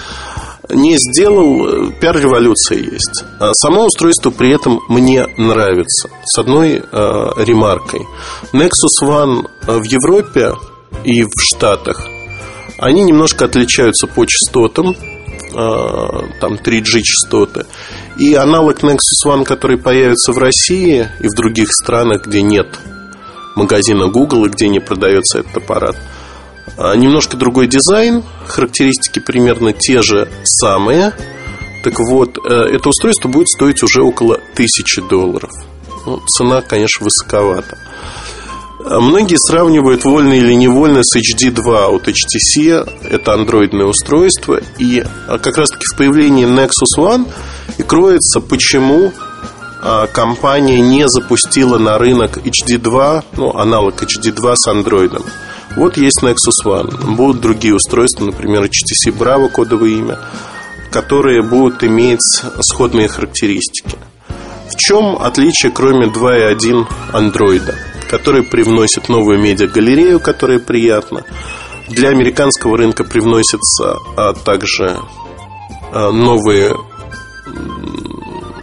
Не 0.70 0.98
сделал, 0.98 1.92
пиар-революция 1.92 2.78
есть. 2.80 3.26
А 3.40 3.52
само 3.54 3.86
устройство 3.86 4.32
при 4.32 4.56
этом 4.56 4.80
мне 4.88 5.28
нравится. 5.38 6.10
С 6.24 6.40
одной 6.40 6.76
э, 6.78 6.82
ремаркой. 6.82 8.02
Nexus 8.54 9.04
One 9.04 9.46
в 9.68 9.84
Европе 9.84 10.54
и 11.04 11.24
в 11.24 11.34
Штатах 11.38 12.08
они 12.78 13.04
немножко 13.04 13.46
отличаются 13.46 14.08
по 14.08 14.26
частотам 14.26 14.96
там 15.56 16.56
3G 16.56 17.02
частоты. 17.02 17.66
И 18.18 18.34
аналог 18.34 18.82
Nexus 18.84 19.26
One, 19.26 19.44
который 19.44 19.78
появится 19.78 20.32
в 20.32 20.38
России 20.38 21.08
и 21.20 21.28
в 21.28 21.36
других 21.36 21.70
странах, 21.72 22.26
где 22.26 22.42
нет 22.42 22.68
магазина 23.56 24.08
Google 24.08 24.46
и 24.46 24.50
где 24.50 24.68
не 24.68 24.80
продается 24.80 25.40
этот 25.40 25.58
аппарат, 25.58 25.96
а, 26.78 26.96
немножко 26.96 27.38
другой 27.38 27.68
дизайн, 27.68 28.24
характеристики 28.48 29.20
примерно 29.20 29.74
те 29.74 30.02
же 30.02 30.30
самые. 30.44 31.14
Так 31.84 32.00
вот, 32.00 32.38
э, 32.38 32.50
это 32.50 32.90
устройство 32.90 33.30
будет 33.30 33.48
стоить 33.48 33.84
уже 33.84 34.02
около 34.02 34.40
1000 34.56 35.04
долларов. 35.04 35.52
Ну, 36.06 36.20
цена, 36.28 36.62
конечно, 36.62 37.04
высоковата. 37.04 37.78
А 38.84 39.00
многие 39.00 39.38
сравнивают 39.38 40.04
вольно 40.04 40.34
или 40.34 40.54
невольно 40.54 41.02
с 41.04 41.16
HD2 41.16 41.96
от 41.96 42.08
HTC. 42.08 42.88
Это 43.10 43.34
андроидное 43.34 43.86
устройство. 43.86 44.60
И 44.80 45.04
а, 45.28 45.38
как 45.38 45.58
раз-таки 45.58 45.86
в 45.86 45.98
появлении 45.98 46.48
Nexus 46.48 47.00
One 47.00 47.28
и 47.78 47.84
кроется, 47.84 48.40
почему 48.40 49.12
а, 49.82 50.08
компания 50.08 50.80
не 50.82 51.08
запустила 51.08 51.78
на 51.78 51.98
рынок 51.98 52.38
HD2, 52.38 53.24
ну, 53.38 53.56
аналог 53.56 54.04
HD2 54.04 54.54
с 54.56 54.68
андроидом. 54.68 55.24
Вот 55.76 55.98
есть 55.98 56.24
Nexus 56.24 56.66
One. 56.66 57.16
Будут 57.16 57.42
другие 57.42 57.76
устройства, 57.76 58.26
например, 58.26 58.64
HTC 58.64 59.18
Bravo, 59.18 59.50
кодовое 59.50 59.90
имя, 59.90 60.20
которые 60.92 61.42
будут 61.42 61.84
иметь 61.84 62.44
сходные 62.62 63.08
характеристики. 63.08 63.98
В 64.70 64.76
чем 64.78 65.18
отличие, 65.18 65.72
кроме 65.72 66.08
2.1 66.08 66.86
андроида? 67.14 67.76
который 68.08 68.44
привносит 68.44 69.10
новую 69.10 69.40
медиагалерею, 69.42 70.20
которая 70.20 70.60
приятна. 70.60 71.24
Для 71.90 72.10
американского 72.10 72.78
рынка 72.78 73.04
привносятся 73.04 73.98
а 74.16 74.34
также 74.34 75.00
а, 75.92 76.12
новые 76.12 76.76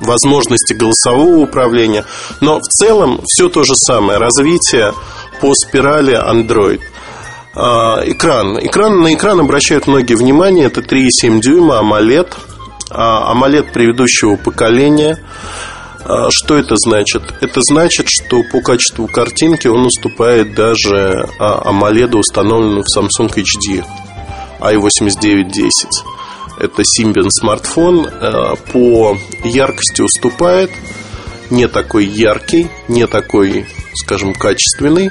возможности 0.00 0.74
голосового 0.74 1.38
управления. 1.38 2.04
Но 2.40 2.58
в 2.58 2.68
целом 2.68 3.20
все 3.26 3.48
то 3.48 3.62
же 3.62 3.74
самое. 3.74 4.18
Развитие 4.18 4.92
по 5.40 5.54
спирали 5.54 6.14
Android. 6.14 6.80
А, 7.54 8.02
экран. 8.04 8.58
экран. 8.58 9.02
На 9.02 9.14
экран 9.14 9.40
обращают 9.40 9.86
многие 9.86 10.14
внимание. 10.14 10.66
Это 10.66 10.80
3,7 10.80 11.40
дюйма 11.40 11.76
AMOLED. 11.80 12.28
А, 12.90 13.32
AMOLED 13.34 13.72
предыдущего 13.72 14.36
поколения. 14.36 15.18
А 16.04 16.28
что 16.30 16.56
это 16.56 16.74
значит? 16.76 17.22
Это 17.40 17.60
значит, 17.62 18.06
что 18.08 18.42
по 18.50 18.60
качеству 18.60 19.06
картинки 19.06 19.68
он 19.68 19.86
уступает 19.86 20.54
даже 20.54 21.28
AMOLED, 21.38 22.16
установленному 22.16 22.82
в 22.82 22.98
Samsung 22.98 23.32
HD 23.32 23.84
i8910. 24.60 25.70
Это 26.58 26.82
Symbian 26.82 27.28
смартфон. 27.30 28.06
Э, 28.06 28.54
по 28.72 29.16
яркости 29.44 30.02
уступает. 30.02 30.70
Не 31.50 31.68
такой 31.68 32.06
яркий, 32.06 32.68
не 32.88 33.06
такой, 33.06 33.66
скажем, 33.94 34.34
качественный. 34.34 35.10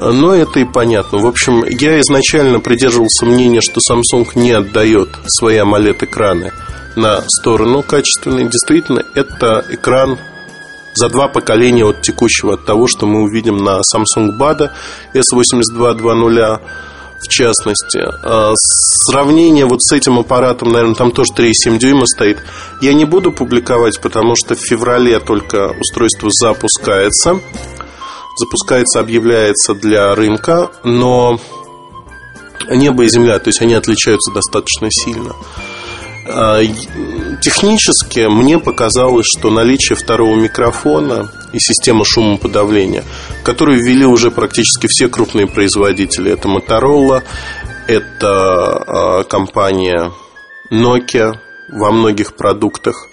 Но 0.00 0.34
это 0.34 0.60
и 0.60 0.64
понятно. 0.64 1.18
В 1.18 1.26
общем, 1.26 1.64
я 1.64 2.00
изначально 2.00 2.58
придерживался 2.60 3.26
мнения, 3.26 3.60
что 3.60 3.80
Samsung 3.80 4.28
не 4.34 4.52
отдает 4.52 5.10
свои 5.26 5.58
AMOLED-экраны 5.58 6.52
на 6.96 7.22
сторону 7.28 7.82
качественной. 7.82 8.44
Действительно, 8.44 9.04
это 9.14 9.64
экран 9.70 10.18
за 10.94 11.08
два 11.08 11.28
поколения 11.28 11.84
от 11.84 12.02
текущего, 12.02 12.54
от 12.54 12.64
того, 12.64 12.86
что 12.86 13.06
мы 13.06 13.22
увидим 13.22 13.58
на 13.58 13.80
Samsung 13.80 14.36
Bada 14.38 14.70
S8220 15.14 16.60
в 17.22 17.28
частности. 17.28 17.98
А 18.22 18.52
сравнение 18.56 19.64
вот 19.66 19.82
с 19.82 19.92
этим 19.92 20.18
аппаратом, 20.18 20.70
наверное, 20.70 20.94
там 20.94 21.12
тоже 21.12 21.32
3,7 21.32 21.78
дюйма 21.78 22.06
стоит. 22.06 22.38
Я 22.80 22.92
не 22.92 23.04
буду 23.04 23.32
публиковать, 23.32 24.00
потому 24.00 24.34
что 24.36 24.54
в 24.54 24.58
феврале 24.58 25.18
только 25.20 25.74
устройство 25.78 26.28
запускается. 26.30 27.40
Запускается, 28.38 29.00
объявляется 29.00 29.74
для 29.74 30.14
рынка, 30.14 30.70
но 30.84 31.38
небо 32.70 33.04
и 33.04 33.08
земля, 33.08 33.38
то 33.38 33.48
есть 33.48 33.60
они 33.60 33.74
отличаются 33.74 34.32
достаточно 34.32 34.88
сильно. 34.90 35.34
А, 36.24 36.60
технически 37.40 38.28
мне 38.28 38.58
показалось, 38.58 39.26
что 39.26 39.50
наличие 39.50 39.96
второго 39.96 40.36
микрофона 40.36 41.30
и 41.52 41.58
система 41.58 42.04
шумоподавления, 42.04 43.04
которую 43.42 43.82
ввели 43.82 44.06
уже 44.06 44.30
практически 44.30 44.86
все 44.88 45.08
крупные 45.08 45.46
производители, 45.46 46.30
это 46.32 46.48
Motorola, 46.48 47.22
это 47.88 48.28
а, 48.28 49.24
компания 49.24 50.12
Nokia 50.70 51.34
во 51.68 51.90
многих 51.90 52.36
продуктах. 52.36 53.08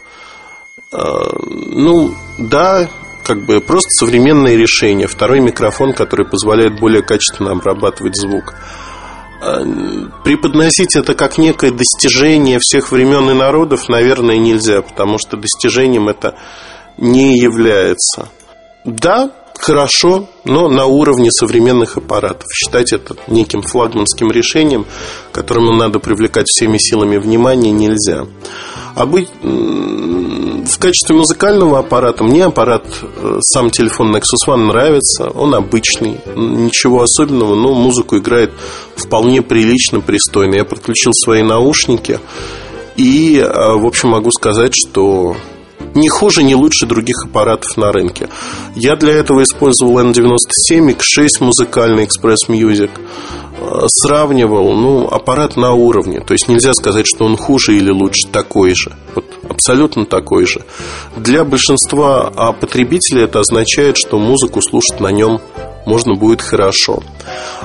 А, 0.91 1.35
ну, 1.45 2.13
да, 2.37 2.87
как 3.23 3.45
бы 3.45 3.59
просто 3.61 3.89
современное 3.89 4.55
решение. 4.55 5.07
Второй 5.07 5.39
микрофон, 5.39 5.93
который 5.93 6.27
позволяет 6.27 6.79
более 6.79 7.01
качественно 7.01 7.51
обрабатывать 7.51 8.15
звук. 8.15 8.55
Э, 9.41 9.63
преподносить 10.23 10.95
это 10.95 11.13
как 11.13 11.37
некое 11.37 11.71
достижение 11.71 12.59
всех 12.61 12.91
времен 12.91 13.29
и 13.29 13.33
народов, 13.33 13.87
наверное, 13.87 14.37
нельзя, 14.37 14.81
потому 14.81 15.17
что 15.17 15.37
достижением 15.37 16.09
это 16.09 16.35
не 16.97 17.39
является. 17.39 18.27
Да, 18.83 19.31
хорошо, 19.57 20.27
но 20.43 20.67
на 20.67 20.85
уровне 20.85 21.31
современных 21.31 21.97
аппаратов. 21.97 22.47
Считать 22.53 22.91
это 22.91 23.15
неким 23.27 23.61
флагманским 23.61 24.29
решением, 24.31 24.85
которому 25.31 25.73
надо 25.73 25.99
привлекать 25.99 26.47
всеми 26.47 26.77
силами 26.77 27.17
внимания, 27.17 27.71
нельзя. 27.71 28.27
А 28.95 29.05
быть 29.05 29.29
в 30.69 30.79
качестве 30.79 31.15
музыкального 31.15 31.79
аппарата 31.79 32.23
мне 32.23 32.45
аппарат, 32.45 32.85
э, 33.01 33.37
сам 33.41 33.69
телефон 33.69 34.15
Nexus 34.15 34.47
One 34.47 34.67
нравится, 34.67 35.29
он 35.29 35.55
обычный, 35.55 36.17
ничего 36.35 37.01
особенного, 37.01 37.55
но 37.55 37.73
музыку 37.73 38.17
играет 38.17 38.51
вполне 38.95 39.41
прилично, 39.41 40.01
пристойно. 40.01 40.55
Я 40.55 40.65
подключил 40.65 41.11
свои 41.13 41.43
наушники 41.43 42.19
и, 42.95 43.37
э, 43.37 43.73
в 43.73 43.85
общем, 43.85 44.09
могу 44.09 44.31
сказать, 44.31 44.73
что 44.73 45.35
не 45.95 46.09
хуже, 46.09 46.43
не 46.43 46.55
лучше 46.55 46.85
других 46.85 47.15
аппаратов 47.25 47.77
на 47.77 47.91
рынке. 47.91 48.29
Я 48.75 48.95
для 48.95 49.13
этого 49.13 49.43
использовал 49.43 49.99
N97, 49.99 50.95
X6 50.95 51.27
музыкальный 51.39 52.05
Express 52.05 52.47
Music. 52.47 52.91
Э, 53.61 53.85
сравнивал, 53.87 54.73
ну, 54.73 55.07
аппарат 55.07 55.57
на 55.57 55.73
уровне. 55.73 56.21
То 56.21 56.33
есть 56.33 56.47
нельзя 56.47 56.73
сказать, 56.73 57.05
что 57.05 57.25
он 57.25 57.35
хуже 57.35 57.75
или 57.75 57.89
лучше, 57.89 58.27
такой 58.31 58.73
же. 58.73 58.95
Вот 59.15 59.25
абсолютно 59.49 60.05
такой 60.05 60.45
же. 60.45 60.63
Для 61.17 61.43
большинства 61.43 62.31
а 62.35 62.53
потребителей 62.53 63.23
это 63.23 63.39
означает, 63.39 63.97
что 63.97 64.17
музыку 64.17 64.61
слушать 64.61 65.01
на 65.01 65.09
нем 65.09 65.41
можно 65.85 66.15
будет 66.15 66.41
хорошо. 66.41 67.01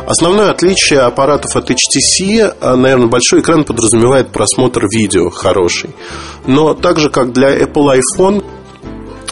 Основное 0.07 0.51
отличие 0.51 1.01
аппаратов 1.01 1.55
от 1.55 1.70
HTC, 1.70 2.55
а, 2.61 2.76
наверное, 2.76 3.07
большой 3.07 3.40
экран 3.40 3.64
подразумевает 3.64 4.32
просмотр 4.32 4.86
видео 4.90 5.30
хороший. 5.30 5.90
Но 6.47 6.74
так 6.74 6.99
же, 6.99 7.09
как 7.09 7.32
для 7.32 7.57
Apple 7.57 8.01
iPhone, 8.01 8.45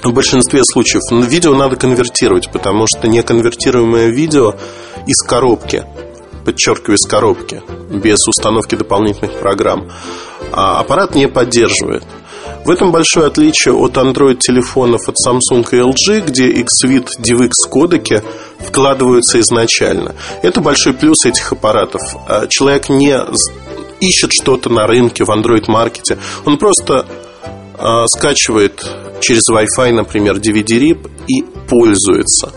в 0.04 0.12
большинстве 0.12 0.62
случаев 0.64 1.02
видео 1.28 1.54
надо 1.54 1.76
конвертировать, 1.76 2.50
потому 2.52 2.86
что 2.86 3.08
неконвертируемое 3.08 4.08
видео 4.08 4.54
из 5.06 5.22
коробки, 5.22 5.84
подчеркиваю, 6.44 6.96
из 6.96 7.08
коробки, 7.08 7.62
без 7.90 8.18
установки 8.26 8.74
дополнительных 8.74 9.38
программ, 9.38 9.90
а 10.52 10.80
аппарат 10.80 11.14
не 11.14 11.28
поддерживает. 11.28 12.04
В 12.64 12.70
этом 12.70 12.92
большое 12.92 13.26
отличие 13.26 13.74
от 13.74 13.96
Android-телефонов 13.96 15.08
от 15.08 15.16
Samsung 15.26 15.66
и 15.72 15.76
LG, 15.76 16.26
где 16.26 16.52
Xvid 16.52 17.08
DivX 17.18 17.50
кодеки 17.68 18.22
вкладываются 18.60 19.40
изначально. 19.40 20.14
Это 20.42 20.60
большой 20.60 20.94
плюс 20.94 21.24
этих 21.26 21.52
аппаратов. 21.52 22.02
А 22.28 22.46
человек 22.46 22.88
не 22.88 23.18
ищет 24.00 24.30
что-то 24.32 24.68
на 24.70 24.86
рынке, 24.86 25.24
в 25.24 25.30
Android-маркете. 25.30 26.18
Он 26.44 26.56
просто 26.56 27.06
э, 27.78 28.04
скачивает 28.06 28.84
через 29.20 29.42
Wi-Fi, 29.50 29.92
например, 29.92 30.36
DVD-RIP 30.36 31.10
и 31.28 31.42
пользуется. 31.68 32.52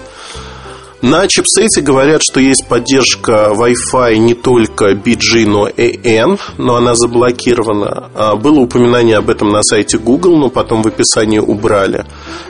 На 1.06 1.28
чипсете 1.28 1.82
говорят, 1.82 2.22
что 2.28 2.40
есть 2.40 2.66
поддержка 2.68 3.52
Wi-Fi 3.54 4.18
не 4.18 4.34
только 4.34 4.94
BG, 4.94 5.46
но 5.46 5.68
и 5.68 5.96
AN, 5.98 6.40
но 6.58 6.78
она 6.78 6.96
заблокирована. 6.96 8.10
А, 8.16 8.36
было 8.36 8.62
упоминание 8.62 9.18
об 9.18 9.30
этом 9.30 9.50
на 9.50 9.62
сайте 9.62 10.00
Google, 10.00 10.36
но 10.38 10.50
потом 10.50 10.82
в 10.82 10.88
описании 10.88 11.38
убрали. 11.38 12.06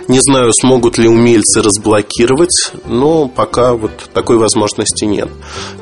Не 0.07 0.21
знаю, 0.21 0.53
смогут 0.53 0.97
ли 0.97 1.09
умельцы 1.09 1.61
разблокировать, 1.61 2.71
но 2.85 3.27
пока 3.27 3.73
вот 3.73 3.91
такой 4.13 4.37
возможности 4.37 5.03
нет. 5.03 5.27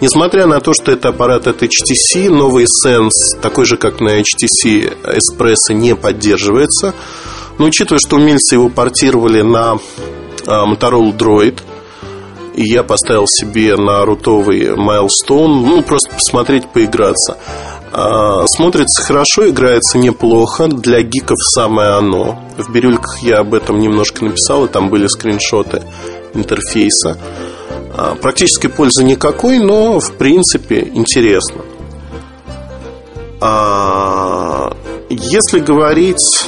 Несмотря 0.01 0.47
на 0.47 0.59
то, 0.59 0.73
что 0.73 0.91
это 0.91 1.09
аппарат 1.09 1.45
от 1.45 1.61
HTC, 1.61 2.31
новый 2.31 2.65
Sense, 2.65 3.39
такой 3.39 3.65
же, 3.65 3.77
как 3.77 4.01
на 4.01 4.19
HTC 4.19 4.97
Espresso, 5.03 5.73
не 5.75 5.95
поддерживается. 5.95 6.95
Но 7.59 7.65
учитывая, 7.65 7.99
что 7.99 8.15
умельцы 8.15 8.55
его 8.55 8.69
портировали 8.69 9.43
на 9.43 9.77
а, 10.47 10.65
Motorola 10.65 11.15
Droid, 11.15 11.59
и 12.53 12.63
я 12.63 12.83
поставил 12.83 13.25
себе 13.27 13.75
на 13.75 14.05
рутовый 14.05 14.67
Milestone, 14.69 15.65
ну, 15.65 15.81
просто 15.81 16.13
посмотреть, 16.13 16.67
поиграться. 16.67 17.37
А, 17.91 18.45
смотрится 18.47 19.03
хорошо, 19.03 19.49
играется 19.49 19.97
неплохо. 19.97 20.67
Для 20.67 21.01
гиков 21.03 21.37
самое 21.55 21.91
оно. 21.91 22.39
В 22.57 22.71
бирюльках 22.71 23.19
я 23.21 23.39
об 23.39 23.53
этом 23.53 23.79
немножко 23.79 24.25
написал, 24.25 24.65
и 24.65 24.67
там 24.67 24.89
были 24.89 25.07
скриншоты 25.07 25.83
интерфейса. 26.33 27.17
А, 27.95 28.15
практически 28.15 28.67
пользы 28.67 29.03
никакой, 29.03 29.59
но 29.59 29.99
в 29.99 30.13
принципе 30.13 30.89
интересно. 30.93 31.61
А, 33.39 34.75
если 35.09 35.59
говорить 35.59 36.47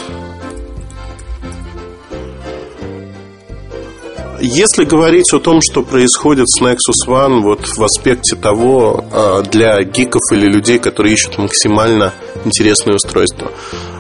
Если 4.42 4.84
говорить 4.86 5.32
о 5.34 5.40
том, 5.40 5.60
что 5.62 5.82
происходит 5.84 6.50
с 6.50 6.62
Nexus 6.62 7.08
One 7.08 7.42
вот 7.42 7.68
в 7.68 7.84
аспекте 7.84 8.36
того, 8.36 9.04
а, 9.12 9.42
для 9.42 9.82
гиков 9.84 10.22
или 10.32 10.46
людей, 10.46 10.80
которые 10.80 11.14
ищут 11.14 11.38
максимально 11.38 12.14
интересное 12.44 12.96
устройство. 12.96 13.52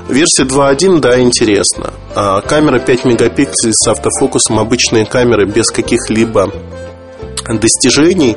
Версия 0.09 0.43
2.1, 0.43 0.99
да, 0.99 1.19
интересно. 1.19 1.93
А, 2.13 2.41
камера 2.41 2.79
5 2.79 3.05
мегапикселей 3.05 3.73
с 3.73 3.87
автофокусом, 3.87 4.59
обычные 4.59 5.05
камеры 5.05 5.45
без 5.45 5.69
каких-либо 5.69 6.51
достижений 7.47 8.35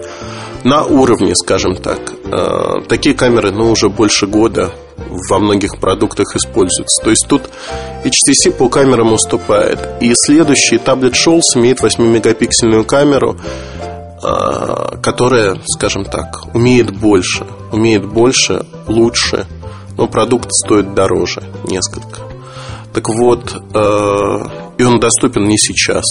на 0.64 0.84
уровне, 0.84 1.34
скажем 1.34 1.76
так. 1.76 2.12
А, 2.30 2.80
такие 2.88 3.14
камеры, 3.14 3.50
ну, 3.50 3.70
уже 3.70 3.88
больше 3.88 4.26
года 4.26 4.70
во 5.28 5.38
многих 5.38 5.78
продуктах 5.78 6.34
используются. 6.36 7.02
То 7.02 7.10
есть 7.10 7.26
тут 7.28 7.42
HTC 8.04 8.52
по 8.52 8.68
камерам 8.68 9.12
уступает. 9.12 9.78
И 10.00 10.12
следующий 10.14 10.78
таблет 10.78 11.14
Shoals 11.14 11.56
имеет 11.56 11.80
8-мегапиксельную 11.80 12.84
камеру, 12.84 13.36
а, 14.22 14.96
которая, 14.98 15.58
скажем 15.66 16.04
так, 16.04 16.54
умеет 16.54 16.90
больше. 16.90 17.46
Умеет 17.72 18.04
больше, 18.04 18.64
лучше, 18.86 19.46
но 19.96 20.06
продукт 20.06 20.48
стоит 20.50 20.94
дороже 20.94 21.42
несколько. 21.64 22.20
Так 22.92 23.08
вот, 23.08 23.54
а, 23.74 24.50
и 24.76 24.82
он 24.82 25.00
доступен 25.00 25.44
не 25.44 25.58
сейчас. 25.58 26.04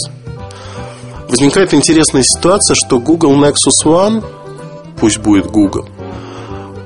Возникает 1.30 1.74
интересная 1.74 2.24
ситуация, 2.24 2.76
что 2.76 3.00
Google 3.00 3.36
Nexus 3.36 3.86
One, 3.86 4.24
пусть 4.98 5.18
будет 5.18 5.48
Google, 5.48 5.86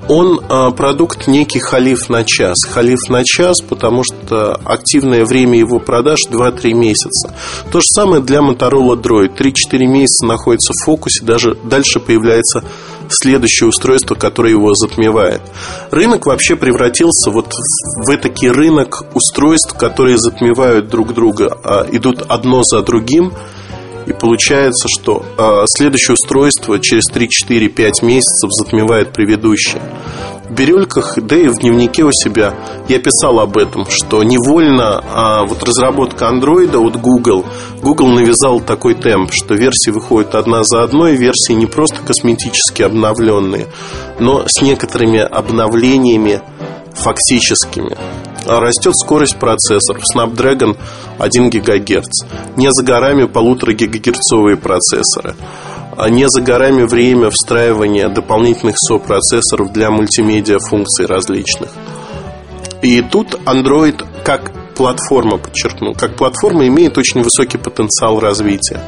он 0.10 0.42
а, 0.50 0.72
продукт 0.72 1.28
некий 1.28 1.60
халиф 1.60 2.10
на 2.10 2.24
час. 2.24 2.58
Халиф 2.70 3.00
на 3.10 3.24
час, 3.24 3.62
потому 3.62 4.04
что 4.04 4.56
активное 4.66 5.26
время 5.26 5.58
его 5.58 5.80
продаж 5.80 6.20
2-3 6.30 6.74
месяца. 6.74 7.34
То 7.72 7.80
же 7.80 7.86
самое 7.88 8.22
для 8.22 8.40
Motorola 8.40 9.00
Droid. 9.00 9.38
3-4 9.38 9.86
месяца 9.86 10.26
находится 10.26 10.74
в 10.74 10.86
фокусе, 10.86 11.24
даже 11.24 11.56
дальше 11.64 12.00
появляется 12.00 12.64
следующее 13.10 13.70
устройство, 13.70 14.16
которое 14.16 14.52
его 14.52 14.74
затмевает. 14.74 15.42
Рынок 15.92 16.26
вообще 16.26 16.56
превратился 16.56 17.30
вот 17.30 17.54
в 17.54 18.10
этакий 18.10 18.50
рынок 18.50 19.06
устройств, 19.14 19.78
которые 19.78 20.18
затмевают 20.18 20.90
друг 20.90 21.14
друга, 21.14 21.58
а 21.64 21.86
идут 21.92 22.24
одно 22.28 22.64
за 22.64 22.82
другим– 22.82 23.34
и 24.06 24.14
получается, 24.14 24.88
что 24.88 25.24
э, 25.38 25.64
следующее 25.66 26.14
устройство 26.14 26.80
через 26.80 27.04
3-4-5 27.12 28.06
месяцев 28.06 28.50
затмевает 28.52 29.14
предыдущее. 29.14 29.82
В 30.50 30.54
бирюльках, 30.54 31.18
да 31.22 31.38
и 31.38 31.48
в 31.48 31.60
дневнике 31.60 32.04
у 32.04 32.12
себя 32.12 32.54
я 32.90 33.00
писал 33.00 33.40
об 33.40 33.58
этом, 33.58 33.86
что 33.90 34.22
невольно 34.22 35.02
а, 35.14 35.46
вот 35.46 35.64
разработка 35.64 36.28
андроида 36.28 36.80
от 36.80 36.98
Google, 36.98 37.46
Google 37.82 38.10
навязал 38.10 38.60
такой 38.60 38.96
темп, 38.96 39.32
что 39.32 39.56
версии 39.56 39.92
выходят 39.92 40.36
одна 40.36 40.64
за 40.64 40.84
одной, 40.84 41.16
версии 41.16 41.54
не 41.54 41.68
просто 41.68 42.02
косметически 42.06 42.82
обновленные, 42.82 43.68
но 44.20 44.44
с 44.46 44.62
некоторыми 44.62 45.20
обновлениями 45.20 46.42
фактическими. 46.94 47.98
Растет 48.46 48.94
скорость 48.96 49.38
процессоров. 49.38 50.04
Snapdragon 50.16 50.78
1 51.20 51.50
ГГц. 51.50 52.26
Не 52.58 52.72
за 52.72 52.84
горами 52.84 53.26
полутора 53.26 53.74
гигагерцовые 53.74 54.58
процессоры. 54.58 55.36
А 55.98 56.10
не 56.10 56.28
за 56.28 56.42
горами 56.42 56.84
время 56.84 57.30
встраивания 57.30 58.10
дополнительных 58.10 58.76
сопроцессоров 58.78 59.72
для 59.72 59.92
мультимедиа 59.92 60.60
функций 60.60 61.06
различных. 61.06 61.70
И 62.82 63.02
тут 63.02 63.36
Android 63.46 64.04
как 64.24 64.52
платформа, 64.76 65.38
подчеркну, 65.38 65.94
как 65.94 66.16
платформа 66.16 66.66
имеет 66.68 66.98
очень 66.98 67.22
высокий 67.22 67.58
потенциал 67.58 68.20
развития. 68.20 68.82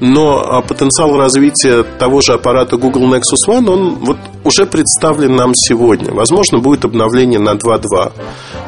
Но 0.00 0.40
а, 0.40 0.62
потенциал 0.62 1.16
развития 1.16 1.82
того 1.82 2.20
же 2.20 2.34
аппарата 2.34 2.76
Google 2.76 3.12
Nexus 3.12 3.48
One, 3.48 3.70
он 3.70 3.94
вот 3.96 4.18
уже 4.44 4.66
представлен 4.66 5.34
нам 5.34 5.52
сегодня. 5.54 6.12
Возможно, 6.12 6.58
будет 6.58 6.84
обновление 6.84 7.40
на 7.40 7.54
2.2 7.54 8.12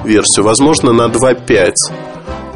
версию, 0.05 0.45
возможно, 0.45 0.93
на 0.93 1.07
2.5 1.07 1.73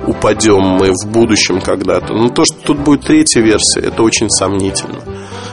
упадем 0.07 0.61
мы 0.61 0.93
в 0.93 1.07
будущем 1.07 1.61
когда-то. 1.61 2.13
Но 2.13 2.29
то, 2.29 2.45
что 2.45 2.57
тут 2.59 2.79
будет 2.79 3.03
третья 3.03 3.41
версия, 3.41 3.81
это 3.81 4.03
очень 4.03 4.29
сомнительно. 4.29 5.01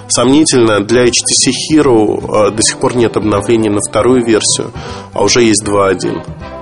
Сомнительно, 0.08 0.82
для 0.82 1.06
HTC 1.06 1.52
Hero 1.72 2.26
а, 2.28 2.52
до 2.52 2.62
сих 2.62 2.78
пор 2.80 2.96
нет 2.96 3.16
обновления 3.16 3.70
на 3.70 3.80
вторую 3.80 4.26
версию, 4.26 4.72
а 5.14 5.24
уже 5.24 5.44
есть 5.44 5.64
2.1. 5.64 6.61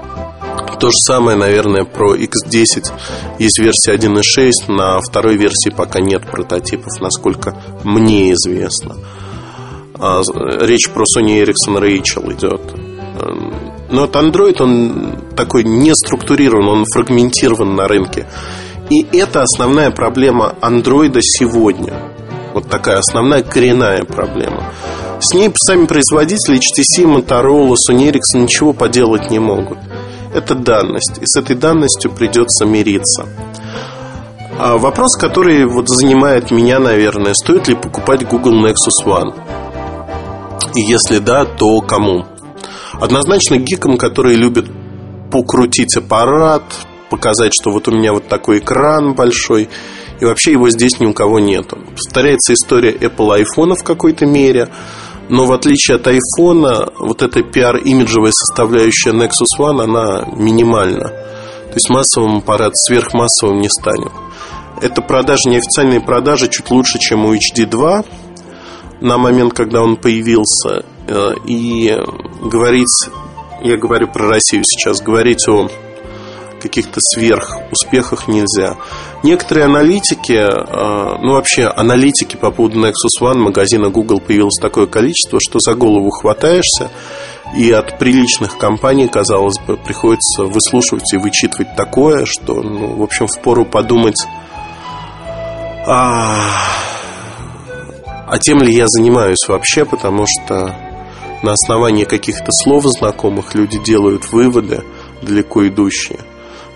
То 0.80 0.88
же 0.88 0.98
самое, 1.06 1.38
наверное, 1.38 1.84
про 1.84 2.16
X10. 2.16 2.92
Есть 3.38 3.60
версия 3.60 3.96
1.6, 3.96 4.72
на 4.72 5.00
второй 5.02 5.36
версии 5.36 5.70
пока 5.70 6.00
нет 6.00 6.26
прототипов, 6.26 7.02
насколько 7.02 7.62
мне 7.84 8.32
известно. 8.32 8.96
А, 9.96 10.22
речь 10.62 10.90
про 10.90 11.04
Sony 11.04 11.44
Ericsson 11.44 11.80
Rachel 11.80 12.34
идет. 12.34 12.62
Эм, 13.22 13.54
но 13.90 14.02
вот 14.02 14.16
Android, 14.16 14.62
он 14.62 15.18
такой 15.36 15.66
не 15.66 15.94
структурирован, 15.94 16.68
он 16.70 16.86
фрагментирован 16.86 17.76
на 17.76 17.88
рынке. 17.88 18.26
И 18.90 19.06
это 19.18 19.42
основная 19.42 19.92
проблема 19.92 20.56
Android 20.62 21.18
сегодня. 21.22 21.94
Вот 22.54 22.70
такая 22.70 23.00
основная 23.00 23.44
коренная 23.44 24.04
проблема. 24.06 24.74
С 25.20 25.34
ней 25.34 25.52
сами 25.54 25.86
производители 25.86 26.58
HTC, 26.58 27.04
Motorola, 27.04 27.76
Sony 27.76 28.10
Ericsson 28.10 28.44
ничего 28.44 28.72
поделать 28.72 29.30
не 29.30 29.40
могут. 29.40 29.78
Это 30.34 30.54
данность, 30.54 31.18
и 31.20 31.26
с 31.26 31.40
этой 31.40 31.56
данностью 31.56 32.12
придется 32.12 32.66
мириться. 32.66 33.28
А 34.60 34.78
вопрос, 34.78 35.18
который 35.18 35.66
вот 35.66 35.90
занимает 35.90 36.52
меня, 36.52 36.80
наверное, 36.80 37.34
стоит 37.34 37.68
ли 37.68 37.76
покупать 37.76 38.28
Google 38.28 38.64
Nexus 38.64 39.06
One? 39.06 39.34
И 40.76 40.82
если 40.82 41.20
да, 41.20 41.46
то 41.46 41.82
кому? 41.82 42.26
Однозначно 42.94 43.58
гикам, 43.58 43.98
которые 43.98 44.36
любят 44.36 44.66
покрутить 45.32 45.96
аппарат, 45.98 46.64
показать, 47.10 47.54
что 47.60 47.72
вот 47.72 47.88
у 47.88 47.92
меня 47.92 48.14
вот 48.14 48.28
такой 48.28 48.60
экран 48.60 49.16
большой, 49.16 49.70
и 50.20 50.26
вообще 50.26 50.52
его 50.52 50.70
здесь 50.70 51.00
ни 51.00 51.06
у 51.06 51.14
кого 51.14 51.40
нету. 51.40 51.80
Повторяется 51.96 52.54
история 52.54 52.92
Apple 52.92 53.44
iPhone 53.44 53.76
в 53.76 53.84
какой-то 53.84 54.26
мере– 54.26 54.70
но 55.30 55.46
в 55.46 55.52
отличие 55.52 55.98
от 55.98 56.08
iPhone, 56.08 56.94
вот 56.98 57.22
эта 57.22 57.42
пиар-имиджевая 57.42 58.32
составляющая 58.32 59.12
Nexus 59.12 59.60
One, 59.60 59.84
она 59.84 60.26
минимальна. 60.36 61.10
То 61.10 61.76
есть 61.76 61.90
массовым 61.90 62.38
аппарат 62.38 62.72
сверхмассовым 62.76 63.62
не 63.62 63.70
станет. 63.70 64.12
Это 64.82 65.02
продажи, 65.02 65.50
неофициальные 65.50 66.02
продажи 66.02 66.48
чуть 66.50 66.72
лучше, 66.72 66.98
чем 67.00 67.26
у 67.26 67.36
HD2 67.36 68.06
на 69.02 69.18
момент, 69.18 69.54
когда 69.54 69.82
он 69.82 69.98
появился. 69.98 70.84
Э, 71.08 71.34
и 71.46 71.96
говорить, 72.42 73.10
я 73.62 73.78
говорю 73.78 74.08
про 74.08 74.30
Россию 74.30 74.64
сейчас, 74.66 75.02
говорить 75.02 75.48
о 75.48 75.70
каких-то 76.60 77.00
сверхуспехах 77.00 78.28
нельзя. 78.28 78.78
Некоторые 79.24 79.66
аналитики, 79.66 80.34
э, 80.34 81.18
ну 81.22 81.34
вообще 81.34 81.66
аналитики 81.66 82.36
по 82.36 82.52
поводу 82.52 82.80
Nexus 82.80 83.22
One 83.22 83.38
магазина 83.38 83.90
Google 83.90 84.20
появилось 84.20 84.60
такое 84.62 84.86
количество, 84.86 85.40
что 85.42 85.60
за 85.60 85.74
голову 85.74 86.10
хватаешься, 86.10 86.92
и 87.56 87.72
от 87.72 87.98
приличных 87.98 88.58
компаний, 88.58 89.08
казалось 89.08 89.60
бы, 89.60 89.78
приходится 89.78 90.44
выслушивать 90.44 91.12
и 91.14 91.18
вычитывать 91.18 91.76
такое, 91.76 92.26
что, 92.26 92.62
ну, 92.62 92.96
в 92.96 93.02
общем, 93.02 93.28
впору 93.28 93.66
подумать, 93.66 94.24
а, 95.88 96.38
а 98.28 98.38
тем 98.38 98.60
ли 98.60 98.74
я 98.74 98.86
занимаюсь 98.88 99.48
вообще, 99.48 99.86
потому 99.86 100.26
что 100.28 100.76
на 101.42 101.54
основании 101.54 102.04
каких-то 102.04 102.52
слов 102.52 102.86
знакомых 102.86 103.56
люди 103.56 103.80
делают 103.84 104.32
выводы 104.32 104.84
далеко 105.22 105.68
идущие. 105.68 106.20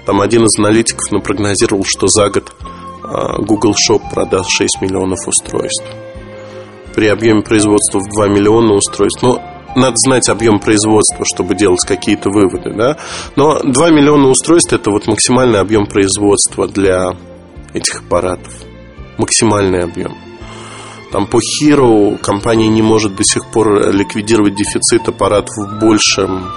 Там 0.06 0.22
один 0.22 0.44
из 0.44 0.60
аналитиков 0.60 1.12
напрогнозировал, 1.12 1.86
что 1.86 2.08
за 2.08 2.30
год 2.30 2.52
а, 3.04 3.42
Google 3.42 3.74
Shop 3.74 4.02
продаст 4.12 4.50
6 4.50 4.82
миллионов 4.82 5.20
устройств. 5.28 5.86
При 6.96 7.08
объеме 7.08 7.42
производства 7.42 8.00
в 8.00 8.10
2 8.10 8.28
миллиона 8.28 8.74
устройств. 8.74 9.22
Но 9.24 9.42
надо 9.76 9.96
знать 9.96 10.30
объем 10.30 10.60
производства, 10.60 11.26
чтобы 11.26 11.56
делать 11.56 11.82
какие-то 11.86 12.30
выводы, 12.30 12.74
да. 12.74 12.98
Но 13.36 13.60
2 13.60 13.90
миллиона 13.92 14.30
устройств 14.30 14.74
это 14.74 14.92
вот 14.92 15.08
максимальный 15.08 15.60
объем 15.60 15.86
производства 15.86 16.68
для 16.68 17.16
этих 17.74 18.02
аппаратов. 18.02 18.54
Максимальный 19.18 19.84
объем. 19.84 20.16
Там 21.12 21.28
по 21.28 21.38
Hero 21.38 22.18
компания 22.18 22.68
не 22.68 22.82
может 22.82 23.16
до 23.16 23.24
сих 23.24 23.46
пор 23.52 23.92
ликвидировать 23.92 24.56
дефицит 24.56 25.08
аппаратов 25.08 25.56
в 25.56 25.80
большем 25.80 26.52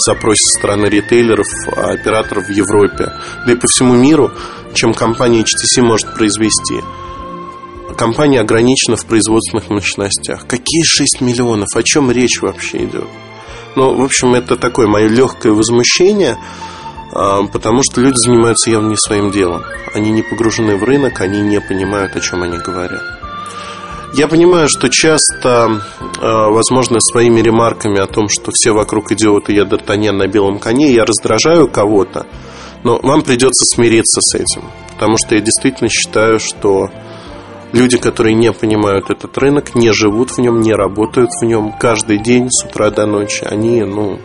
запросе 0.00 0.42
со 0.42 0.58
стороны 0.58 0.86
ритейлеров, 0.86 1.46
а 1.76 1.92
операторов 1.92 2.46
в 2.46 2.50
Европе, 2.50 3.12
да 3.46 3.52
и 3.52 3.56
по 3.56 3.66
всему 3.66 3.94
миру, 3.94 4.32
чем 4.74 4.94
компания 4.94 5.40
HTC 5.40 5.82
может 5.82 6.14
произвести. 6.14 6.80
Компания 7.96 8.40
ограничена 8.40 8.96
в 8.96 9.06
производственных 9.06 9.70
мощностях. 9.70 10.46
Какие 10.46 10.82
6 10.84 11.20
миллионов? 11.20 11.68
О 11.74 11.82
чем 11.82 12.10
речь 12.10 12.40
вообще 12.40 12.84
идет? 12.84 13.08
Ну, 13.74 13.94
в 13.94 14.04
общем, 14.04 14.34
это 14.34 14.56
такое 14.56 14.86
мое 14.86 15.08
легкое 15.08 15.52
возмущение, 15.52 16.38
а, 17.12 17.42
потому 17.44 17.82
что 17.82 18.00
люди 18.00 18.16
занимаются 18.16 18.70
явно 18.70 18.90
не 18.90 18.96
своим 18.96 19.30
делом. 19.30 19.62
Они 19.94 20.10
не 20.10 20.22
погружены 20.22 20.76
в 20.76 20.84
рынок, 20.84 21.20
они 21.20 21.40
не 21.40 21.60
понимают, 21.60 22.14
о 22.14 22.20
чем 22.20 22.42
они 22.42 22.58
говорят. 22.58 23.17
Я 24.14 24.26
понимаю, 24.26 24.68
что 24.68 24.88
часто, 24.88 25.82
а, 26.20 26.48
возможно, 26.48 26.98
своими 27.00 27.40
ремарками 27.40 28.00
о 28.00 28.06
том, 28.06 28.28
что 28.28 28.50
все 28.52 28.72
вокруг 28.72 29.12
идиоты, 29.12 29.52
я 29.52 29.64
Д'Артаньян 29.64 30.12
на 30.12 30.26
белом 30.26 30.58
коне, 30.58 30.92
я 30.92 31.04
раздражаю 31.04 31.68
кого-то, 31.68 32.26
но 32.84 32.98
вам 33.02 33.22
придется 33.22 33.64
смириться 33.74 34.20
с 34.20 34.34
этим. 34.34 34.64
Потому 34.94 35.16
что 35.18 35.34
я 35.34 35.40
действительно 35.40 35.90
считаю, 35.90 36.40
что 36.40 36.90
люди, 37.72 37.98
которые 37.98 38.34
не 38.34 38.50
понимают 38.52 39.10
этот 39.10 39.36
рынок, 39.36 39.74
не 39.74 39.92
живут 39.92 40.30
в 40.30 40.38
нем, 40.38 40.60
не 40.60 40.72
работают 40.72 41.30
в 41.40 41.44
нем 41.44 41.72
каждый 41.78 42.18
день 42.18 42.48
с 42.50 42.64
утра 42.64 42.90
до 42.90 43.06
ночи, 43.06 43.44
они, 43.44 43.82
ну, 43.82 44.18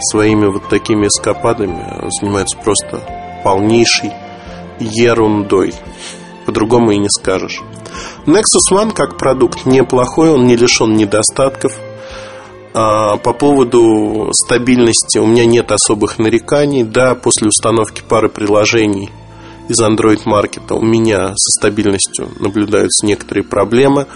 своими 0.00 0.46
вот 0.46 0.68
такими 0.68 1.06
эскападами 1.06 2.10
занимаются 2.20 2.56
просто 2.58 3.00
полнейшей 3.44 4.12
ерундой. 4.80 5.74
По-другому 6.46 6.90
и 6.90 6.98
не 6.98 7.08
скажешь. 7.08 7.62
Nexus 8.26 8.70
One 8.70 8.92
как 8.92 9.16
продукт 9.16 9.66
неплохой, 9.66 10.30
он 10.30 10.46
не 10.46 10.56
лишен 10.56 10.94
недостатков. 10.94 11.72
А, 12.74 13.16
по 13.18 13.32
поводу 13.32 14.30
стабильности 14.32 15.18
у 15.18 15.26
меня 15.26 15.44
нет 15.44 15.72
особых 15.72 16.18
нареканий. 16.18 16.84
Да, 16.84 17.14
после 17.14 17.48
установки 17.48 18.02
пары 18.08 18.28
приложений 18.28 19.10
из 19.68 19.80
Android 19.80 20.24
Market 20.24 20.74
у 20.74 20.82
меня 20.82 21.28
со 21.36 21.60
стабильностью 21.60 22.28
наблюдаются 22.40 23.06
некоторые 23.06 23.44
проблемы. 23.44 24.06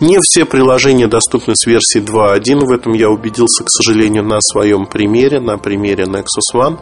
Не 0.00 0.18
все 0.20 0.44
приложения 0.44 1.06
доступны 1.06 1.54
с 1.54 1.64
версии 1.64 2.00
2.1. 2.00 2.66
В 2.66 2.70
этом 2.72 2.92
я 2.92 3.08
убедился, 3.08 3.62
к 3.62 3.68
сожалению, 3.68 4.24
на 4.24 4.38
своем 4.40 4.86
примере, 4.86 5.38
на 5.38 5.58
примере 5.58 6.04
Nexus 6.04 6.54
One. 6.54 6.78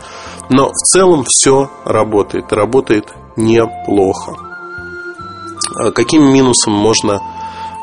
Но 0.48 0.70
в 0.70 0.76
целом 0.76 1.24
все 1.28 1.70
работает. 1.84 2.51
Работает 2.53 3.09
неплохо. 3.36 4.49
А 5.77 5.91
каким 5.93 6.33
минусом 6.33 6.73
можно 6.73 7.23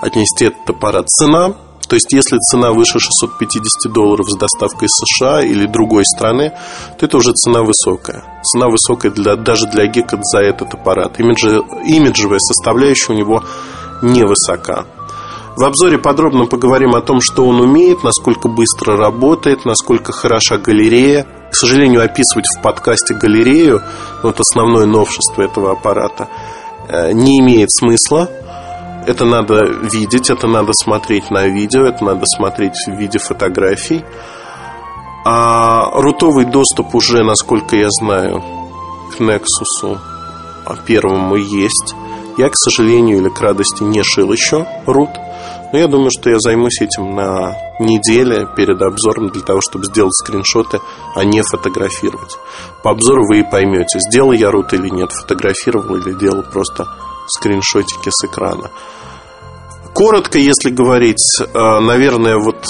отнести 0.02 0.46
этот 0.46 0.70
аппарат? 0.70 1.10
Цена. 1.10 1.54
То 1.88 1.96
есть, 1.96 2.12
если 2.12 2.38
цена 2.38 2.74
выше 2.74 3.00
650 3.00 3.92
долларов 3.94 4.30
с 4.30 4.36
доставкой 4.36 4.90
США 4.90 5.42
или 5.42 5.66
другой 5.68 6.04
страны, 6.06 6.52
то 7.00 7.06
это 7.06 7.18
уже 7.18 7.32
цена 7.32 7.62
высокая. 7.64 8.42
Цена 8.44 8.68
высокая 8.68 9.10
для, 9.12 9.38
даже 9.38 9.68
для 9.68 9.88
гека 9.88 10.20
за 10.22 10.40
этот 10.40 10.74
аппарат. 10.74 11.20
Имидж, 11.20 11.46
имиджевая 11.86 12.40
составляющая 12.40 13.14
у 13.14 13.16
него 13.16 13.42
невысока. 14.02 14.86
В 15.56 15.64
обзоре 15.64 15.98
подробно 15.98 16.46
поговорим 16.46 16.94
о 16.94 17.02
том, 17.02 17.20
что 17.22 17.48
он 17.48 17.62
умеет, 17.62 18.04
насколько 18.04 18.50
быстро 18.50 18.98
работает, 18.98 19.66
насколько 19.66 20.12
хороша 20.12 20.58
галерея. 20.58 21.26
К 21.50 21.56
сожалению, 21.56 22.04
описывать 22.04 22.46
в 22.48 22.62
подкасте 22.62 23.14
галерею, 23.14 23.82
вот 24.24 24.40
основное 24.40 24.86
новшество 24.86 25.42
этого 25.42 25.72
аппарата– 25.72 26.28
не 26.90 27.40
имеет 27.40 27.72
смысла. 27.72 28.30
Это 29.06 29.26
надо 29.26 29.66
видеть, 29.66 30.30
это 30.30 30.48
надо 30.48 30.72
смотреть 30.74 31.32
на 31.32 31.48
видео, 31.48 31.86
это 31.86 32.04
надо 32.04 32.26
смотреть 32.26 32.76
в 32.88 32.92
виде 32.98 33.20
фотографий. 33.20 34.04
А 35.26 35.90
рутовый 35.94 36.46
доступ 36.46 36.96
уже, 36.96 37.24
насколько 37.24 37.76
я 37.76 37.88
знаю, 37.90 38.44
к 39.12 39.22
Nexus 39.22 39.98
первому 40.86 41.36
есть. 41.36 41.96
Я, 42.38 42.50
к 42.50 42.56
сожалению 42.56 43.20
или 43.20 43.30
к 43.30 43.40
радости, 43.42 43.84
не 43.84 44.04
шил 44.04 44.32
еще 44.32 44.68
рут. 44.86 45.10
Но 45.72 45.80
я 45.80 45.88
думаю, 45.88 46.12
что 46.12 46.30
я 46.30 46.40
займусь 46.40 46.82
этим 46.82 47.16
на 47.16 47.56
неделе 47.80 48.48
перед 48.56 48.82
обзором 48.82 49.30
для 49.30 49.42
того, 49.42 49.60
чтобы 49.62 49.86
сделать 49.86 50.14
скриншоты, 50.14 50.80
а 51.16 51.26
не 51.26 51.42
фотографировать. 51.42 52.38
По 52.84 52.92
обзору 52.92 53.26
вы 53.28 53.40
и 53.40 53.44
поймете, 53.44 54.00
сделал 54.00 54.32
я 54.32 54.50
рут 54.50 54.74
или 54.74 54.90
нет, 54.90 55.12
фотографировал 55.12 55.96
или 55.98 56.14
делал 56.14 56.44
просто 56.44 56.88
скриншотики 57.28 58.10
с 58.10 58.26
экрана. 58.26 58.72
Коротко, 59.94 60.38
если 60.38 60.70
говорить, 60.70 61.42
э, 61.42 61.80
наверное, 61.80 62.38
вот 62.38 62.66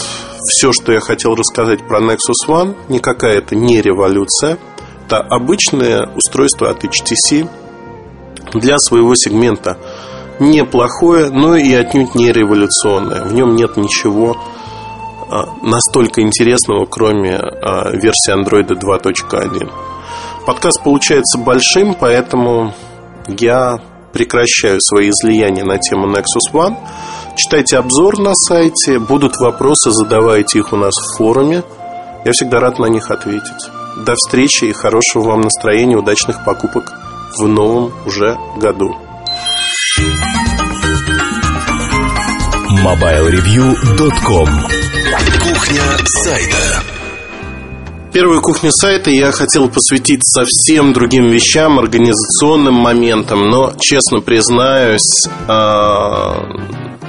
все, 0.48 0.72
что 0.72 0.92
я 0.92 1.00
хотел 1.00 1.36
рассказать 1.36 1.88
про 1.88 2.00
Nexus 2.00 2.48
One, 2.48 2.76
никакая 2.90 3.40
это 3.40 3.56
не 3.56 3.82
революция. 3.82 4.58
Это 5.06 5.20
обычное 5.20 6.10
устройство 6.16 6.70
от 6.70 6.84
HTC 6.84 7.48
для 8.54 8.78
своего 8.80 9.14
сегмента– 9.16 9.78
неплохое, 10.40 11.30
но 11.30 11.56
и 11.56 11.74
отнюдь 11.74 12.16
не 12.16 12.32
революционное. 12.32 13.24
В 13.24 13.34
нем 13.34 13.56
нет 13.56 13.78
ничего 13.78 14.38
а, 15.30 15.48
настолько 15.62 16.22
интересного, 16.22 16.86
кроме 16.86 17.36
а, 17.36 17.90
версии 17.92 18.34
Android 18.34 18.68
2.1. 18.68 19.72
Подкаст 20.46 20.84
получается 20.84 21.38
большим, 21.38 21.94
поэтому 21.94 22.74
я 23.28 23.80
прекращаю 24.14 24.80
свои 24.82 25.10
излияния 25.10 25.66
на 25.66 25.78
тему 25.78 26.08
Nexus 26.08 26.54
One. 26.54 26.76
Читайте 27.36 27.78
обзор 27.78 28.18
на 28.20 28.34
сайте, 28.34 29.00
будут 29.00 29.38
вопросы, 29.38 29.92
задавайте 29.92 30.60
их 30.60 30.74
у 30.74 30.78
нас 30.78 30.94
в 30.96 31.18
форуме. 31.18 31.64
Я 32.26 32.32
всегда 32.32 32.60
рад 32.60 32.80
на 32.80 32.86
них 32.86 33.12
ответить. 33.12 33.70
До 34.06 34.14
встречи 34.16 34.66
и 34.66 34.74
хорошего 34.74 35.24
вам 35.24 35.42
настроения, 35.42 35.98
удачных 35.98 36.44
покупок 36.44 36.94
в 37.38 37.48
новом 37.48 37.94
уже 38.06 38.38
году. 38.58 38.96
MobileReview.com 42.84 44.50
Кухня 45.42 45.82
сайта. 46.06 46.84
Первую 48.14 48.42
кухню 48.42 48.70
сайта 48.72 49.10
я 49.10 49.32
хотел 49.32 49.70
посвятить 49.70 50.22
совсем 50.24 50.94
другим 50.94 51.32
вещам, 51.32 51.80
организационным 51.80 52.76
моментам, 52.76 53.50
но, 53.50 53.74
честно 53.80 54.20
признаюсь, 54.22 55.28
а, 55.48 56.44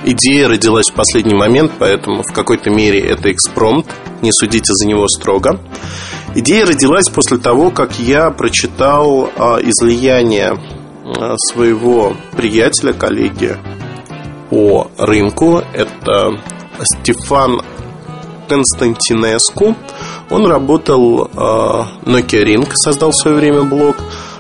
идея 0.05 0.49
родилась 0.49 0.91
в 0.91 0.95
последний 0.95 1.37
момент, 1.37 1.73
поэтому 1.79 2.23
в 2.23 2.33
какой-то 2.33 2.71
мере 2.71 3.01
это 3.01 3.31
экспромт, 3.31 3.87
не 4.23 4.33
судите 4.33 4.73
за 4.73 4.89
него 4.89 5.07
строго. 5.09 5.61
Идея 6.35 6.65
родилась 6.65 7.11
после 7.11 7.37
того, 7.37 7.71
как 7.71 7.99
я 7.99 8.31
прочитал 8.31 9.31
а, 9.37 9.59
излияние 9.61 10.59
своего 11.53 12.17
приятеля, 12.37 12.93
коллеги 12.93 13.57
по 14.51 14.91
рынку. 14.97 15.63
Это 15.73 16.41
Стефан 16.83 17.61
Константинеску. 18.49 19.77
Он 20.31 20.47
работал 20.47 21.27
э, 21.27 21.29
Nokia 22.05 22.45
Ring, 22.45 22.69
создал 22.75 23.11
в 23.11 23.17
свое 23.17 23.37
время 23.37 23.63
блог. 23.63 23.97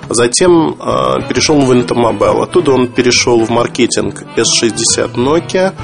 Затем 0.09 0.77
э, 0.81 1.29
перешел 1.29 1.61
в 1.61 1.71
Intermobile. 1.73 2.43
Оттуда 2.43 2.73
он 2.73 2.89
перешел 2.89 3.45
в 3.45 3.51
маркетинг 3.51 4.25
S60 4.37 5.14
Nokia 5.14 5.75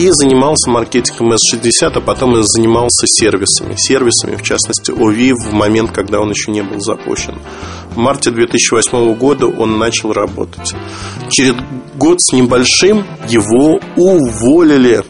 и 0.00 0.08
занимался 0.12 0.70
маркетингом 0.70 1.32
S60, 1.32 1.92
а 1.94 2.00
потом 2.00 2.34
и 2.38 2.42
занимался 2.42 3.06
сервисами. 3.06 3.74
Сервисами, 3.76 4.36
в 4.36 4.42
частности, 4.42 4.92
OVI 4.92 5.34
в 5.34 5.52
момент, 5.52 5.90
когда 5.90 6.20
он 6.20 6.30
еще 6.30 6.50
не 6.50 6.62
был 6.62 6.80
запущен. 6.80 7.38
В 7.90 7.98
марте 7.98 8.30
2008 8.30 9.14
года 9.14 9.46
он 9.46 9.78
начал 9.78 10.14
работать. 10.14 10.74
Через 11.28 11.54
год 11.96 12.16
с 12.22 12.32
небольшим 12.32 13.04
его 13.28 13.78
уволили 13.96 15.04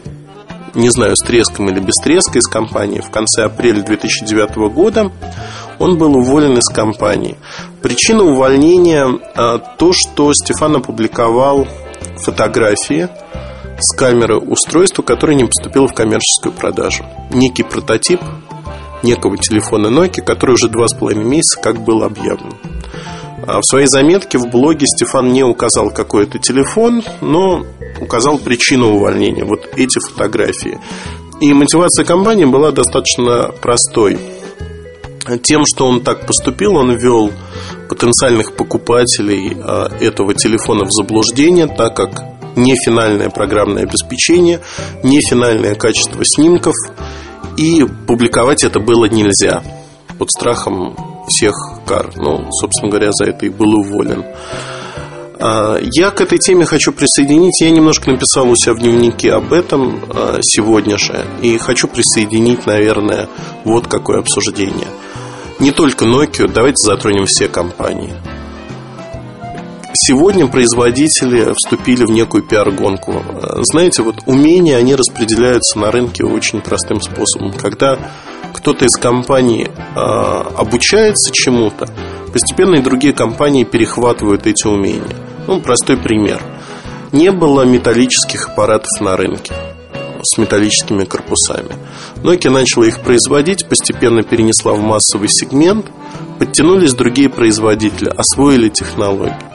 не 0.73 0.89
знаю, 0.89 1.17
с 1.17 1.25
треском 1.25 1.69
или 1.69 1.81
без 1.81 1.95
треска 2.01 2.39
из 2.39 2.47
компании. 2.47 3.01
В 3.01 3.11
конце 3.11 3.43
апреля 3.43 3.81
2009 3.83 4.73
года 4.73 5.11
он 5.79 5.97
был 5.97 6.15
уволен 6.15 6.57
из 6.57 6.73
компании. 6.73 7.37
Причина 7.81 8.23
увольнения 8.23 9.05
а, 9.35 9.57
то, 9.57 9.91
что 9.93 10.31
Стефан 10.33 10.77
опубликовал 10.77 11.67
фотографии 12.23 13.09
с 13.81 13.95
камеры 13.95 14.37
устройства, 14.37 15.03
которое 15.03 15.35
не 15.35 15.45
поступило 15.45 15.87
в 15.87 15.93
коммерческую 15.93 16.53
продажу. 16.53 17.05
Некий 17.31 17.63
прототип 17.63 18.21
некого 19.03 19.37
телефона 19.37 19.87
Nokia, 19.87 20.21
который 20.23 20.53
уже 20.53 20.69
два 20.69 20.87
с 20.87 20.93
половиной 20.93 21.25
месяца 21.25 21.59
как 21.61 21.83
был 21.83 22.03
объявлен. 22.03 22.53
А 23.47 23.59
в 23.59 23.63
своей 23.65 23.87
заметке 23.87 24.37
в 24.37 24.47
блоге 24.49 24.85
Стефан 24.85 25.33
не 25.33 25.43
указал, 25.43 25.89
какой 25.89 26.23
это 26.23 26.37
телефон, 26.37 27.03
но 27.21 27.65
указал 27.99 28.37
причину 28.37 28.93
увольнения. 28.95 29.43
Вот 29.43 29.67
эти 29.75 29.99
фотографии. 29.99 30.79
И 31.39 31.51
мотивация 31.53 32.05
компании 32.05 32.45
была 32.45 32.71
достаточно 32.71 33.51
простой. 33.61 34.19
Тем, 35.43 35.63
что 35.65 35.87
он 35.87 36.01
так 36.01 36.27
поступил, 36.27 36.75
он 36.75 36.95
ввел 36.95 37.31
потенциальных 37.89 38.55
покупателей 38.55 39.57
а, 39.59 39.89
этого 39.99 40.33
телефона 40.33 40.85
в 40.85 40.91
заблуждение, 40.91 41.67
так 41.67 41.95
как 41.95 42.30
не 42.55 42.75
финальное 42.75 43.29
программное 43.29 43.83
обеспечение, 43.83 44.59
не 45.03 45.19
финальное 45.21 45.75
качество 45.75 46.21
снимков, 46.23 46.75
и 47.57 47.85
публиковать 48.07 48.63
это 48.63 48.79
было 48.79 49.05
нельзя 49.05 49.63
под 50.17 50.29
страхом 50.31 50.95
всех 51.27 51.53
кар. 51.85 52.11
Ну, 52.15 52.47
собственно 52.51 52.89
говоря, 52.89 53.11
за 53.11 53.25
это 53.25 53.45
и 53.45 53.49
был 53.49 53.73
уволен. 53.79 54.23
А, 55.39 55.77
я 55.81 56.11
к 56.11 56.21
этой 56.21 56.37
теме 56.37 56.65
хочу 56.65 56.91
присоединить. 56.91 57.61
Я 57.61 57.71
немножко 57.71 58.11
написал 58.11 58.49
у 58.49 58.55
себя 58.55 58.73
в 58.73 58.79
дневнике 58.79 59.33
об 59.33 59.51
этом 59.51 59.99
а, 60.09 60.39
сегодня 60.41 60.97
же. 60.97 61.25
И 61.41 61.57
хочу 61.57 61.87
присоединить, 61.87 62.65
наверное, 62.65 63.27
вот 63.63 63.87
какое 63.87 64.19
обсуждение. 64.19 64.87
Не 65.59 65.71
только 65.71 66.05
Nokia, 66.05 66.47
давайте 66.47 66.77
затронем 66.77 67.25
все 67.25 67.47
компании. 67.47 68.13
Сегодня 70.03 70.47
производители 70.47 71.53
вступили 71.53 72.05
в 72.05 72.09
некую 72.09 72.41
пиар-гонку. 72.41 73.21
Знаете, 73.71 74.01
вот 74.01 74.15
умения, 74.25 74.77
они 74.77 74.95
распределяются 74.95 75.77
на 75.77 75.91
рынке 75.91 76.23
очень 76.23 76.59
простым 76.59 76.99
способом. 76.99 77.53
Когда 77.53 77.99
кто-то 78.51 78.85
из 78.85 78.95
компаний 78.95 79.67
э, 79.67 79.99
обучается 80.55 81.31
чему-то, 81.31 81.87
постепенно 82.33 82.77
и 82.77 82.81
другие 82.81 83.13
компании 83.13 83.63
перехватывают 83.63 84.47
эти 84.47 84.65
умения. 84.65 85.15
Ну, 85.45 85.61
простой 85.61 85.97
пример. 85.97 86.41
Не 87.11 87.31
было 87.31 87.61
металлических 87.61 88.49
аппаратов 88.49 88.89
на 89.01 89.15
рынке 89.15 89.53
с 90.23 90.39
металлическими 90.39 91.03
корпусами. 91.03 91.75
Nokia 92.23 92.49
начала 92.49 92.85
их 92.85 93.01
производить, 93.01 93.67
постепенно 93.67 94.23
перенесла 94.23 94.73
в 94.73 94.81
массовый 94.81 95.29
сегмент, 95.29 95.85
подтянулись 96.39 96.95
другие 96.95 97.29
производители, 97.29 98.09
освоили 98.09 98.69
технологии. 98.69 99.50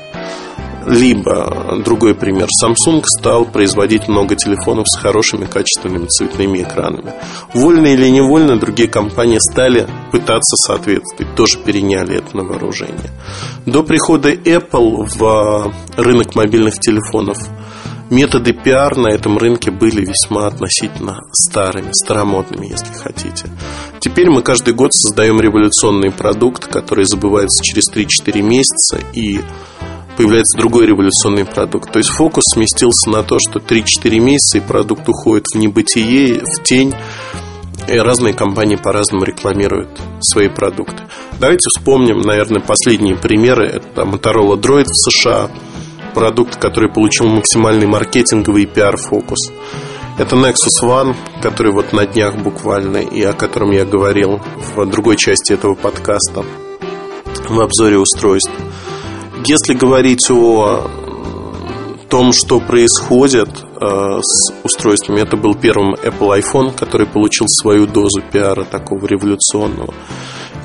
Либо, 0.86 1.80
другой 1.84 2.14
пример, 2.14 2.48
Samsung 2.62 3.02
стал 3.04 3.44
производить 3.44 4.06
много 4.06 4.36
телефонов 4.36 4.86
с 4.88 4.96
хорошими 4.96 5.44
качественными 5.44 6.06
цветными 6.06 6.62
экранами. 6.62 7.12
Вольно 7.52 7.88
или 7.88 8.08
невольно 8.08 8.56
другие 8.56 8.88
компании 8.88 9.38
стали 9.40 9.88
пытаться 10.12 10.54
соответствовать, 10.64 11.34
тоже 11.34 11.58
переняли 11.58 12.18
это 12.18 12.36
на 12.36 12.44
вооружение. 12.44 13.10
До 13.66 13.82
прихода 13.82 14.32
Apple 14.32 15.08
в 15.18 15.72
рынок 15.96 16.36
мобильных 16.36 16.78
телефонов 16.78 17.38
методы 18.08 18.52
пиар 18.52 18.96
на 18.96 19.08
этом 19.08 19.38
рынке 19.38 19.72
были 19.72 20.04
весьма 20.04 20.46
относительно 20.46 21.22
старыми, 21.32 21.90
старомодными, 21.92 22.66
если 22.66 22.92
хотите. 22.92 23.46
Теперь 23.98 24.30
мы 24.30 24.42
каждый 24.42 24.74
год 24.74 24.94
создаем 24.94 25.40
революционный 25.40 26.12
продукт, 26.12 26.66
который 26.66 27.06
забывается 27.06 27.64
через 27.64 27.92
3-4 27.92 28.42
месяца 28.42 29.00
и 29.12 29.40
появляется 30.16 30.58
другой 30.58 30.86
революционный 30.86 31.44
продукт. 31.44 31.92
То 31.92 31.98
есть 31.98 32.10
фокус 32.10 32.44
сместился 32.52 33.10
на 33.10 33.22
то, 33.22 33.38
что 33.38 33.58
3-4 33.58 34.18
месяца 34.18 34.58
и 34.58 34.60
продукт 34.60 35.08
уходит 35.08 35.44
в 35.52 35.58
небытие, 35.58 36.40
в 36.40 36.62
тень. 36.62 36.94
И 37.88 37.96
разные 37.98 38.34
компании 38.34 38.76
по-разному 38.76 39.24
рекламируют 39.24 39.88
свои 40.20 40.48
продукты. 40.48 41.04
Давайте 41.38 41.68
вспомним, 41.76 42.18
наверное, 42.18 42.60
последние 42.60 43.16
примеры. 43.16 43.68
Это 43.68 44.02
Motorola 44.02 44.60
Droid 44.60 44.86
в 44.86 45.10
США, 45.10 45.50
продукт, 46.14 46.56
который 46.56 46.90
получил 46.90 47.28
максимальный 47.28 47.86
маркетинговый 47.86 48.64
и 48.64 48.66
пиар-фокус. 48.66 49.52
Это 50.18 50.34
Nexus 50.34 50.82
One, 50.82 51.14
который 51.42 51.72
вот 51.72 51.92
на 51.92 52.06
днях 52.06 52.36
буквально, 52.36 52.96
и 52.96 53.22
о 53.22 53.34
котором 53.34 53.70
я 53.70 53.84
говорил 53.84 54.40
в 54.56 54.86
другой 54.86 55.16
части 55.16 55.52
этого 55.52 55.74
подкаста, 55.74 56.44
в 57.48 57.60
обзоре 57.60 57.98
устройств. 57.98 58.50
Если 59.48 59.74
говорить 59.74 60.28
о 60.28 60.90
том, 62.10 62.32
что 62.32 62.58
происходит 62.58 63.48
э, 63.48 64.20
с 64.20 64.52
устройствами, 64.64 65.20
это 65.20 65.36
был 65.36 65.54
первым 65.54 65.94
Apple 65.94 66.42
iPhone, 66.42 66.76
который 66.76 67.06
получил 67.06 67.46
свою 67.46 67.86
дозу 67.86 68.22
пиара 68.32 68.64
такого 68.64 69.06
революционного, 69.06 69.94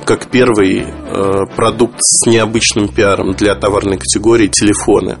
как 0.04 0.32
первый 0.32 0.80
э, 0.80 1.46
продукт 1.54 1.98
с 2.00 2.26
необычным 2.26 2.88
пиаром 2.88 3.34
для 3.34 3.54
товарной 3.54 3.98
категории 3.98 4.48
телефоны. 4.48 5.18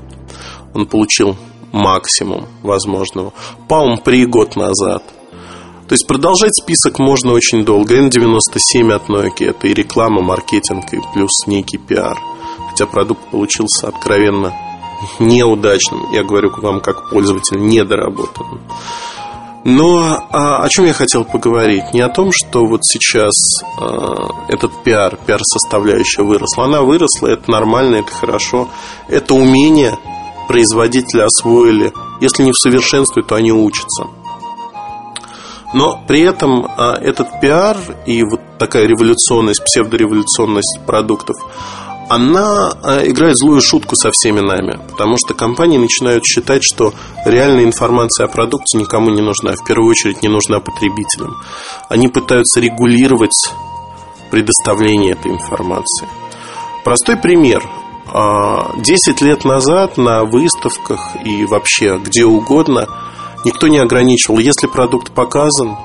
Он 0.74 0.86
получил 0.86 1.36
максимум 1.70 2.48
возможного. 2.64 3.32
Palm 3.68 4.02
Pre 4.04 4.26
год 4.26 4.56
назад. 4.56 5.04
То 5.86 5.92
есть 5.92 6.08
продолжать 6.08 6.54
список 6.60 6.98
можно 6.98 7.32
очень 7.32 7.64
долго. 7.64 7.96
N97 7.96 8.92
от 8.92 9.08
Nokia 9.08 9.50
это 9.50 9.68
и 9.68 9.74
реклама, 9.74 10.20
маркетинг, 10.20 10.92
и 10.92 10.98
плюс 11.14 11.46
некий 11.46 11.78
пиар– 11.78 12.18
хотя 12.72 12.86
продукт 12.86 13.20
получился 13.30 13.88
откровенно 13.88 14.54
неудачным. 15.18 16.10
Я 16.12 16.24
говорю 16.24 16.50
вам 16.56 16.80
как 16.80 17.10
пользователь 17.10 17.58
недоработанным. 17.58 18.60
Но 19.64 20.26
а, 20.30 20.64
о 20.64 20.68
чем 20.68 20.86
я 20.86 20.92
хотел 20.92 21.24
поговорить? 21.24 21.92
Не 21.92 22.00
о 22.00 22.08
том, 22.08 22.30
что 22.32 22.64
вот 22.64 22.80
сейчас 22.82 23.32
а, 23.78 24.46
этот 24.48 24.72
пиар, 24.82 25.16
пиар-составляющая 25.24 26.24
выросла. 26.24 26.64
Она 26.64 26.82
выросла, 26.82 27.28
это 27.28 27.50
нормально, 27.50 27.96
это 27.96 28.10
хорошо. 28.10 28.68
Это 29.08 29.34
умение 29.34 29.96
производители 30.48 31.20
освоили. 31.20 31.92
Если 32.20 32.42
не 32.42 32.50
в 32.50 32.56
совершенстве, 32.56 33.22
то 33.22 33.36
они 33.36 33.52
учатся. 33.52 34.06
Но 35.74 36.02
при 36.08 36.22
этом 36.22 36.66
а, 36.66 36.94
этот 36.94 37.40
пиар 37.40 37.76
и 38.06 38.24
вот 38.24 38.40
такая 38.58 38.86
революционность, 38.86 39.62
псевдореволюционность 39.64 40.80
продуктов, 40.86 41.36
она 42.08 42.72
э, 42.82 43.08
играет 43.10 43.36
злую 43.36 43.60
шутку 43.60 43.96
со 43.96 44.10
всеми 44.12 44.40
нами, 44.40 44.78
потому 44.90 45.16
что 45.16 45.34
компании 45.34 45.78
начинают 45.78 46.24
считать, 46.24 46.62
что 46.64 46.92
реальная 47.24 47.64
информация 47.64 48.26
о 48.26 48.28
продукте 48.28 48.78
никому 48.78 49.10
не 49.10 49.22
нужна, 49.22 49.52
в 49.52 49.64
первую 49.64 49.88
очередь 49.88 50.22
не 50.22 50.28
нужна 50.28 50.60
потребителям. 50.60 51.36
Они 51.88 52.08
пытаются 52.08 52.60
регулировать 52.60 53.36
предоставление 54.30 55.12
этой 55.12 55.32
информации. 55.32 56.08
Простой 56.84 57.16
пример. 57.16 57.62
10 58.12 58.12
а, 58.14 59.24
лет 59.24 59.44
назад 59.44 59.96
на 59.96 60.24
выставках 60.24 61.16
и 61.24 61.46
вообще 61.46 61.98
где 61.98 62.24
угодно 62.24 62.86
никто 63.44 63.68
не 63.68 63.78
ограничивал, 63.78 64.38
если 64.38 64.66
продукт 64.66 65.12
показан, 65.12 65.76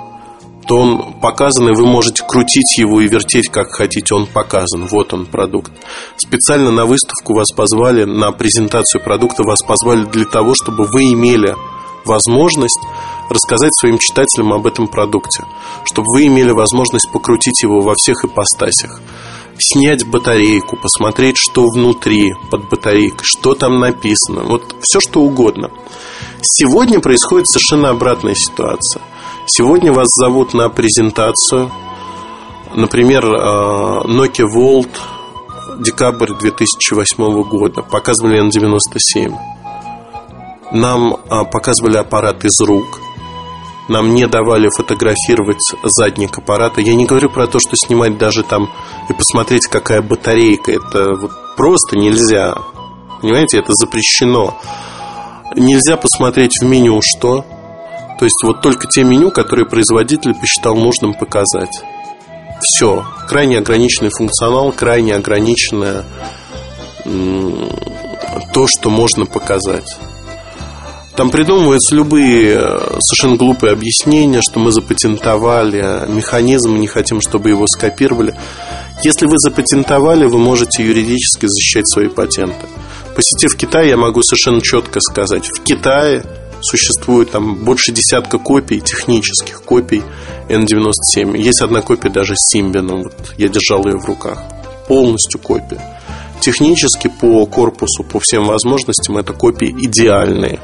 то 0.67 0.75
он 0.75 1.13
показан, 1.13 1.69
и 1.69 1.73
вы 1.73 1.85
можете 1.87 2.23
крутить 2.27 2.77
его 2.77 2.99
и 2.99 3.07
вертеть 3.07 3.47
как 3.49 3.71
хотите. 3.71 4.13
Он 4.13 4.27
показан. 4.27 4.87
Вот 4.87 5.13
он 5.13 5.25
продукт. 5.25 5.71
Специально 6.17 6.71
на 6.71 6.85
выставку 6.85 7.33
вас 7.33 7.47
позвали, 7.55 8.03
на 8.03 8.31
презентацию 8.33 9.01
продукта 9.01 9.43
вас 9.43 9.59
позвали 9.63 10.03
для 10.03 10.25
того, 10.25 10.53
чтобы 10.61 10.83
вы 10.83 11.13
имели 11.13 11.55
возможность 12.05 12.79
рассказать 13.29 13.71
своим 13.79 13.97
читателям 13.97 14.53
об 14.53 14.67
этом 14.67 14.87
продукте, 14.87 15.45
чтобы 15.85 16.07
вы 16.13 16.27
имели 16.27 16.51
возможность 16.51 17.09
покрутить 17.11 17.63
его 17.63 17.81
во 17.81 17.93
всех 17.95 18.23
ипостасях, 18.25 19.01
снять 19.59 20.05
батарейку, 20.05 20.77
посмотреть, 20.77 21.35
что 21.37 21.65
внутри 21.67 22.33
под 22.49 22.69
батарейкой, 22.69 23.23
что 23.23 23.55
там 23.55 23.79
написано, 23.79 24.43
вот 24.43 24.75
все 24.81 24.99
что 25.01 25.21
угодно. 25.21 25.69
Сегодня 26.41 27.01
происходит 27.01 27.47
совершенно 27.47 27.89
обратная 27.89 28.35
ситуация– 28.35 29.01
Сегодня 29.49 29.93
вас 29.93 30.07
зовут 30.09 30.53
на 30.53 30.67
презентацию. 30.67 31.71
Например, 32.75 33.25
э, 33.25 34.01
Nokia 34.03 34.45
Volt 34.45 34.89
декабрь 35.79 36.33
2008 36.33 37.43
года. 37.43 37.81
Показывали 37.81 38.43
N97. 38.43 39.33
Нам 40.73 41.13
э, 41.13 41.45
показывали 41.49 41.95
аппарат 41.95 42.43
из 42.43 42.59
рук. 42.59 42.99
Нам 43.87 44.13
не 44.13 44.27
давали 44.27 44.67
фотографировать 44.67 45.61
задник 45.81 46.37
аппарата. 46.37 46.81
Я 46.81 46.95
не 46.95 47.05
говорю 47.05 47.29
про 47.29 47.47
то, 47.47 47.59
что 47.59 47.71
снимать 47.75 48.17
даже 48.17 48.43
там 48.43 48.69
и 49.07 49.13
посмотреть, 49.13 49.67
какая 49.67 50.01
батарейка. 50.01 50.73
Это 50.73 51.15
вот 51.15 51.31
просто 51.55 51.97
нельзя. 51.97 52.53
Понимаете, 53.21 53.59
это 53.59 53.71
запрещено. 53.71 54.57
Нельзя 55.55 55.95
посмотреть 55.95 56.59
в 56.61 56.65
меню 56.65 56.99
что, 57.01 57.45
то 58.17 58.25
есть 58.25 58.43
вот 58.43 58.61
только 58.61 58.87
те 58.87 59.03
меню, 59.03 59.31
которые 59.31 59.65
производитель 59.65 60.33
посчитал 60.33 60.75
нужным 60.75 61.13
показать. 61.13 61.83
Все. 62.61 63.05
Крайне 63.27 63.59
ограниченный 63.59 64.09
функционал, 64.09 64.71
крайне 64.71 65.13
ограниченное 65.13 66.03
то, 68.53 68.65
что 68.67 68.89
можно 68.89 69.25
показать. 69.25 69.97
Там 71.15 71.31
придумываются 71.31 71.95
любые 71.95 72.59
э, 72.59 72.99
совершенно 72.99 73.37
глупые 73.37 73.73
объяснения, 73.73 74.39
что 74.47 74.59
мы 74.59 74.71
запатентовали 74.71 76.07
механизм, 76.07 76.77
не 76.77 76.85
хотим, 76.85 77.21
чтобы 77.21 77.49
его 77.49 77.65
скопировали. 77.65 78.35
Если 79.03 79.25
вы 79.25 79.33
запатентовали, 79.37 80.25
вы 80.25 80.37
можете 80.37 80.83
юридически 80.83 81.47
защищать 81.47 81.89
свои 81.89 82.07
патенты. 82.07 82.67
Посетив 83.15 83.57
Китай, 83.57 83.89
я 83.89 83.97
могу 83.97 84.21
совершенно 84.21 84.61
четко 84.61 84.99
сказать, 84.99 85.47
в 85.47 85.63
Китае 85.63 86.23
существует 86.61 87.31
там 87.31 87.55
больше 87.55 87.91
десятка 87.91 88.37
копий, 88.37 88.81
технических 88.81 89.63
копий 89.63 90.03
N97. 90.49 91.37
Есть 91.37 91.61
одна 91.61 91.81
копия 91.81 92.09
даже 92.09 92.33
с 92.35 92.53
Симбином, 92.53 93.03
вот 93.03 93.33
я 93.37 93.47
держал 93.49 93.85
ее 93.85 93.97
в 93.97 94.05
руках. 94.05 94.43
Полностью 94.87 95.39
копия. 95.39 95.81
Технически 96.39 97.07
по 97.07 97.45
корпусу, 97.45 98.03
по 98.03 98.19
всем 98.19 98.45
возможностям, 98.45 99.17
это 99.17 99.33
копии 99.33 99.69
идеальные. 99.69 100.59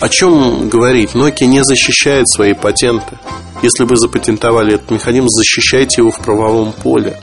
О 0.00 0.08
чем 0.08 0.68
говорить? 0.68 1.10
Nokia 1.10 1.46
не 1.46 1.62
защищает 1.62 2.28
свои 2.28 2.54
патенты. 2.54 3.18
Если 3.62 3.84
вы 3.84 3.96
запатентовали 3.96 4.74
этот 4.74 4.90
механизм, 4.90 5.28
защищайте 5.28 6.00
его 6.00 6.10
в 6.10 6.18
правовом 6.18 6.72
поле. 6.72 7.16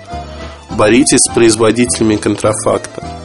Боритесь 0.69 1.19
с 1.19 1.33
производителями 1.33 2.15
контрафакта. 2.15 3.18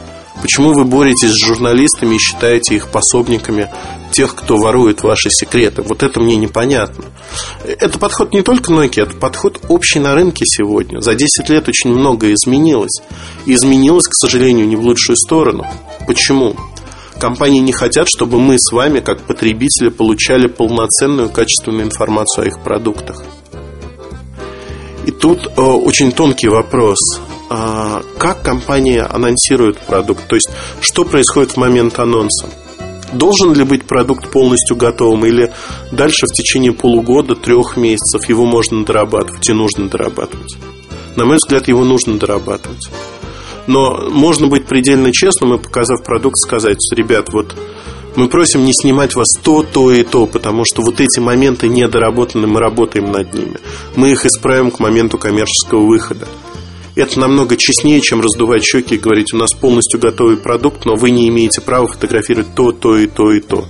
Почему 0.45 0.73
вы 0.73 0.85
боретесь 0.85 1.31
с 1.31 1.43
журналистами 1.43 2.13
и 2.13 2.19
считаете 2.19 2.75
их 2.75 2.89
пособниками 2.89 3.67
тех, 4.11 4.35
кто 4.35 4.57
ворует 4.57 5.01
ваши 5.01 5.31
секреты? 5.31 5.81
Вот 5.81 6.03
это 6.03 6.19
мне 6.19 6.35
непонятно. 6.35 7.05
Это 7.63 7.97
подход 7.97 8.31
не 8.31 8.43
только 8.43 8.71
Nokia, 8.71 9.05
это 9.07 9.15
подход 9.15 9.59
общий 9.69 9.97
на 9.97 10.13
рынке 10.13 10.45
сегодня. 10.45 11.01
За 11.01 11.15
10 11.15 11.49
лет 11.49 11.67
очень 11.67 11.89
многое 11.89 12.35
изменилось. 12.35 13.01
И 13.47 13.55
изменилось, 13.55 14.05
к 14.05 14.13
сожалению, 14.13 14.67
не 14.67 14.75
в 14.75 14.81
лучшую 14.81 15.15
сторону. 15.17 15.65
Почему? 16.05 16.55
Компании 17.19 17.61
не 17.61 17.71
хотят, 17.71 18.07
чтобы 18.07 18.39
мы 18.39 18.59
с 18.59 18.71
вами, 18.71 18.99
как 18.99 19.21
потребители, 19.21 19.89
получали 19.89 20.45
полноценную 20.45 21.29
качественную 21.29 21.85
информацию 21.85 22.43
о 22.43 22.47
их 22.47 22.59
продуктах. 22.63 23.23
И 25.07 25.11
тут 25.11 25.47
э, 25.47 25.59
очень 25.59 26.11
тонкий 26.11 26.49
вопрос. 26.49 26.99
Э, 27.49 28.01
как 28.17 28.41
компания 28.41 29.03
анонсирует 29.03 29.77
продукт? 29.79 30.27
То 30.27 30.35
есть, 30.35 30.49
что 30.81 31.05
происходит 31.05 31.51
в 31.51 31.57
момент 31.57 31.99
анонса? 31.99 32.47
Должен 33.13 33.53
ли 33.53 33.63
быть 33.63 33.85
продукт 33.85 34.29
полностью 34.29 34.75
готовым 34.75 35.25
или 35.25 35.53
дальше 35.91 36.25
в 36.25 36.33
течение 36.33 36.73
полугода, 36.73 37.35
трех 37.35 37.77
месяцев 37.77 38.27
его 38.27 38.45
можно 38.45 38.83
дорабатывать 38.83 39.47
и 39.47 39.53
нужно 39.53 39.87
дорабатывать? 39.87 40.57
На 41.15 41.25
мой 41.25 41.37
взгляд, 41.37 41.67
его 41.67 41.83
нужно 41.83 42.17
дорабатывать. 42.17 42.89
Но 43.67 44.09
можно 44.09 44.47
быть 44.47 44.65
предельно 44.65 45.11
честным 45.11 45.55
и, 45.55 45.61
показав 45.61 46.03
продукт, 46.03 46.37
сказать, 46.37 46.77
ребят, 46.91 47.29
вот 47.31 47.55
мы 48.15 48.27
просим 48.27 48.63
не 48.63 48.71
снимать 48.73 49.15
вас 49.15 49.27
то, 49.41 49.63
то 49.63 49.91
и 49.91 50.03
то, 50.03 50.25
потому 50.25 50.63
что 50.65 50.81
вот 50.81 50.99
эти 50.99 51.19
моменты 51.19 51.67
недоработаны, 51.67 52.47
мы 52.47 52.59
работаем 52.59 53.11
над 53.11 53.33
ними. 53.33 53.57
Мы 53.95 54.11
их 54.11 54.25
исправим 54.25 54.71
к 54.71 54.79
моменту 54.79 55.17
коммерческого 55.17 55.85
выхода. 55.85 56.27
Это 56.95 57.19
намного 57.19 57.57
честнее, 57.57 57.99
чем 57.99 58.21
раздувать 58.21 58.63
щеки 58.63 58.95
и 58.95 58.97
говорить, 58.97 59.33
у 59.33 59.37
нас 59.37 59.51
полностью 59.53 59.99
готовый 59.99 60.37
продукт, 60.37 60.85
но 60.85 60.95
вы 60.95 61.11
не 61.11 61.27
имеете 61.27 61.59
права 61.59 61.87
фотографировать 61.87 62.55
то, 62.55 62.71
то 62.71 62.97
и 62.97 63.07
то 63.07 63.31
и 63.31 63.41
то. 63.41 63.65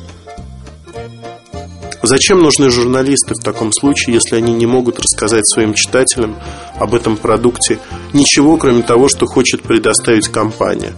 Зачем 2.03 2.37
нужны 2.37 2.69
журналисты 2.69 3.33
в 3.33 3.43
таком 3.43 3.71
случае, 3.73 4.13
если 4.13 4.35
они 4.35 4.53
не 4.53 4.67
могут 4.67 4.99
рассказать 4.99 5.47
своим 5.47 5.73
читателям 5.73 6.35
об 6.75 6.93
этом 6.93 7.17
продукте 7.17 7.79
ничего, 8.13 8.57
кроме 8.57 8.83
того, 8.83 9.07
что 9.07 9.25
хочет 9.25 9.63
предоставить 9.63 10.27
компания? 10.27 10.93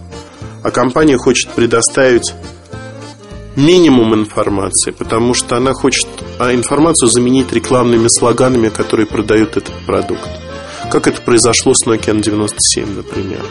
А 0.62 0.70
компания 0.70 1.16
хочет 1.16 1.48
предоставить 1.52 2.34
минимум 3.56 4.14
информации, 4.14 4.90
потому 4.90 5.32
что 5.32 5.56
она 5.56 5.72
хочет 5.72 6.06
а 6.38 6.52
информацию 6.52 7.08
заменить 7.08 7.54
рекламными 7.54 8.08
слоганами, 8.08 8.68
которые 8.68 9.06
продают 9.06 9.56
этот 9.56 9.72
продукт. 9.86 10.28
Как 10.90 11.06
это 11.06 11.20
произошло 11.20 11.74
с 11.74 11.86
Nokia 11.86 12.18
N97, 12.20 12.96
например. 12.96 13.44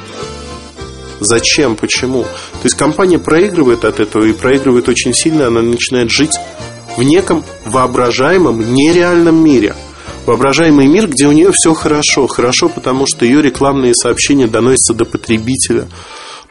Зачем? 1.20 1.76
Почему? 1.76 2.24
То 2.24 2.64
есть 2.64 2.76
компания 2.76 3.20
проигрывает 3.20 3.86
от 3.86 4.00
этого 4.00 4.26
и 4.26 4.34
проигрывает 4.34 4.88
очень 4.90 5.14
сильно, 5.14 5.48
она 5.48 5.62
начинает 5.62 6.12
жить 6.12 6.34
в 6.96 7.04
неком 7.04 7.44
воображаемом, 7.66 8.74
нереальном 8.74 9.44
мире. 9.44 9.76
Воображаемый 10.26 10.88
мир, 10.88 11.08
где 11.08 11.28
у 11.28 11.32
нее 11.32 11.52
все 11.54 11.74
хорошо. 11.74 12.28
Хорошо, 12.28 12.70
потому 12.70 13.06
что 13.08 13.26
ее 13.26 13.42
рекламные 13.42 13.94
сообщения 13.96 14.48
доносятся 14.48 14.94
до 14.94 15.06
потребителя. 15.06 15.88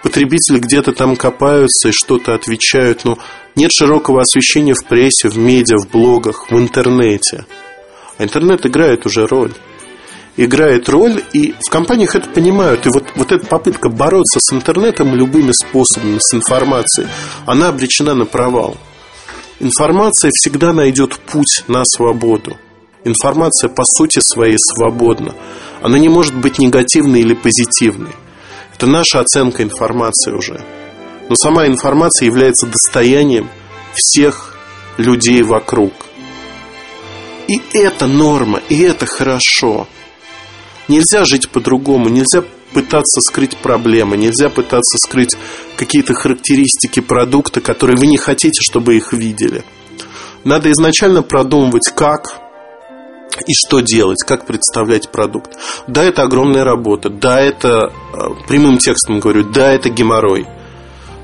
Потребители 0.03 0.59
где-то 0.59 0.93
там 0.93 1.17
копаются 1.17 1.89
и 1.89 1.93
что-то 1.93 2.35
отвечают, 2.35 3.05
но 3.05 3.19
нет 3.55 3.73
широкого 3.73 4.21
освещения 4.23 4.75
в 4.75 4.87
прессе, 4.87 5.29
в 5.29 5.37
медиа, 5.37 5.79
в 5.79 5.91
блогах, 5.91 6.51
в 6.51 6.57
интернете. 6.57 7.45
А 8.19 8.25
интернет 8.25 8.65
играет 8.65 9.05
уже 9.05 9.27
роль 9.27 9.53
играет 10.37 10.89
роль, 10.89 11.23
и 11.33 11.55
в 11.67 11.71
компаниях 11.71 12.15
это 12.15 12.29
понимают. 12.29 12.87
И 12.87 12.91
вот, 12.91 13.05
вот 13.17 13.33
эта 13.33 13.47
попытка 13.47 13.89
бороться 13.89 14.39
с 14.41 14.53
интернетом 14.53 15.15
любыми 15.15 15.53
способами, 15.53 16.19
с 16.21 16.35
информацией, 16.35 17.09
она 17.47 17.69
обречена 17.69 18.15
на 18.15 18.27
провал. 18.27 18.77
Информация 19.59 20.31
всегда 20.35 20.73
найдет 20.73 21.19
путь 21.19 21.65
на 21.67 21.83
свободу. 21.85 22.57
Информация 23.05 23.71
по 23.71 23.85
сути 23.85 24.21
своей 24.21 24.59
свободна. 24.59 25.35
Она 25.81 25.99
не 25.99 26.09
может 26.09 26.35
быть 26.35 26.59
негативной 26.59 27.21
или 27.21 27.35
позитивной. 27.35 28.13
Это 28.75 28.87
наша 28.87 29.21
оценка 29.21 29.63
информации 29.63 30.33
уже. 30.33 30.61
Но 31.29 31.35
сама 31.35 31.67
информация 31.67 32.27
является 32.27 32.67
достоянием 32.67 33.49
всех 33.95 34.57
людей 34.99 35.43
вокруг. 35.43 35.93
И 37.49 37.61
это 37.73 38.07
норма, 38.07 38.61
и 38.69 38.83
это 38.83 39.07
хорошо. 39.07 39.87
Нельзя 40.89 41.25
жить 41.25 41.49
по-другому, 41.49 42.09
нельзя 42.09 42.43
пытаться 42.73 43.21
скрыть 43.21 43.57
проблемы, 43.57 44.17
нельзя 44.17 44.49
пытаться 44.49 44.99
скрыть 44.99 45.35
какие-то 45.77 46.15
характеристики 46.15 47.01
продукта, 47.01 47.61
которые 47.61 47.97
вы 47.97 48.07
не 48.07 48.17
хотите, 48.17 48.61
чтобы 48.61 48.97
их 48.97 49.13
видели. 49.13 49.65
Надо 50.45 50.71
изначально 50.71 51.23
продумывать, 51.23 51.91
как 51.95 52.41
и 53.47 53.53
что 53.53 53.81
делать, 53.81 54.23
как 54.27 54.47
представлять 54.47 55.11
продукт. 55.11 55.57
Да, 55.87 56.05
это 56.05 56.23
огромная 56.23 56.65
работа, 56.65 57.11
да, 57.11 57.41
это 57.41 57.91
э, 57.91 58.19
прямым 58.47 58.79
текстом 58.79 59.21
говорю, 59.21 59.45
да, 59.45 59.73
это 59.73 59.89
геморрой. 59.89 60.47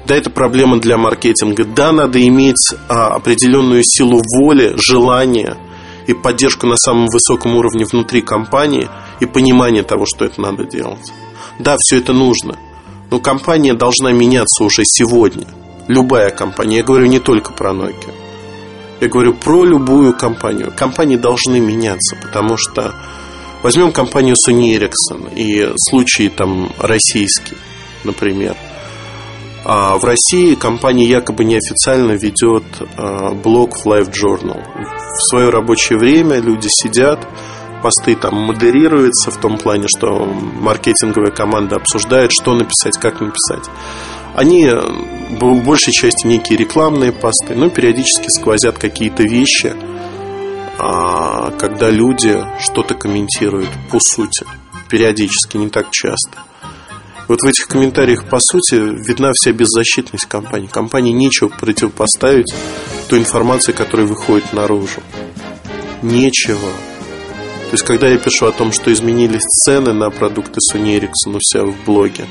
Да, 0.07 0.17
это 0.17 0.31
проблема 0.31 0.81
для 0.81 0.99
маркетинга. 0.99 1.65
Да, 1.65 1.93
надо 1.93 2.21
иметь 2.27 2.75
а, 2.89 3.15
определенную 3.15 3.83
силу 3.85 4.21
воли, 4.37 4.75
желания 4.77 5.57
и 6.07 6.15
поддержку 6.15 6.67
на 6.67 6.77
самом 6.77 7.07
высоком 7.07 7.57
уровне 7.57 7.85
внутри 7.85 8.23
компании 8.23 8.89
и 9.21 9.27
понимание 9.27 9.83
того, 9.83 10.05
что 10.07 10.25
это 10.25 10.41
надо 10.41 10.65
делать. 10.65 11.13
Да, 11.59 11.77
все 11.79 11.99
это 11.99 12.13
нужно, 12.13 12.59
но 13.11 13.21
компания 13.21 13.75
должна 13.75 14.13
меняться 14.13 14.65
уже 14.65 14.83
сегодня. 14.85 15.47
Любая 15.89 16.31
компания. 16.31 16.79
Я 16.79 16.83
говорю 16.85 17.07
не 17.07 17.19
только 17.19 17.53
про 17.53 17.73
Nokia. 17.73 18.13
Я 19.01 19.09
говорю 19.09 19.35
про 19.35 19.65
любую 19.65 20.15
компанию. 20.17 20.73
Компании 20.77 21.17
должны 21.17 21.59
меняться, 21.59 22.17
потому 22.17 22.57
что 22.57 22.95
возьмем 23.63 23.91
компанию 23.91 24.37
Sony 24.37 24.77
Ericsson 24.77 25.35
и 25.35 25.73
случай 25.77 26.29
там 26.29 26.73
российский, 26.79 27.57
например. 28.05 28.57
А 29.65 29.97
в 29.97 30.05
России 30.05 30.55
компания 30.55 31.05
якобы 31.07 31.45
неофициально 31.45 32.13
ведет 32.13 32.65
а, 32.97 33.33
блог 33.33 33.77
в 33.77 33.87
Live 33.87 34.11
Journal. 34.11 34.61
В 34.75 35.23
свое 35.31 35.51
рабочее 35.51 35.99
время 35.99 36.41
люди 36.41 36.67
сидят, 36.69 37.27
посты 37.81 38.17
там 38.17 38.35
модерируются 38.35 39.31
в 39.31 39.37
том 39.37 39.59
плане, 39.59 39.87
что 39.87 40.25
маркетинговая 40.25 41.31
команда 41.31 41.77
обсуждает, 41.77 42.33
что 42.33 42.55
написать, 42.55 42.99
как 42.99 43.21
написать. 43.21 43.69
Они 44.35 44.69
в 44.69 45.65
большей 45.65 45.93
части 45.93 46.27
некие 46.27 46.59
рекламные 46.59 47.13
посты, 47.13 47.55
но 47.55 47.71
периодически 47.71 48.29
сквозят 48.29 48.79
какие-то 48.79 49.23
вещи, 49.23 49.75
а, 50.79 51.53
когда 51.53 51.89
люди 51.89 52.45
что-то 52.59 52.95
комментируют 52.95 53.69
по 53.91 54.01
сути. 54.01 54.45
Периодически, 54.89 55.57
не 55.57 55.69
так 55.69 55.91
часто. 55.91 56.39
Вот 57.29 57.41
в 57.41 57.47
этих 57.47 57.67
комментариях, 57.67 58.29
по 58.29 58.39
сути, 58.41 58.75
видна 58.75 59.33
вся 59.33 59.53
беззащитность 59.53 60.27
компании. 60.27 60.67
Компании 60.67 61.13
нечего 61.13 61.49
противопоставить 61.49 62.53
той 63.09 63.21
информации, 63.21 63.73
которая 63.73 64.07
выходит 64.07 64.53
наружу. 64.53 65.01
Нечего. 66.03 66.59
То 66.59 67.75
есть, 67.75 67.85
когда 67.85 68.09
я 68.09 68.19
пишу 68.19 68.47
о 68.47 68.53
том, 68.53 68.73
что 68.73 68.93
изменились 68.93 69.43
цены 69.65 69.93
на 69.93 70.11
продукты 70.11 70.59
Sony 70.73 70.99
Ericsson 70.99 71.37
у 71.37 71.41
себя 71.41 71.65
в 71.65 71.85
блоге, 71.85 72.27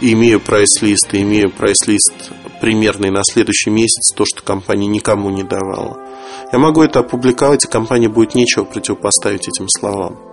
и 0.00 0.14
имею 0.14 0.40
прайс-лист, 0.40 1.12
и 1.12 1.22
имею 1.22 1.50
прайс-лист 1.50 2.12
примерный 2.60 3.10
на 3.10 3.22
следующий 3.24 3.70
месяц, 3.70 4.14
то, 4.16 4.24
что 4.24 4.42
компания 4.42 4.86
никому 4.86 5.30
не 5.30 5.42
давала, 5.42 5.98
я 6.52 6.58
могу 6.58 6.82
это 6.82 7.00
опубликовать, 7.00 7.64
и 7.64 7.68
компании 7.68 8.08
будет 8.08 8.34
нечего 8.34 8.64
противопоставить 8.64 9.48
этим 9.48 9.66
словам. 9.68 10.31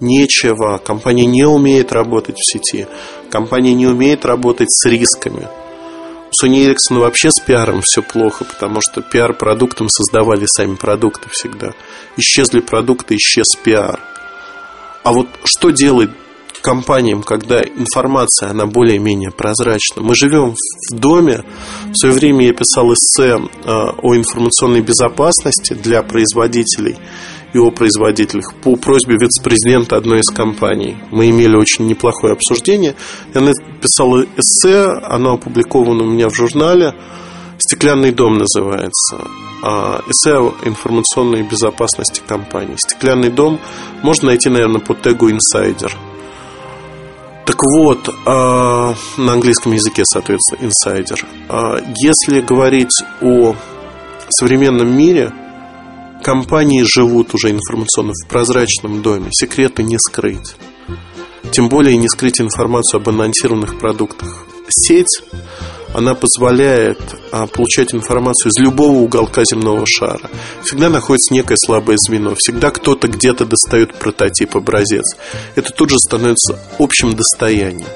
Нечего. 0.00 0.78
Компания 0.78 1.26
не 1.26 1.44
умеет 1.44 1.92
работать 1.92 2.36
в 2.36 2.52
сети. 2.52 2.86
Компания 3.30 3.74
не 3.74 3.86
умеет 3.86 4.24
работать 4.24 4.68
с 4.70 4.86
рисками. 4.86 5.48
Sony 6.42 6.66
Ericsson 6.66 6.98
вообще 6.98 7.30
с 7.30 7.40
пиаром 7.40 7.80
все 7.82 8.02
плохо, 8.02 8.44
потому 8.44 8.80
что 8.80 9.02
пиар 9.02 9.34
продуктом 9.34 9.88
создавали 9.88 10.46
сами 10.46 10.74
продукты 10.74 11.28
всегда. 11.30 11.72
Исчезли 12.16 12.60
продукты, 12.60 13.16
исчез 13.16 13.54
пиар. 13.62 14.00
А 15.04 15.12
вот 15.12 15.28
что 15.44 15.70
делает 15.70 16.10
компаниям, 16.64 17.22
когда 17.22 17.62
информация, 17.62 18.50
она 18.50 18.64
более-менее 18.66 19.30
прозрачна. 19.30 20.02
Мы 20.02 20.14
живем 20.14 20.54
в 20.54 20.94
доме. 20.94 21.44
В 21.90 21.94
свое 21.94 22.14
время 22.14 22.46
я 22.46 22.54
писал 22.54 22.92
эссе 22.94 23.36
э, 23.36 23.70
о 23.70 24.16
информационной 24.16 24.80
безопасности 24.80 25.74
для 25.74 26.02
производителей 26.02 26.96
и 27.54 27.58
о 27.58 27.70
производителях 27.70 28.52
по 28.62 28.74
просьбе 28.76 29.16
вице-президента 29.16 29.96
одной 29.96 30.18
из 30.20 30.34
компаний. 30.34 30.96
Мы 31.10 31.30
имели 31.30 31.56
очень 31.56 31.86
неплохое 31.86 32.32
обсуждение. 32.34 32.96
Я 33.32 33.40
написал 33.40 34.22
эссе, 34.36 34.86
оно 35.02 35.34
опубликовано 35.34 36.02
у 36.02 36.08
меня 36.08 36.28
в 36.28 36.34
журнале. 36.34 36.94
«Стеклянный 37.56 38.10
дом» 38.10 38.38
называется. 38.38 39.18
А, 39.62 40.02
эссе 40.08 40.34
о 40.34 40.54
информационной 40.64 41.42
безопасности 41.42 42.20
компании. 42.26 42.74
«Стеклянный 42.76 43.30
дом» 43.30 43.60
можно 44.02 44.26
найти, 44.26 44.50
наверное, 44.50 44.80
по 44.80 44.94
тегу 44.94 45.30
«Инсайдер». 45.30 45.96
Так 47.46 47.56
вот, 47.62 48.08
а, 48.26 48.94
на 49.16 49.32
английском 49.32 49.72
языке, 49.72 50.02
соответственно, 50.04 50.66
инсайдер. 50.66 51.24
А, 51.48 51.76
если 52.02 52.40
говорить 52.40 53.02
о 53.22 53.54
современном 54.30 54.96
мире, 54.96 55.30
компании 56.24 56.82
живут 56.82 57.34
уже 57.34 57.50
информационно 57.50 58.12
в 58.14 58.26
прозрачном 58.28 59.02
доме, 59.02 59.28
секреты 59.30 59.82
не 59.82 59.98
скрыть. 59.98 60.56
Тем 61.52 61.68
более 61.68 61.96
не 61.96 62.08
скрыть 62.08 62.40
информацию 62.40 63.00
об 63.00 63.08
анонсированных 63.10 63.78
продуктах. 63.78 64.46
Сеть 64.68 65.22
она 65.92 66.14
позволяет 66.14 66.98
а, 67.30 67.46
получать 67.46 67.94
информацию 67.94 68.50
из 68.50 68.60
любого 68.60 68.96
уголка 68.96 69.42
земного 69.44 69.84
шара. 69.86 70.28
Всегда 70.64 70.88
находится 70.88 71.32
некое 71.32 71.56
слабое 71.56 71.96
звено. 71.98 72.34
Всегда 72.36 72.70
кто-то 72.70 73.06
где-то 73.06 73.44
достает 73.44 73.94
прототип, 73.94 74.56
образец. 74.56 75.04
Это 75.54 75.70
тут 75.70 75.90
же 75.90 75.96
становится 75.98 76.58
общим 76.80 77.14
достоянием. 77.14 77.86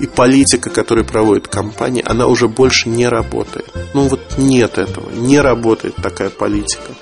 И 0.00 0.06
политика, 0.06 0.70
которую 0.70 1.04
проводит 1.04 1.48
компания, 1.48 2.02
она 2.04 2.26
уже 2.26 2.48
больше 2.48 2.88
не 2.88 3.08
работает. 3.08 3.66
Ну 3.94 4.08
вот 4.08 4.20
нет 4.38 4.78
этого. 4.78 5.10
Не 5.10 5.40
работает 5.40 5.96
такая 5.96 6.30
политика. 6.30 6.92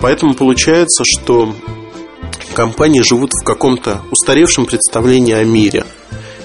Поэтому 0.00 0.34
получается, 0.34 1.04
что 1.06 1.54
компании 2.54 3.02
живут 3.02 3.30
в 3.32 3.44
каком-то 3.44 4.02
устаревшем 4.10 4.66
представлении 4.66 5.34
о 5.34 5.44
мире. 5.44 5.84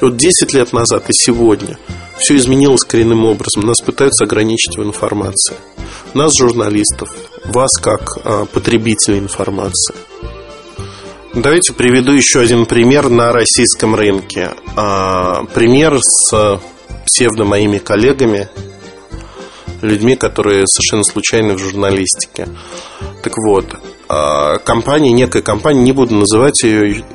И 0.02 0.06
вот 0.06 0.18
10 0.18 0.54
лет 0.54 0.74
назад 0.74 1.10
и 1.10 1.14
сегодня– 1.14 1.78
все 2.20 2.36
изменилось 2.36 2.82
коренным 2.82 3.26
образом. 3.26 3.66
Нас 3.66 3.80
пытаются 3.82 4.26
ограничить 4.26 4.78
в 4.78 4.84
информации. 4.84 5.56
Нас, 6.14 6.34
журналистов, 6.38 7.10
вас 7.46 7.72
как 7.82 8.18
а, 8.24 8.46
потребителей 8.46 9.20
информации. 9.20 9.96
Давайте 11.34 11.74
приведу 11.74 12.12
еще 12.12 12.40
один 12.40 12.66
пример 12.66 13.08
на 13.10 13.32
российском 13.32 13.94
рынке. 13.94 14.50
А, 14.76 15.44
пример 15.54 16.00
с 16.02 16.60
псевдо 17.06 17.46
моими 17.46 17.78
коллегами, 17.78 18.50
людьми, 19.84 20.16
которые 20.16 20.66
совершенно 20.66 21.04
случайны 21.04 21.54
в 21.54 21.60
журналистике. 21.60 22.48
Так 23.22 23.38
вот, 23.38 23.76
а, 24.08 24.58
компания, 24.58 25.12
некая 25.12 25.44
компания, 25.44 25.82
не 25.82 25.92
буду 25.92 26.16
называть 26.16 26.64
ее, 26.64 27.06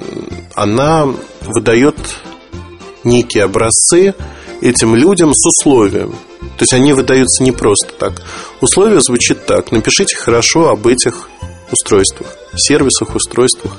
она 0.54 1.08
выдает 1.42 1.96
некие 3.02 3.42
образцы 3.42 4.14
этим 4.60 4.94
людям 4.94 5.34
с 5.34 5.44
условием. 5.44 6.12
То 6.56 6.62
есть 6.62 6.72
они 6.72 6.92
выдаются 6.92 7.42
не 7.42 7.50
просто 7.50 7.92
так. 7.98 8.22
Условие 8.60 9.00
звучит 9.00 9.44
так. 9.44 9.72
Напишите 9.72 10.14
хорошо 10.14 10.68
об 10.68 10.86
этих 10.86 11.28
устройствах, 11.72 12.28
сервисах, 12.56 13.16
устройствах. 13.16 13.76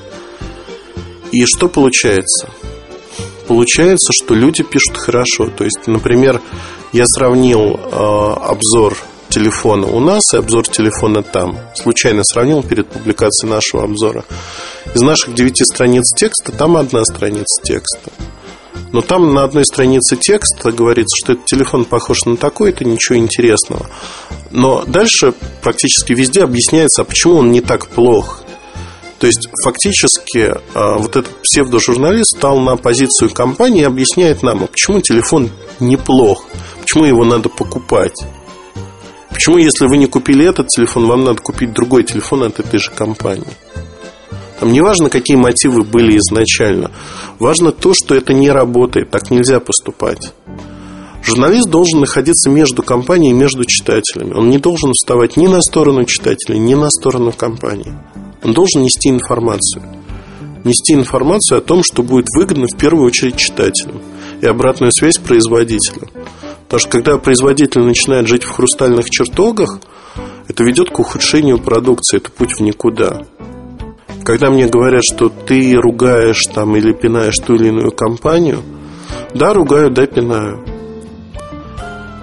И 1.35 1.45
что 1.45 1.67
получается? 1.67 2.47
Получается, 3.45 4.13
что 4.13 4.33
люди 4.33 4.63
пишут 4.63 4.95
хорошо. 4.95 5.47
То 5.47 5.65
есть, 5.65 5.85
например, 5.85 6.41
я 6.93 7.03
сравнил 7.05 7.77
э, 7.77 7.89
обзор 7.91 8.97
телефона 9.27 9.85
у 9.85 9.99
нас 9.99 10.21
и 10.33 10.37
обзор 10.37 10.65
телефона 10.65 11.23
там. 11.23 11.59
Случайно 11.75 12.21
сравнил 12.23 12.63
перед 12.63 12.87
публикацией 12.87 13.51
нашего 13.51 13.83
обзора. 13.83 14.23
Из 14.93 15.01
наших 15.01 15.35
девяти 15.35 15.65
страниц 15.65 16.05
текста 16.17 16.53
там 16.53 16.77
одна 16.77 17.03
страница 17.03 17.61
текста. 17.61 18.11
Но 18.93 19.01
там 19.01 19.33
на 19.33 19.43
одной 19.43 19.65
странице 19.65 20.15
текста 20.15 20.71
говорится, 20.71 21.17
что 21.21 21.33
этот 21.33 21.45
телефон 21.47 21.83
похож 21.83 22.23
на 22.23 22.37
такой, 22.37 22.69
это 22.69 22.85
ничего 22.85 23.17
интересного. 23.17 23.87
Но 24.51 24.85
дальше 24.85 25.33
практически 25.61 26.13
везде 26.13 26.43
объясняется, 26.43 27.01
а 27.01 27.05
почему 27.05 27.39
он 27.39 27.51
не 27.51 27.59
так 27.59 27.87
плох. 27.87 28.44
То 29.19 29.27
есть 29.27 29.47
фактически 29.63 30.53
а, 30.73 30.97
вот 30.97 31.15
этот 31.15 31.31
псевдожурналист 31.41 32.37
стал 32.37 32.59
на 32.59 32.75
позицию 32.75 33.29
компании 33.31 33.81
и 33.81 33.85
объясняет 33.85 34.43
нам, 34.43 34.63
а 34.63 34.67
почему 34.67 34.99
телефон 35.01 35.49
неплох, 35.79 36.45
почему 36.81 37.05
его 37.05 37.23
надо 37.23 37.49
покупать. 37.49 38.25
Почему, 39.29 39.57
если 39.57 39.87
вы 39.87 39.97
не 39.97 40.07
купили 40.07 40.45
этот 40.45 40.67
телефон, 40.67 41.07
вам 41.07 41.25
надо 41.25 41.41
купить 41.41 41.73
другой 41.73 42.03
телефон 42.03 42.43
от 42.43 42.59
этой 42.59 42.79
же 42.79 42.91
компании? 42.91 43.53
Там 44.59 44.71
не 44.71 44.81
важно, 44.81 45.09
какие 45.09 45.35
мотивы 45.35 45.83
были 45.83 46.17
изначально. 46.17 46.91
Важно 47.39 47.71
то, 47.71 47.93
что 47.93 48.15
это 48.15 48.33
не 48.33 48.49
работает. 48.49 49.11
Так 49.11 49.31
нельзя 49.31 49.59
поступать. 49.59 50.33
Журналист 51.25 51.69
должен 51.69 52.01
находиться 52.01 52.51
между 52.51 52.83
компанией 52.83 53.31
и 53.31 53.35
между 53.35 53.65
читателями. 53.65 54.33
Он 54.35 54.51
не 54.51 54.59
должен 54.59 54.91
вставать 54.91 55.37
ни 55.37 55.47
на 55.47 55.59
сторону 55.59 56.05
читателей, 56.05 56.59
ни 56.59 56.75
на 56.75 56.87
сторону 56.91 57.31
компании. 57.31 57.93
Он 58.43 58.53
должен 58.53 58.83
нести 58.83 59.09
информацию. 59.09 59.83
Нести 60.63 60.93
информацию 60.93 61.57
о 61.57 61.61
том, 61.61 61.81
что 61.83 62.03
будет 62.03 62.27
выгодно 62.37 62.67
в 62.67 62.77
первую 62.77 63.07
очередь 63.07 63.37
читателям. 63.37 64.01
И 64.39 64.45
обратную 64.45 64.91
связь 64.91 65.17
производителю. 65.17 66.07
Потому 66.65 66.79
что 66.79 66.89
когда 66.89 67.17
производитель 67.17 67.81
начинает 67.81 68.27
жить 68.27 68.43
в 68.43 68.51
хрустальных 68.51 69.09
чертогах, 69.09 69.79
это 70.47 70.63
ведет 70.63 70.91
к 70.91 70.99
ухудшению 70.99 71.57
продукции. 71.57 72.17
Это 72.17 72.29
путь 72.29 72.53
в 72.59 72.61
никуда. 72.61 73.25
Когда 74.23 74.51
мне 74.51 74.67
говорят, 74.67 75.01
что 75.03 75.29
ты 75.29 75.73
ругаешь 75.75 76.43
там 76.53 76.75
или 76.75 76.93
пинаешь 76.93 77.37
ту 77.37 77.55
или 77.55 77.69
иную 77.69 77.91
компанию, 77.91 78.61
да, 79.33 79.53
ругаю, 79.53 79.89
да, 79.89 80.05
пинаю. 80.05 80.74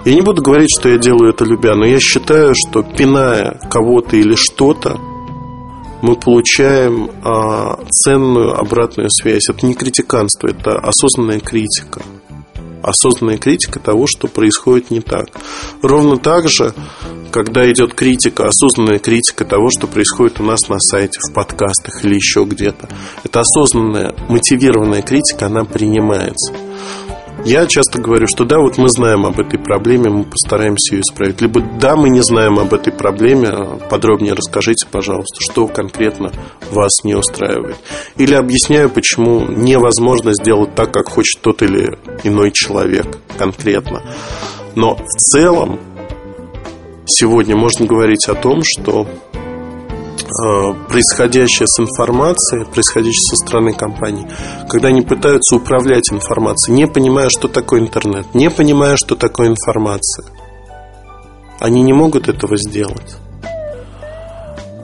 Я 0.05 0.15
не 0.15 0.21
буду 0.21 0.41
говорить, 0.41 0.69
что 0.77 0.89
я 0.89 0.97
делаю 0.97 1.29
это 1.29 1.45
любя, 1.45 1.75
но 1.75 1.85
я 1.85 1.99
считаю, 1.99 2.53
что 2.55 2.83
пиная 2.83 3.57
кого-то 3.69 4.17
или 4.17 4.35
что-то, 4.35 4.99
мы 6.01 6.17
получаем 6.17 7.09
а, 7.23 7.79
ценную 7.89 8.59
обратную 8.59 9.09
связь. 9.09 9.49
Это 9.49 9.65
не 9.65 9.73
критиканство, 9.73 10.47
это 10.47 10.77
осознанная 10.77 11.39
критика. 11.39 12.01
Осознанная 12.81 13.37
критика 13.37 13.79
того, 13.79 14.05
что 14.05 14.27
происходит 14.27 14.91
не 14.91 14.99
так. 14.99 15.27
Ровно 15.81 16.17
так 16.17 16.49
же 16.49 16.73
когда 17.33 17.69
идет 17.69 17.95
критика, 17.95 18.47
осознанная 18.47 18.99
критика 18.99 19.43
того, 19.43 19.69
что 19.71 19.87
происходит 19.87 20.39
у 20.39 20.43
нас 20.43 20.69
на 20.69 20.77
сайте, 20.79 21.19
в 21.19 21.33
подкастах 21.33 22.05
или 22.05 22.13
еще 22.13 22.45
где-то, 22.45 22.87
это 23.23 23.39
осознанная, 23.41 24.13
мотивированная 24.29 25.01
критика, 25.01 25.47
она 25.47 25.65
принимается. 25.65 26.53
Я 27.45 27.67
часто 27.67 27.99
говорю, 27.99 28.25
что 28.25 28.45
да, 28.45 28.59
вот 28.59 28.77
мы 28.77 28.87
знаем 28.89 29.25
об 29.25 29.37
этой 29.37 29.59
проблеме, 29.59 30.09
мы 30.09 30.23
постараемся 30.23 30.95
ее 30.95 31.01
исправить. 31.01 31.41
Либо 31.41 31.61
да, 31.61 31.97
мы 31.97 32.09
не 32.09 32.21
знаем 32.21 32.57
об 32.57 32.73
этой 32.73 32.93
проблеме, 32.93 33.79
подробнее 33.89 34.33
расскажите, 34.33 34.87
пожалуйста, 34.89 35.41
что 35.41 35.67
конкретно 35.67 36.31
вас 36.71 37.03
не 37.03 37.15
устраивает. 37.15 37.75
Или 38.15 38.33
объясняю, 38.33 38.89
почему 38.89 39.45
невозможно 39.45 40.31
сделать 40.33 40.73
так, 40.73 40.93
как 40.93 41.09
хочет 41.09 41.41
тот 41.41 41.61
или 41.61 41.97
иной 42.23 42.51
человек 42.51 43.17
конкретно. 43.37 44.01
Но 44.75 44.95
в 44.95 45.17
целом 45.17 45.81
сегодня 47.05 47.57
можно 47.57 47.85
говорить 47.85 48.25
о 48.29 48.35
том, 48.35 48.61
что 48.63 49.05
происходящее 50.87 51.67
с 51.67 51.79
информацией, 51.79 52.65
происходящее 52.65 53.21
со 53.29 53.35
стороны 53.35 53.73
компаний, 53.73 54.25
когда 54.69 54.89
они 54.89 55.01
пытаются 55.01 55.55
управлять 55.55 56.11
информацией, 56.11 56.77
не 56.77 56.87
понимая, 56.87 57.29
что 57.29 57.47
такое 57.47 57.81
интернет, 57.81 58.33
не 58.33 58.49
понимая, 58.49 58.95
что 58.97 59.15
такое 59.15 59.47
информация, 59.47 60.25
они 61.59 61.81
не 61.81 61.93
могут 61.93 62.27
этого 62.27 62.57
сделать. 62.57 63.15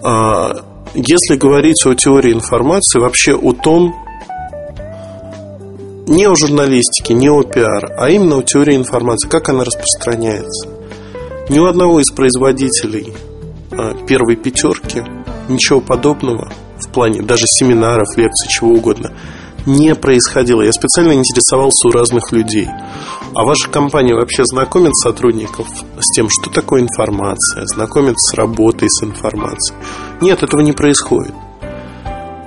А, 0.04 0.52
если 0.94 1.36
говорить 1.36 1.86
о 1.86 1.94
теории 1.94 2.34
информации, 2.34 3.00
вообще 3.00 3.36
о 3.36 3.54
том, 3.54 3.94
не 6.08 6.26
о 6.26 6.36
журналистике, 6.36 7.14
не 7.14 7.30
о 7.30 7.44
пиар, 7.44 7.92
а 7.98 8.10
именно 8.10 8.38
о 8.38 8.44
теории 8.44 8.76
информации, 8.76 9.28
как 9.28 9.50
она 9.50 9.64
распространяется. 9.64 10.70
Ни 11.50 11.60
у 11.60 11.66
одного 11.66 12.00
из 12.00 12.12
производителей 12.12 13.14
а, 13.72 13.94
первой 14.08 14.36
пятерки 14.36 15.04
ничего 15.50 15.82
подобного 15.82 16.52
в 16.80 16.90
плане 16.92 17.22
даже 17.22 17.44
семинаров, 17.46 18.18
лекций, 18.18 18.48
чего 18.50 18.72
угодно 18.72 19.12
не 19.66 19.96
происходило. 19.96 20.62
Я 20.62 20.72
специально 20.72 21.14
интересовался 21.14 21.88
у 21.88 21.92
разных 21.92 22.32
людей. 22.32 22.68
А 23.36 23.44
ваша 23.44 23.70
компания 23.70 24.14
вообще 24.14 24.44
знакомит 24.46 24.96
сотрудников 24.96 25.68
с 26.00 26.16
тем, 26.16 26.28
что 26.30 26.50
такое 26.50 26.82
информация, 26.82 27.66
знакомит 27.66 28.16
с 28.18 28.34
работой 28.34 28.90
с 28.90 29.04
информацией? 29.04 29.78
Нет, 30.22 30.44
этого 30.44 30.62
не 30.62 30.74
происходит. 30.74 31.34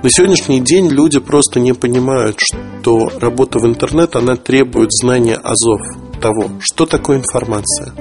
На 0.03 0.09
сегодняшний 0.09 0.59
день 0.59 0.89
люди 0.89 1.19
просто 1.19 1.61
не 1.61 1.71
понимают, 1.73 2.37
что 2.37 3.09
работа 3.19 3.59
в 3.59 3.65
интернет, 3.65 4.17
она 4.17 4.35
требует 4.35 4.91
знания 4.91 5.35
азов 5.35 5.79
того, 6.19 6.49
что 6.59 6.85
такое 6.85 7.17
информация, 7.17 7.93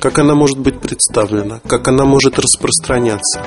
как 0.00 0.18
она 0.18 0.34
может 0.34 0.58
быть 0.58 0.80
представлена, 0.80 1.60
как 1.66 1.88
она 1.88 2.04
может 2.04 2.38
распространяться, 2.38 3.46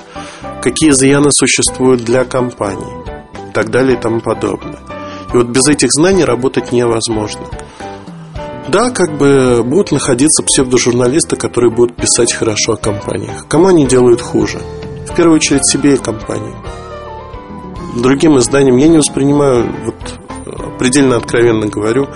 какие 0.62 0.92
изъяны 0.92 1.30
существуют 1.32 2.04
для 2.04 2.26
компании 2.26 3.04
и 3.50 3.52
так 3.54 3.70
далее 3.70 3.98
и 3.98 4.00
тому 4.00 4.20
подобное. 4.20 4.80
И 5.34 5.38
вот 5.38 5.48
без 5.48 5.68
этих 5.68 5.92
знаний 5.92 6.26
работать 6.26 6.72
невозможно. 6.72 7.46
Да, 8.68 8.92
как 8.92 9.18
бы 9.18 9.64
будут 9.64 9.92
находиться 9.92 10.44
псевдожурналисты, 10.44 11.36
которые 11.36 11.72
будут 11.72 11.96
писать 11.96 12.34
хорошо 12.34 12.74
о 12.74 12.78
компаниях. 12.78 13.48
Кому 13.48 13.68
они 13.68 13.88
делают 13.88 14.22
хуже? 14.22 14.60
В 15.08 15.16
первую 15.16 15.38
очередь 15.38 15.66
себе 15.66 15.96
и 15.96 15.98
компании. 15.98 16.54
Другим 17.96 18.38
изданиям 18.38 18.78
я 18.78 18.88
не 18.88 18.98
воспринимаю, 18.98 19.74
вот 19.86 20.78
предельно 20.78 21.18
откровенно 21.18 21.66
говорю, 21.66 22.08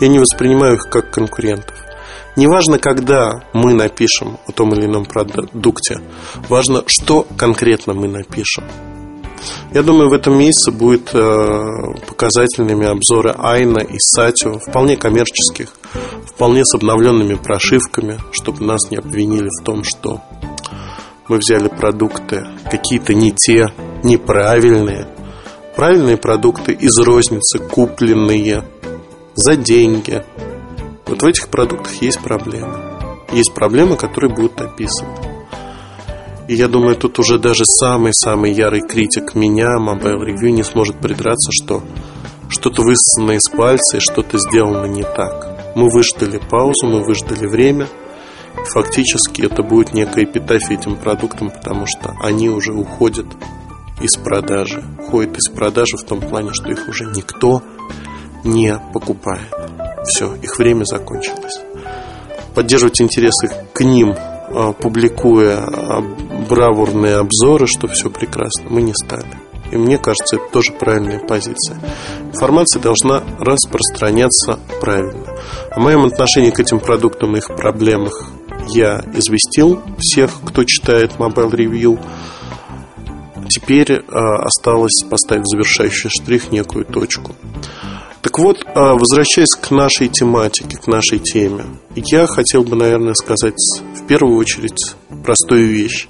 я 0.00 0.08
не 0.08 0.18
воспринимаю 0.18 0.74
их 0.74 0.88
как 0.88 1.10
конкурентов. 1.10 1.74
Неважно, 2.36 2.78
когда 2.78 3.44
мы 3.54 3.72
напишем 3.72 4.38
о 4.46 4.52
том 4.52 4.74
или 4.74 4.84
ином 4.84 5.06
продукте, 5.06 6.00
важно, 6.50 6.82
что 6.86 7.26
конкретно 7.36 7.94
мы 7.94 8.08
напишем. 8.08 8.64
Я 9.72 9.82
думаю, 9.82 10.10
в 10.10 10.12
этом 10.12 10.38
месяце 10.38 10.70
будет 10.70 11.14
э, 11.14 11.64
показательными 12.06 12.86
обзоры 12.86 13.34
Айна 13.38 13.78
и 13.78 13.96
Сатио, 13.98 14.58
вполне 14.58 14.96
коммерческих, 14.96 15.72
вполне 16.26 16.62
с 16.64 16.74
обновленными 16.74 17.34
прошивками, 17.34 18.18
чтобы 18.32 18.64
нас 18.64 18.90
не 18.90 18.96
обвинили 18.96 19.48
в 19.48 19.64
том, 19.64 19.82
что 19.84 20.20
мы 21.28 21.38
взяли 21.38 21.68
продукты 21.68 22.46
какие-то 22.70 23.14
не 23.14 23.32
те, 23.32 23.66
неправильные. 24.02 25.08
Правильные 25.74 26.16
продукты 26.16 26.72
из 26.72 26.96
розницы, 26.98 27.58
купленные 27.58 28.62
за 29.34 29.56
деньги. 29.56 30.24
Вот 31.06 31.22
в 31.22 31.26
этих 31.26 31.48
продуктах 31.48 31.94
есть 32.02 32.20
проблемы. 32.20 32.78
Есть 33.32 33.54
проблемы, 33.54 33.96
которые 33.96 34.34
будут 34.34 34.60
описаны. 34.60 35.10
И 36.48 36.54
я 36.54 36.68
думаю, 36.68 36.96
тут 36.96 37.18
уже 37.18 37.38
даже 37.38 37.64
самый-самый 37.64 38.52
ярый 38.52 38.80
критик 38.80 39.34
меня, 39.34 39.78
Mobile 39.78 40.20
Review, 40.20 40.50
не 40.50 40.62
сможет 40.62 40.96
придраться, 40.96 41.50
что 41.52 41.82
что-то 42.48 42.82
высосано 42.82 43.32
из 43.32 43.48
пальца 43.48 43.96
и 43.96 44.00
что-то 44.00 44.38
сделано 44.38 44.86
не 44.86 45.02
так. 45.02 45.74
Мы 45.74 45.90
выждали 45.90 46.38
паузу, 46.38 46.86
мы 46.86 47.04
выждали 47.04 47.46
время. 47.46 47.88
И 48.58 48.64
фактически 48.64 49.42
это 49.42 49.62
будет 49.62 49.92
некая 49.92 50.24
эпитафия 50.24 50.78
этим 50.78 50.96
продуктам, 50.96 51.50
потому 51.50 51.86
что 51.86 52.14
они 52.20 52.48
уже 52.48 52.72
уходят 52.72 53.26
из 54.00 54.16
продажи. 54.16 54.84
Уходят 54.98 55.36
из 55.36 55.50
продажи 55.50 55.96
в 55.96 56.04
том 56.04 56.20
плане, 56.20 56.50
что 56.52 56.70
их 56.70 56.88
уже 56.88 57.04
никто 57.06 57.62
не 58.44 58.78
покупает. 58.92 59.54
Все, 60.06 60.34
их 60.36 60.58
время 60.58 60.84
закончилось. 60.84 61.60
Поддерживать 62.54 63.00
интересы 63.00 63.50
к 63.72 63.80
ним 63.82 64.14
а, 64.48 64.72
публикуя 64.72 65.58
а, 65.58 66.00
бравурные 66.48 67.16
обзоры, 67.16 67.66
что 67.66 67.88
все 67.88 68.10
прекрасно, 68.10 68.66
мы 68.70 68.82
не 68.82 68.94
стали. 68.94 69.26
И 69.72 69.76
мне 69.76 69.98
кажется, 69.98 70.36
это 70.36 70.44
тоже 70.52 70.72
правильная 70.72 71.18
позиция. 71.18 71.78
Информация 72.32 72.80
должна 72.80 73.22
распространяться 73.40 74.60
правильно. 74.80 75.36
О 75.72 75.80
моем 75.80 76.04
отношении 76.04 76.50
к 76.50 76.60
этим 76.60 76.78
продуктам 76.78 77.34
и 77.34 77.38
их 77.38 77.48
проблемах 77.48 78.30
я 78.68 79.04
известил 79.14 79.82
всех, 79.98 80.30
кто 80.44 80.62
читает 80.64 81.12
Mobile 81.18 81.50
Review. 81.50 82.00
Теперь 83.48 83.92
э, 83.92 84.02
осталось 84.08 85.04
поставить 85.08 85.46
завершающий 85.46 86.10
штрих, 86.10 86.52
некую 86.52 86.84
точку. 86.84 87.34
Так 88.26 88.40
вот, 88.40 88.56
возвращаясь 88.74 89.54
к 89.54 89.70
нашей 89.70 90.08
тематике, 90.08 90.76
к 90.78 90.88
нашей 90.88 91.20
теме, 91.20 91.64
я 91.94 92.26
хотел 92.26 92.64
бы, 92.64 92.74
наверное, 92.74 93.14
сказать 93.14 93.54
в 93.94 94.04
первую 94.08 94.36
очередь 94.36 94.96
простую 95.24 95.68
вещь. 95.68 96.08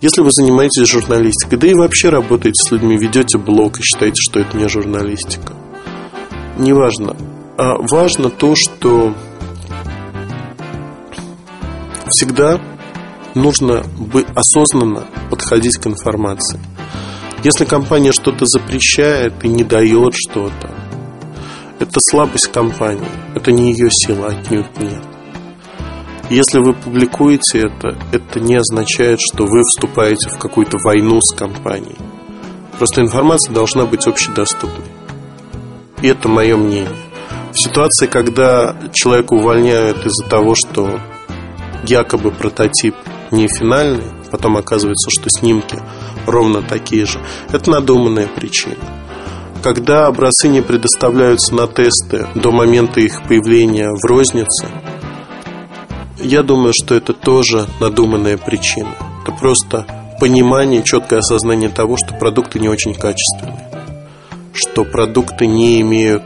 Если 0.00 0.20
вы 0.20 0.30
занимаетесь 0.32 0.88
журналистикой, 0.88 1.58
да 1.60 1.68
и 1.68 1.74
вообще 1.74 2.08
работаете 2.08 2.60
с 2.60 2.72
людьми, 2.72 2.96
ведете 2.96 3.38
блог 3.38 3.78
и 3.78 3.82
считаете, 3.84 4.16
что 4.16 4.40
это 4.40 4.56
не 4.56 4.68
журналистика, 4.68 5.52
неважно. 6.58 7.16
А 7.56 7.76
важно 7.78 8.28
то, 8.28 8.56
что 8.56 9.14
всегда 12.08 12.60
нужно 13.36 13.84
бы 13.96 14.26
осознанно 14.34 15.06
подходить 15.30 15.76
к 15.76 15.86
информации. 15.86 16.58
Если 17.44 17.64
компания 17.64 18.10
что-то 18.10 18.44
запрещает 18.44 19.44
и 19.44 19.48
не 19.48 19.62
дает 19.62 20.14
что-то, 20.16 20.74
это 21.78 21.98
слабость 22.10 22.50
компании, 22.52 23.08
это 23.34 23.52
не 23.52 23.72
ее 23.72 23.88
сила, 23.90 24.28
отнюдь 24.28 24.78
нет. 24.78 25.02
Если 26.28 26.58
вы 26.58 26.74
публикуете 26.74 27.60
это, 27.60 27.96
это 28.12 28.40
не 28.40 28.56
означает, 28.56 29.20
что 29.20 29.44
вы 29.44 29.62
вступаете 29.62 30.28
в 30.28 30.38
какую-то 30.38 30.76
войну 30.82 31.20
с 31.20 31.32
компанией. 31.32 31.98
Просто 32.78 33.00
информация 33.00 33.54
должна 33.54 33.86
быть 33.86 34.06
общедоступной. 34.06 34.86
И 36.02 36.08
это 36.08 36.28
мое 36.28 36.56
мнение. 36.56 36.88
В 37.52 37.58
ситуации, 37.58 38.06
когда 38.06 38.76
человека 38.92 39.34
увольняют 39.34 40.04
из-за 40.04 40.28
того, 40.28 40.54
что 40.54 41.00
якобы 41.84 42.32
прототип 42.32 42.96
не 43.30 43.48
финальный, 43.48 44.04
потом 44.30 44.56
оказывается, 44.56 45.10
что 45.10 45.30
снимки 45.30 45.78
ровно 46.26 46.60
такие 46.60 47.06
же, 47.06 47.20
это 47.52 47.70
надуманная 47.70 48.26
причина. 48.26 48.76
Когда 49.66 50.06
образцы 50.06 50.46
не 50.46 50.60
предоставляются 50.60 51.52
на 51.52 51.66
тесты 51.66 52.28
до 52.36 52.52
момента 52.52 53.00
их 53.00 53.24
появления 53.24 53.90
в 53.90 54.04
рознице, 54.04 54.68
я 56.22 56.44
думаю, 56.44 56.72
что 56.72 56.94
это 56.94 57.12
тоже 57.12 57.66
надуманная 57.80 58.38
причина. 58.38 58.94
Это 59.24 59.32
просто 59.32 59.84
понимание, 60.20 60.84
четкое 60.84 61.18
осознание 61.18 61.68
того, 61.68 61.96
что 61.96 62.14
продукты 62.14 62.60
не 62.60 62.68
очень 62.68 62.94
качественные, 62.94 63.68
что 64.52 64.84
продукты 64.84 65.48
не 65.48 65.80
имеют 65.80 66.22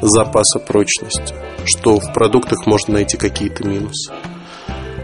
запаса 0.00 0.58
прочности, 0.58 1.32
что 1.64 2.00
в 2.00 2.12
продуктах 2.12 2.66
можно 2.66 2.94
найти 2.94 3.16
какие-то 3.16 3.64
минусы. 3.64 4.12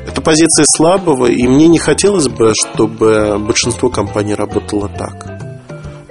Это 0.04 0.20
позиция 0.20 0.64
слабого, 0.76 1.26
и 1.26 1.46
мне 1.46 1.68
не 1.68 1.78
хотелось 1.78 2.26
бы, 2.26 2.54
чтобы 2.56 3.38
большинство 3.38 3.88
компаний 3.88 4.34
работало 4.34 4.88
так. 4.88 5.35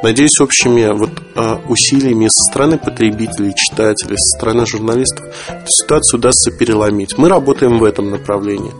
Надеюсь, 0.06 0.40
общими 0.40 0.86
вот, 0.96 1.10
а, 1.34 1.60
усилиями 1.68 2.28
со 2.28 2.52
стороны 2.52 2.78
потребителей, 2.78 3.56
читателей, 3.56 4.16
со 4.18 4.38
стороны 4.38 4.68
журналистов 4.68 5.26
эту 5.48 5.66
ситуацию 5.66 6.20
удастся 6.20 6.52
переломить. 6.52 7.18
Мы 7.18 7.28
работаем 7.28 7.80
в 7.80 7.84
этом 7.84 8.12
направлении, 8.12 8.72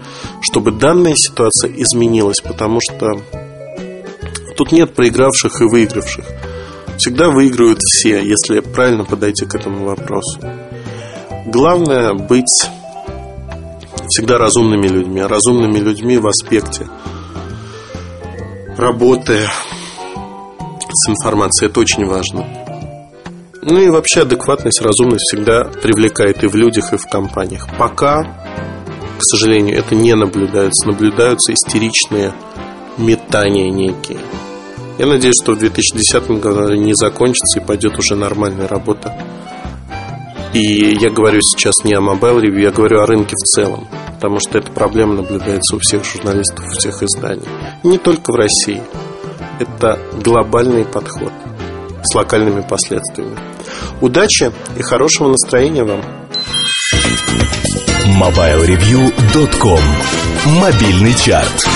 чтобы 0.42 0.72
данная 0.72 1.16
ситуация 1.16 1.72
изменилась, 1.72 2.42
потому 2.42 2.80
что 2.80 3.20
тут 4.56 4.72
нет 4.72 4.94
проигравших 4.94 5.62
и 5.62 5.64
выигравших. 5.64 6.26
Всегда 7.00 7.32
выигрывают 7.32 7.80
все, 7.80 8.24
если 8.24 8.60
правильно 8.60 9.04
подойти 9.04 9.48
к 9.48 9.56
этому 9.56 9.84
вопросу. 9.84 10.40
Главное 11.48 12.14
быть 12.14 12.70
всегда 14.10 14.38
разумными 14.38 14.88
людьми, 14.88 15.22
а 15.22 15.28
разумными 15.28 15.80
людьми 15.80 16.20
в 16.20 16.28
аспекте 16.28 16.86
работы 18.78 19.48
с 20.96 21.10
информацией. 21.10 21.70
Это 21.70 21.80
очень 21.80 22.06
важно. 22.06 22.46
Ну 23.62 23.80
и 23.80 23.90
вообще 23.90 24.22
адекватность, 24.22 24.82
разумность 24.82 25.26
всегда 25.28 25.64
привлекает 25.64 26.44
и 26.44 26.48
в 26.48 26.56
людях, 26.56 26.94
и 26.94 26.98
в 26.98 27.08
компаниях. 27.08 27.68
Пока, 27.80 28.24
к 29.18 29.24
сожалению, 29.24 29.78
это 29.78 29.96
не 29.96 30.14
наблюдается. 30.14 30.88
Наблюдаются 30.88 31.54
истеричные 31.54 32.32
метания 32.98 33.72
некие. 33.72 34.20
Я 34.98 35.08
надеюсь, 35.08 35.36
что 35.42 35.54
в 35.54 35.60
2010 35.60 36.30
году 36.40 36.74
не 36.76 36.94
закончится 36.94 37.60
и 37.60 37.64
пойдет 37.64 37.98
уже 37.98 38.16
нормальная 38.16 38.68
работа. 38.68 39.14
И 40.54 40.96
я 41.02 41.10
говорю 41.10 41.42
сейчас 41.42 41.74
не 41.84 41.94
о 41.96 42.00
Mobile 42.00 42.42
Review, 42.42 42.62
я 42.62 42.72
говорю 42.72 43.02
о 43.02 43.06
рынке 43.06 43.34
в 43.34 43.46
целом. 43.46 43.88
Потому 44.16 44.40
что 44.40 44.58
эта 44.58 44.72
проблема 44.72 45.16
наблюдается 45.16 45.76
у 45.76 45.80
всех 45.80 46.06
журналистов, 46.06 46.66
у 46.66 46.70
всех 46.70 47.04
изданий. 47.04 47.44
не 47.84 47.98
только 47.98 48.32
в 48.32 48.36
России 48.36 48.82
это 49.60 50.00
глобальный 50.24 50.86
подход 50.86 51.32
с 52.04 52.16
локальными 52.16 52.62
последствиями. 52.62 53.38
Удачи 54.02 54.52
и 54.78 54.82
хорошего 54.82 55.30
настроения 55.30 55.84
вам! 55.84 56.02
MobileReview.com 58.06 59.80
Мобильный 60.62 61.14
чарт. 61.16 61.68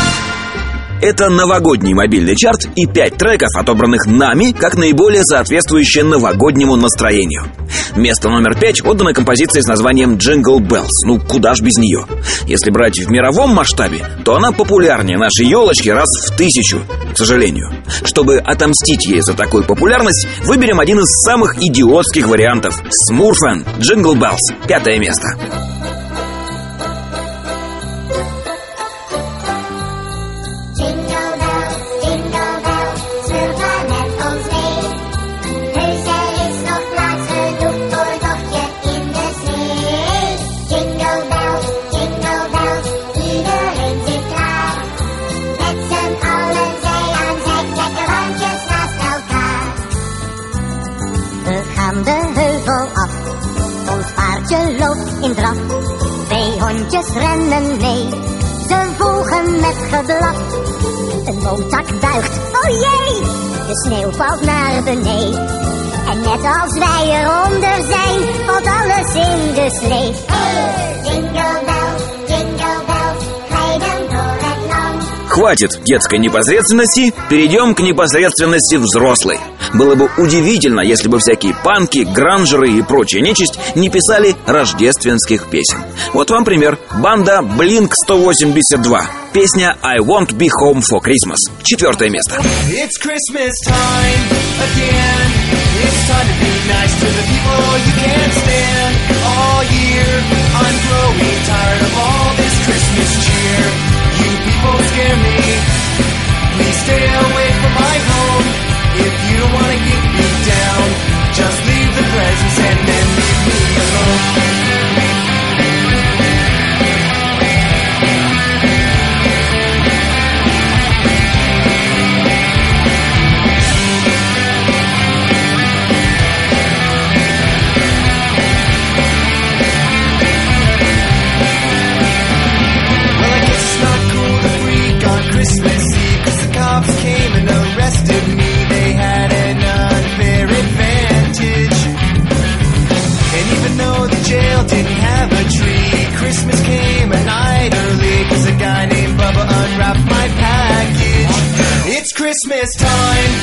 Это 1.02 1.30
новогодний 1.30 1.94
мобильный 1.94 2.36
чарт 2.36 2.68
и 2.76 2.86
пять 2.86 3.16
треков, 3.16 3.50
отобранных 3.56 4.06
нами, 4.06 4.52
как 4.52 4.76
наиболее 4.76 5.24
соответствующие 5.24 6.04
новогоднему 6.04 6.76
настроению. 6.76 7.50
Место 7.96 8.30
номер 8.30 8.60
пять 8.60 8.84
отдано 8.84 9.14
композиции 9.14 9.62
с 9.62 9.68
названием 9.68 10.18
«Jingle 10.18 10.60
Bells». 10.60 10.90
Ну, 11.06 11.20
куда 11.20 11.54
ж 11.56 11.62
без 11.62 11.78
нее? 11.78 12.06
Если 12.48 12.70
брать 12.70 13.00
в 13.00 13.10
мировом 13.10 13.52
масштабе, 13.52 14.06
то 14.26 14.36
она 14.36 14.52
популярнее 14.52 15.18
нашей 15.18 15.48
елочки 15.48 15.90
раз 15.90 16.10
в 16.28 16.36
тысячу, 16.36 16.82
к 17.14 17.18
сожалению. 17.18 17.72
Чтобы 18.04 18.40
отомстить 18.40 19.06
ей 19.06 19.22
за 19.22 19.34
такую 19.34 19.64
популярность, 19.64 20.28
выберем 20.44 20.82
один 20.82 21.00
из 21.00 21.08
самых 21.26 21.62
идиотских 21.62 22.28
вариантов. 22.28 22.82
Смурфен 22.90 23.64
«Jingle 23.80 24.20
Bells». 24.20 24.68
Пятое 24.68 25.00
место. 25.00 25.28
Hondjes 57.00 57.22
rennen 57.22 57.78
mee, 57.78 58.10
ze 58.68 58.90
volgen 58.98 59.60
met 59.60 59.76
geblaf. 59.92 60.38
Een 61.26 61.40
boomtak 61.44 62.00
buigt, 62.02 62.38
oh 62.38 62.70
jee, 62.70 63.20
de 63.68 63.88
sneeuw 63.88 64.12
valt 64.12 64.46
naar 64.46 64.84
beneden. 64.84 65.48
En 66.10 66.20
net 66.22 66.44
als 66.62 66.78
wij 66.78 67.22
eronder 67.22 67.84
zijn, 67.88 68.20
valt 68.46 68.66
alles 68.66 69.14
in 69.14 69.54
de 69.54 69.70
slee. 69.82 70.14
Hey, 70.26 71.02
jingle 71.04 71.62
bell, 71.66 71.96
jingle 72.28 72.82
bell, 72.86 73.16
rijden 73.50 74.10
door 74.10 74.36
het 74.48 74.70
land. 74.70 75.04
Хватит 75.28 75.80
детской 75.84 76.20
непосредственности, 76.20 77.14
перейдем 77.30 77.76
к 77.76 77.80
непосредственности 77.80 78.76
взрослой. 78.76 79.40
Было 79.74 79.96
бы 79.96 80.10
удивительно, 80.18 80.82
если 80.82 81.08
бы 81.08 81.20
всякие 81.20 81.56
панки, 81.64 82.00
гранжеры 82.00 82.72
и 82.72 82.82
прочая 82.82 83.22
нечисть 83.22 83.60
не 83.76 83.90
писали 83.90 84.36
рождественских 84.46 85.50
песен. 85.50 85.84
Вот 86.14 86.30
вам 86.32 86.46
пример. 86.46 86.78
Банда 87.00 87.40
Blink-182. 87.41 89.00
Песня 89.34 89.78
«I 89.84 90.00
won't 90.00 90.34
be 90.34 90.50
home 90.50 90.82
for 90.82 91.00
Christmas». 91.02 91.38
Четвертое 91.64 92.10
место. 92.10 92.41
It's 92.72 92.98
Christmas 93.00 93.54
time 93.64 94.24
again. 94.74 95.30
It's 95.86 96.08
time 96.08 96.28
to 96.28 96.36
be 96.41 96.54
nice 96.68 96.94
to 97.00 97.06
the 97.06 97.26
people 97.30 97.62
you 97.86 97.94
can't 98.04 98.34
stand 98.34 98.96
all 99.24 99.64
year. 99.64 100.10
I'm 100.58 100.78
growing 100.90 101.40
tired 101.46 101.82
of 101.82 101.94
all 101.96 102.34
this 102.36 102.56
Christmas 102.66 103.10
cheer. 103.24 103.64
You 104.18 104.32
people 104.50 104.78
scare 104.91 105.18
me. 105.18 105.38
Please 106.58 106.78
stay 106.84 107.06
away 107.06 107.39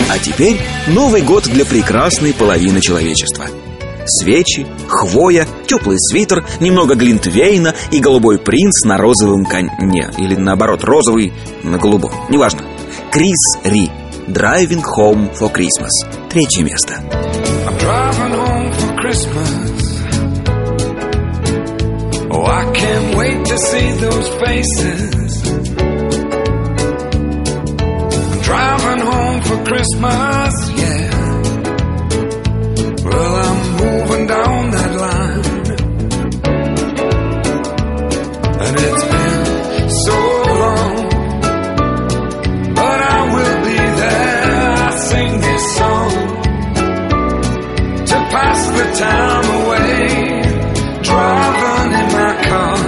А 0.08 0.18
теперь 0.20 0.60
Новый 0.86 1.22
год 1.22 1.42
для 1.44 1.64
прекрасной 1.64 2.32
половины 2.32 2.80
человечества. 2.80 3.46
Свечи, 4.06 4.64
хвоя, 4.86 5.48
теплый 5.66 5.98
свитер, 5.98 6.46
немного 6.60 6.94
глинтвейна 6.94 7.74
и 7.90 7.98
голубой 7.98 8.38
принц 8.38 8.84
на 8.84 8.96
розовом 8.96 9.44
коне. 9.44 10.10
Или 10.18 10.36
наоборот, 10.36 10.84
розовый 10.84 11.32
на 11.64 11.78
голубом. 11.78 12.12
Неважно. 12.30 12.62
Крис 13.10 13.58
Ри. 13.64 13.90
Driving 14.28 14.84
Home 14.96 15.36
for 15.36 15.52
Christmas. 15.52 15.90
Третье 16.30 16.62
место. 16.62 16.94
I'm 17.66 17.76
driving 17.78 18.34
home 18.34 18.72
for 18.72 18.94
Christmas. 19.00 19.86
Oh, 22.30 22.44
I 22.44 22.70
can't 22.72 23.16
wait 23.16 23.44
to 23.46 23.58
see 23.58 23.90
those 23.98 24.28
faces. 24.38 25.25
Christmas, 29.71 30.53
yeah. 30.75 31.11
Well, 33.05 33.35
I'm 33.45 33.59
moving 33.81 34.27
down 34.27 34.71
that 34.71 34.91
line. 35.05 35.45
And 38.63 38.75
it's 38.87 39.05
been 39.13 39.89
so 40.05 40.17
long. 40.61 40.95
But 42.75 42.99
I 43.01 43.19
will 43.33 43.57
be 43.69 43.77
there. 44.01 44.73
I 44.73 44.91
sing 45.09 45.31
this 45.47 45.63
song 45.77 46.11
to 48.09 48.17
pass 48.33 48.61
the 48.77 48.85
time 49.03 49.47
away. 49.61 50.05
Driving 51.09 51.91
in 52.01 52.07
my 52.19 52.33
car, 52.49 52.79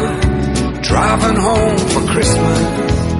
driving 0.81 1.37
home 1.41 1.77
for 1.91 2.03
Christmas. 2.13 2.59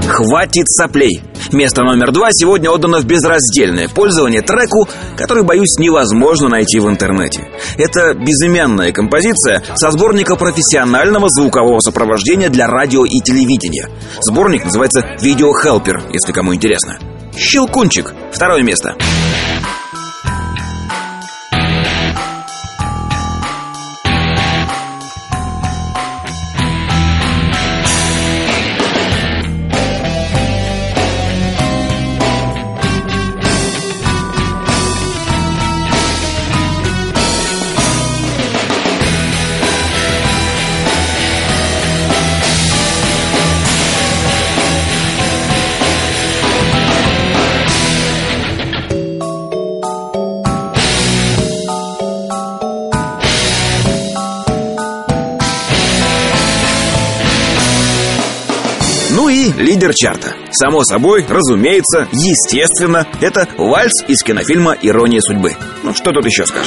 Хватит 0.06 0.68
соплей. 0.70 1.22
Место 1.53 1.83
номер 1.83 2.13
два 2.13 2.29
сегодня 2.31 2.71
отдано 2.71 2.99
в 2.99 3.07
безраздельное 3.07 3.89
пользование 3.89 4.43
треку, 4.43 4.87
который, 5.17 5.45
боюсь, 5.45 5.79
невозможно 5.79 6.49
найти 6.49 6.79
в 6.79 6.89
интернете. 6.89 7.49
Это 7.79 8.15
безымянная 8.15 8.93
композиция 8.93 9.63
со 9.75 9.91
сборника 9.91 10.37
профессионального 10.37 11.29
звукового 11.31 11.81
сопровождения 11.81 12.51
для 12.51 12.67
радио 12.67 13.05
и 13.05 13.19
телевидения. 13.25 13.89
Сборник 14.21 14.65
называется 14.65 15.07
«Видео 15.23 15.53
Хелпер», 15.55 16.03
если 16.13 16.33
кому 16.33 16.55
интересно. 16.55 16.99
«Щелкунчик»— 17.37 18.13
второе 18.33 18.63
место. 18.63 18.97
Лидер 59.79 59.95
чарта. 59.95 60.35
Само 60.51 60.83
собой, 60.83 61.25
разумеется, 61.29 62.09
естественно, 62.11 63.07
это 63.21 63.47
вальс 63.57 63.93
из 64.09 64.25
кинофильма 64.25 64.77
«Ирония 64.83 65.21
судьбы». 65.21 65.55
Ну, 65.85 65.95
что 65.95 66.11
тут 66.11 66.27
еще 66.27 66.47
скажешь? 66.47 66.67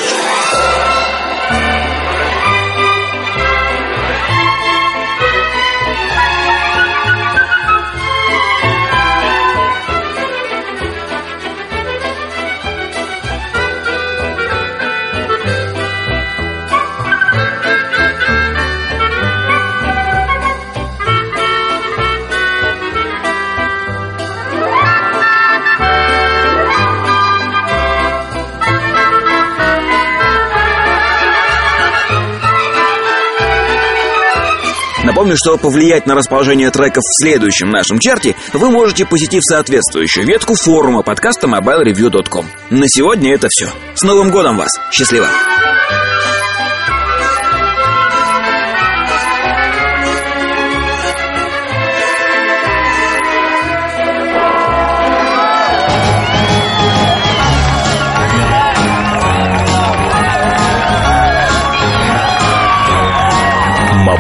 Напомню, 35.22 35.38
что 35.38 35.56
повлиять 35.56 36.08
на 36.08 36.16
расположение 36.16 36.72
треков 36.72 37.04
в 37.04 37.24
следующем 37.24 37.70
нашем 37.70 38.00
чарте 38.00 38.36
вы 38.54 38.72
можете, 38.72 39.06
посетив 39.06 39.42
соответствующую 39.44 40.26
ветку 40.26 40.56
форума 40.56 41.04
подкаста 41.04 41.46
mobilereview.com. 41.46 42.48
На 42.72 42.88
сегодня 42.88 43.36
это 43.36 43.48
все. 43.52 43.70
С 43.94 44.02
Новым 44.02 44.32
годом 44.32 44.58
вас! 44.58 44.72
Счастливо! 44.92 45.28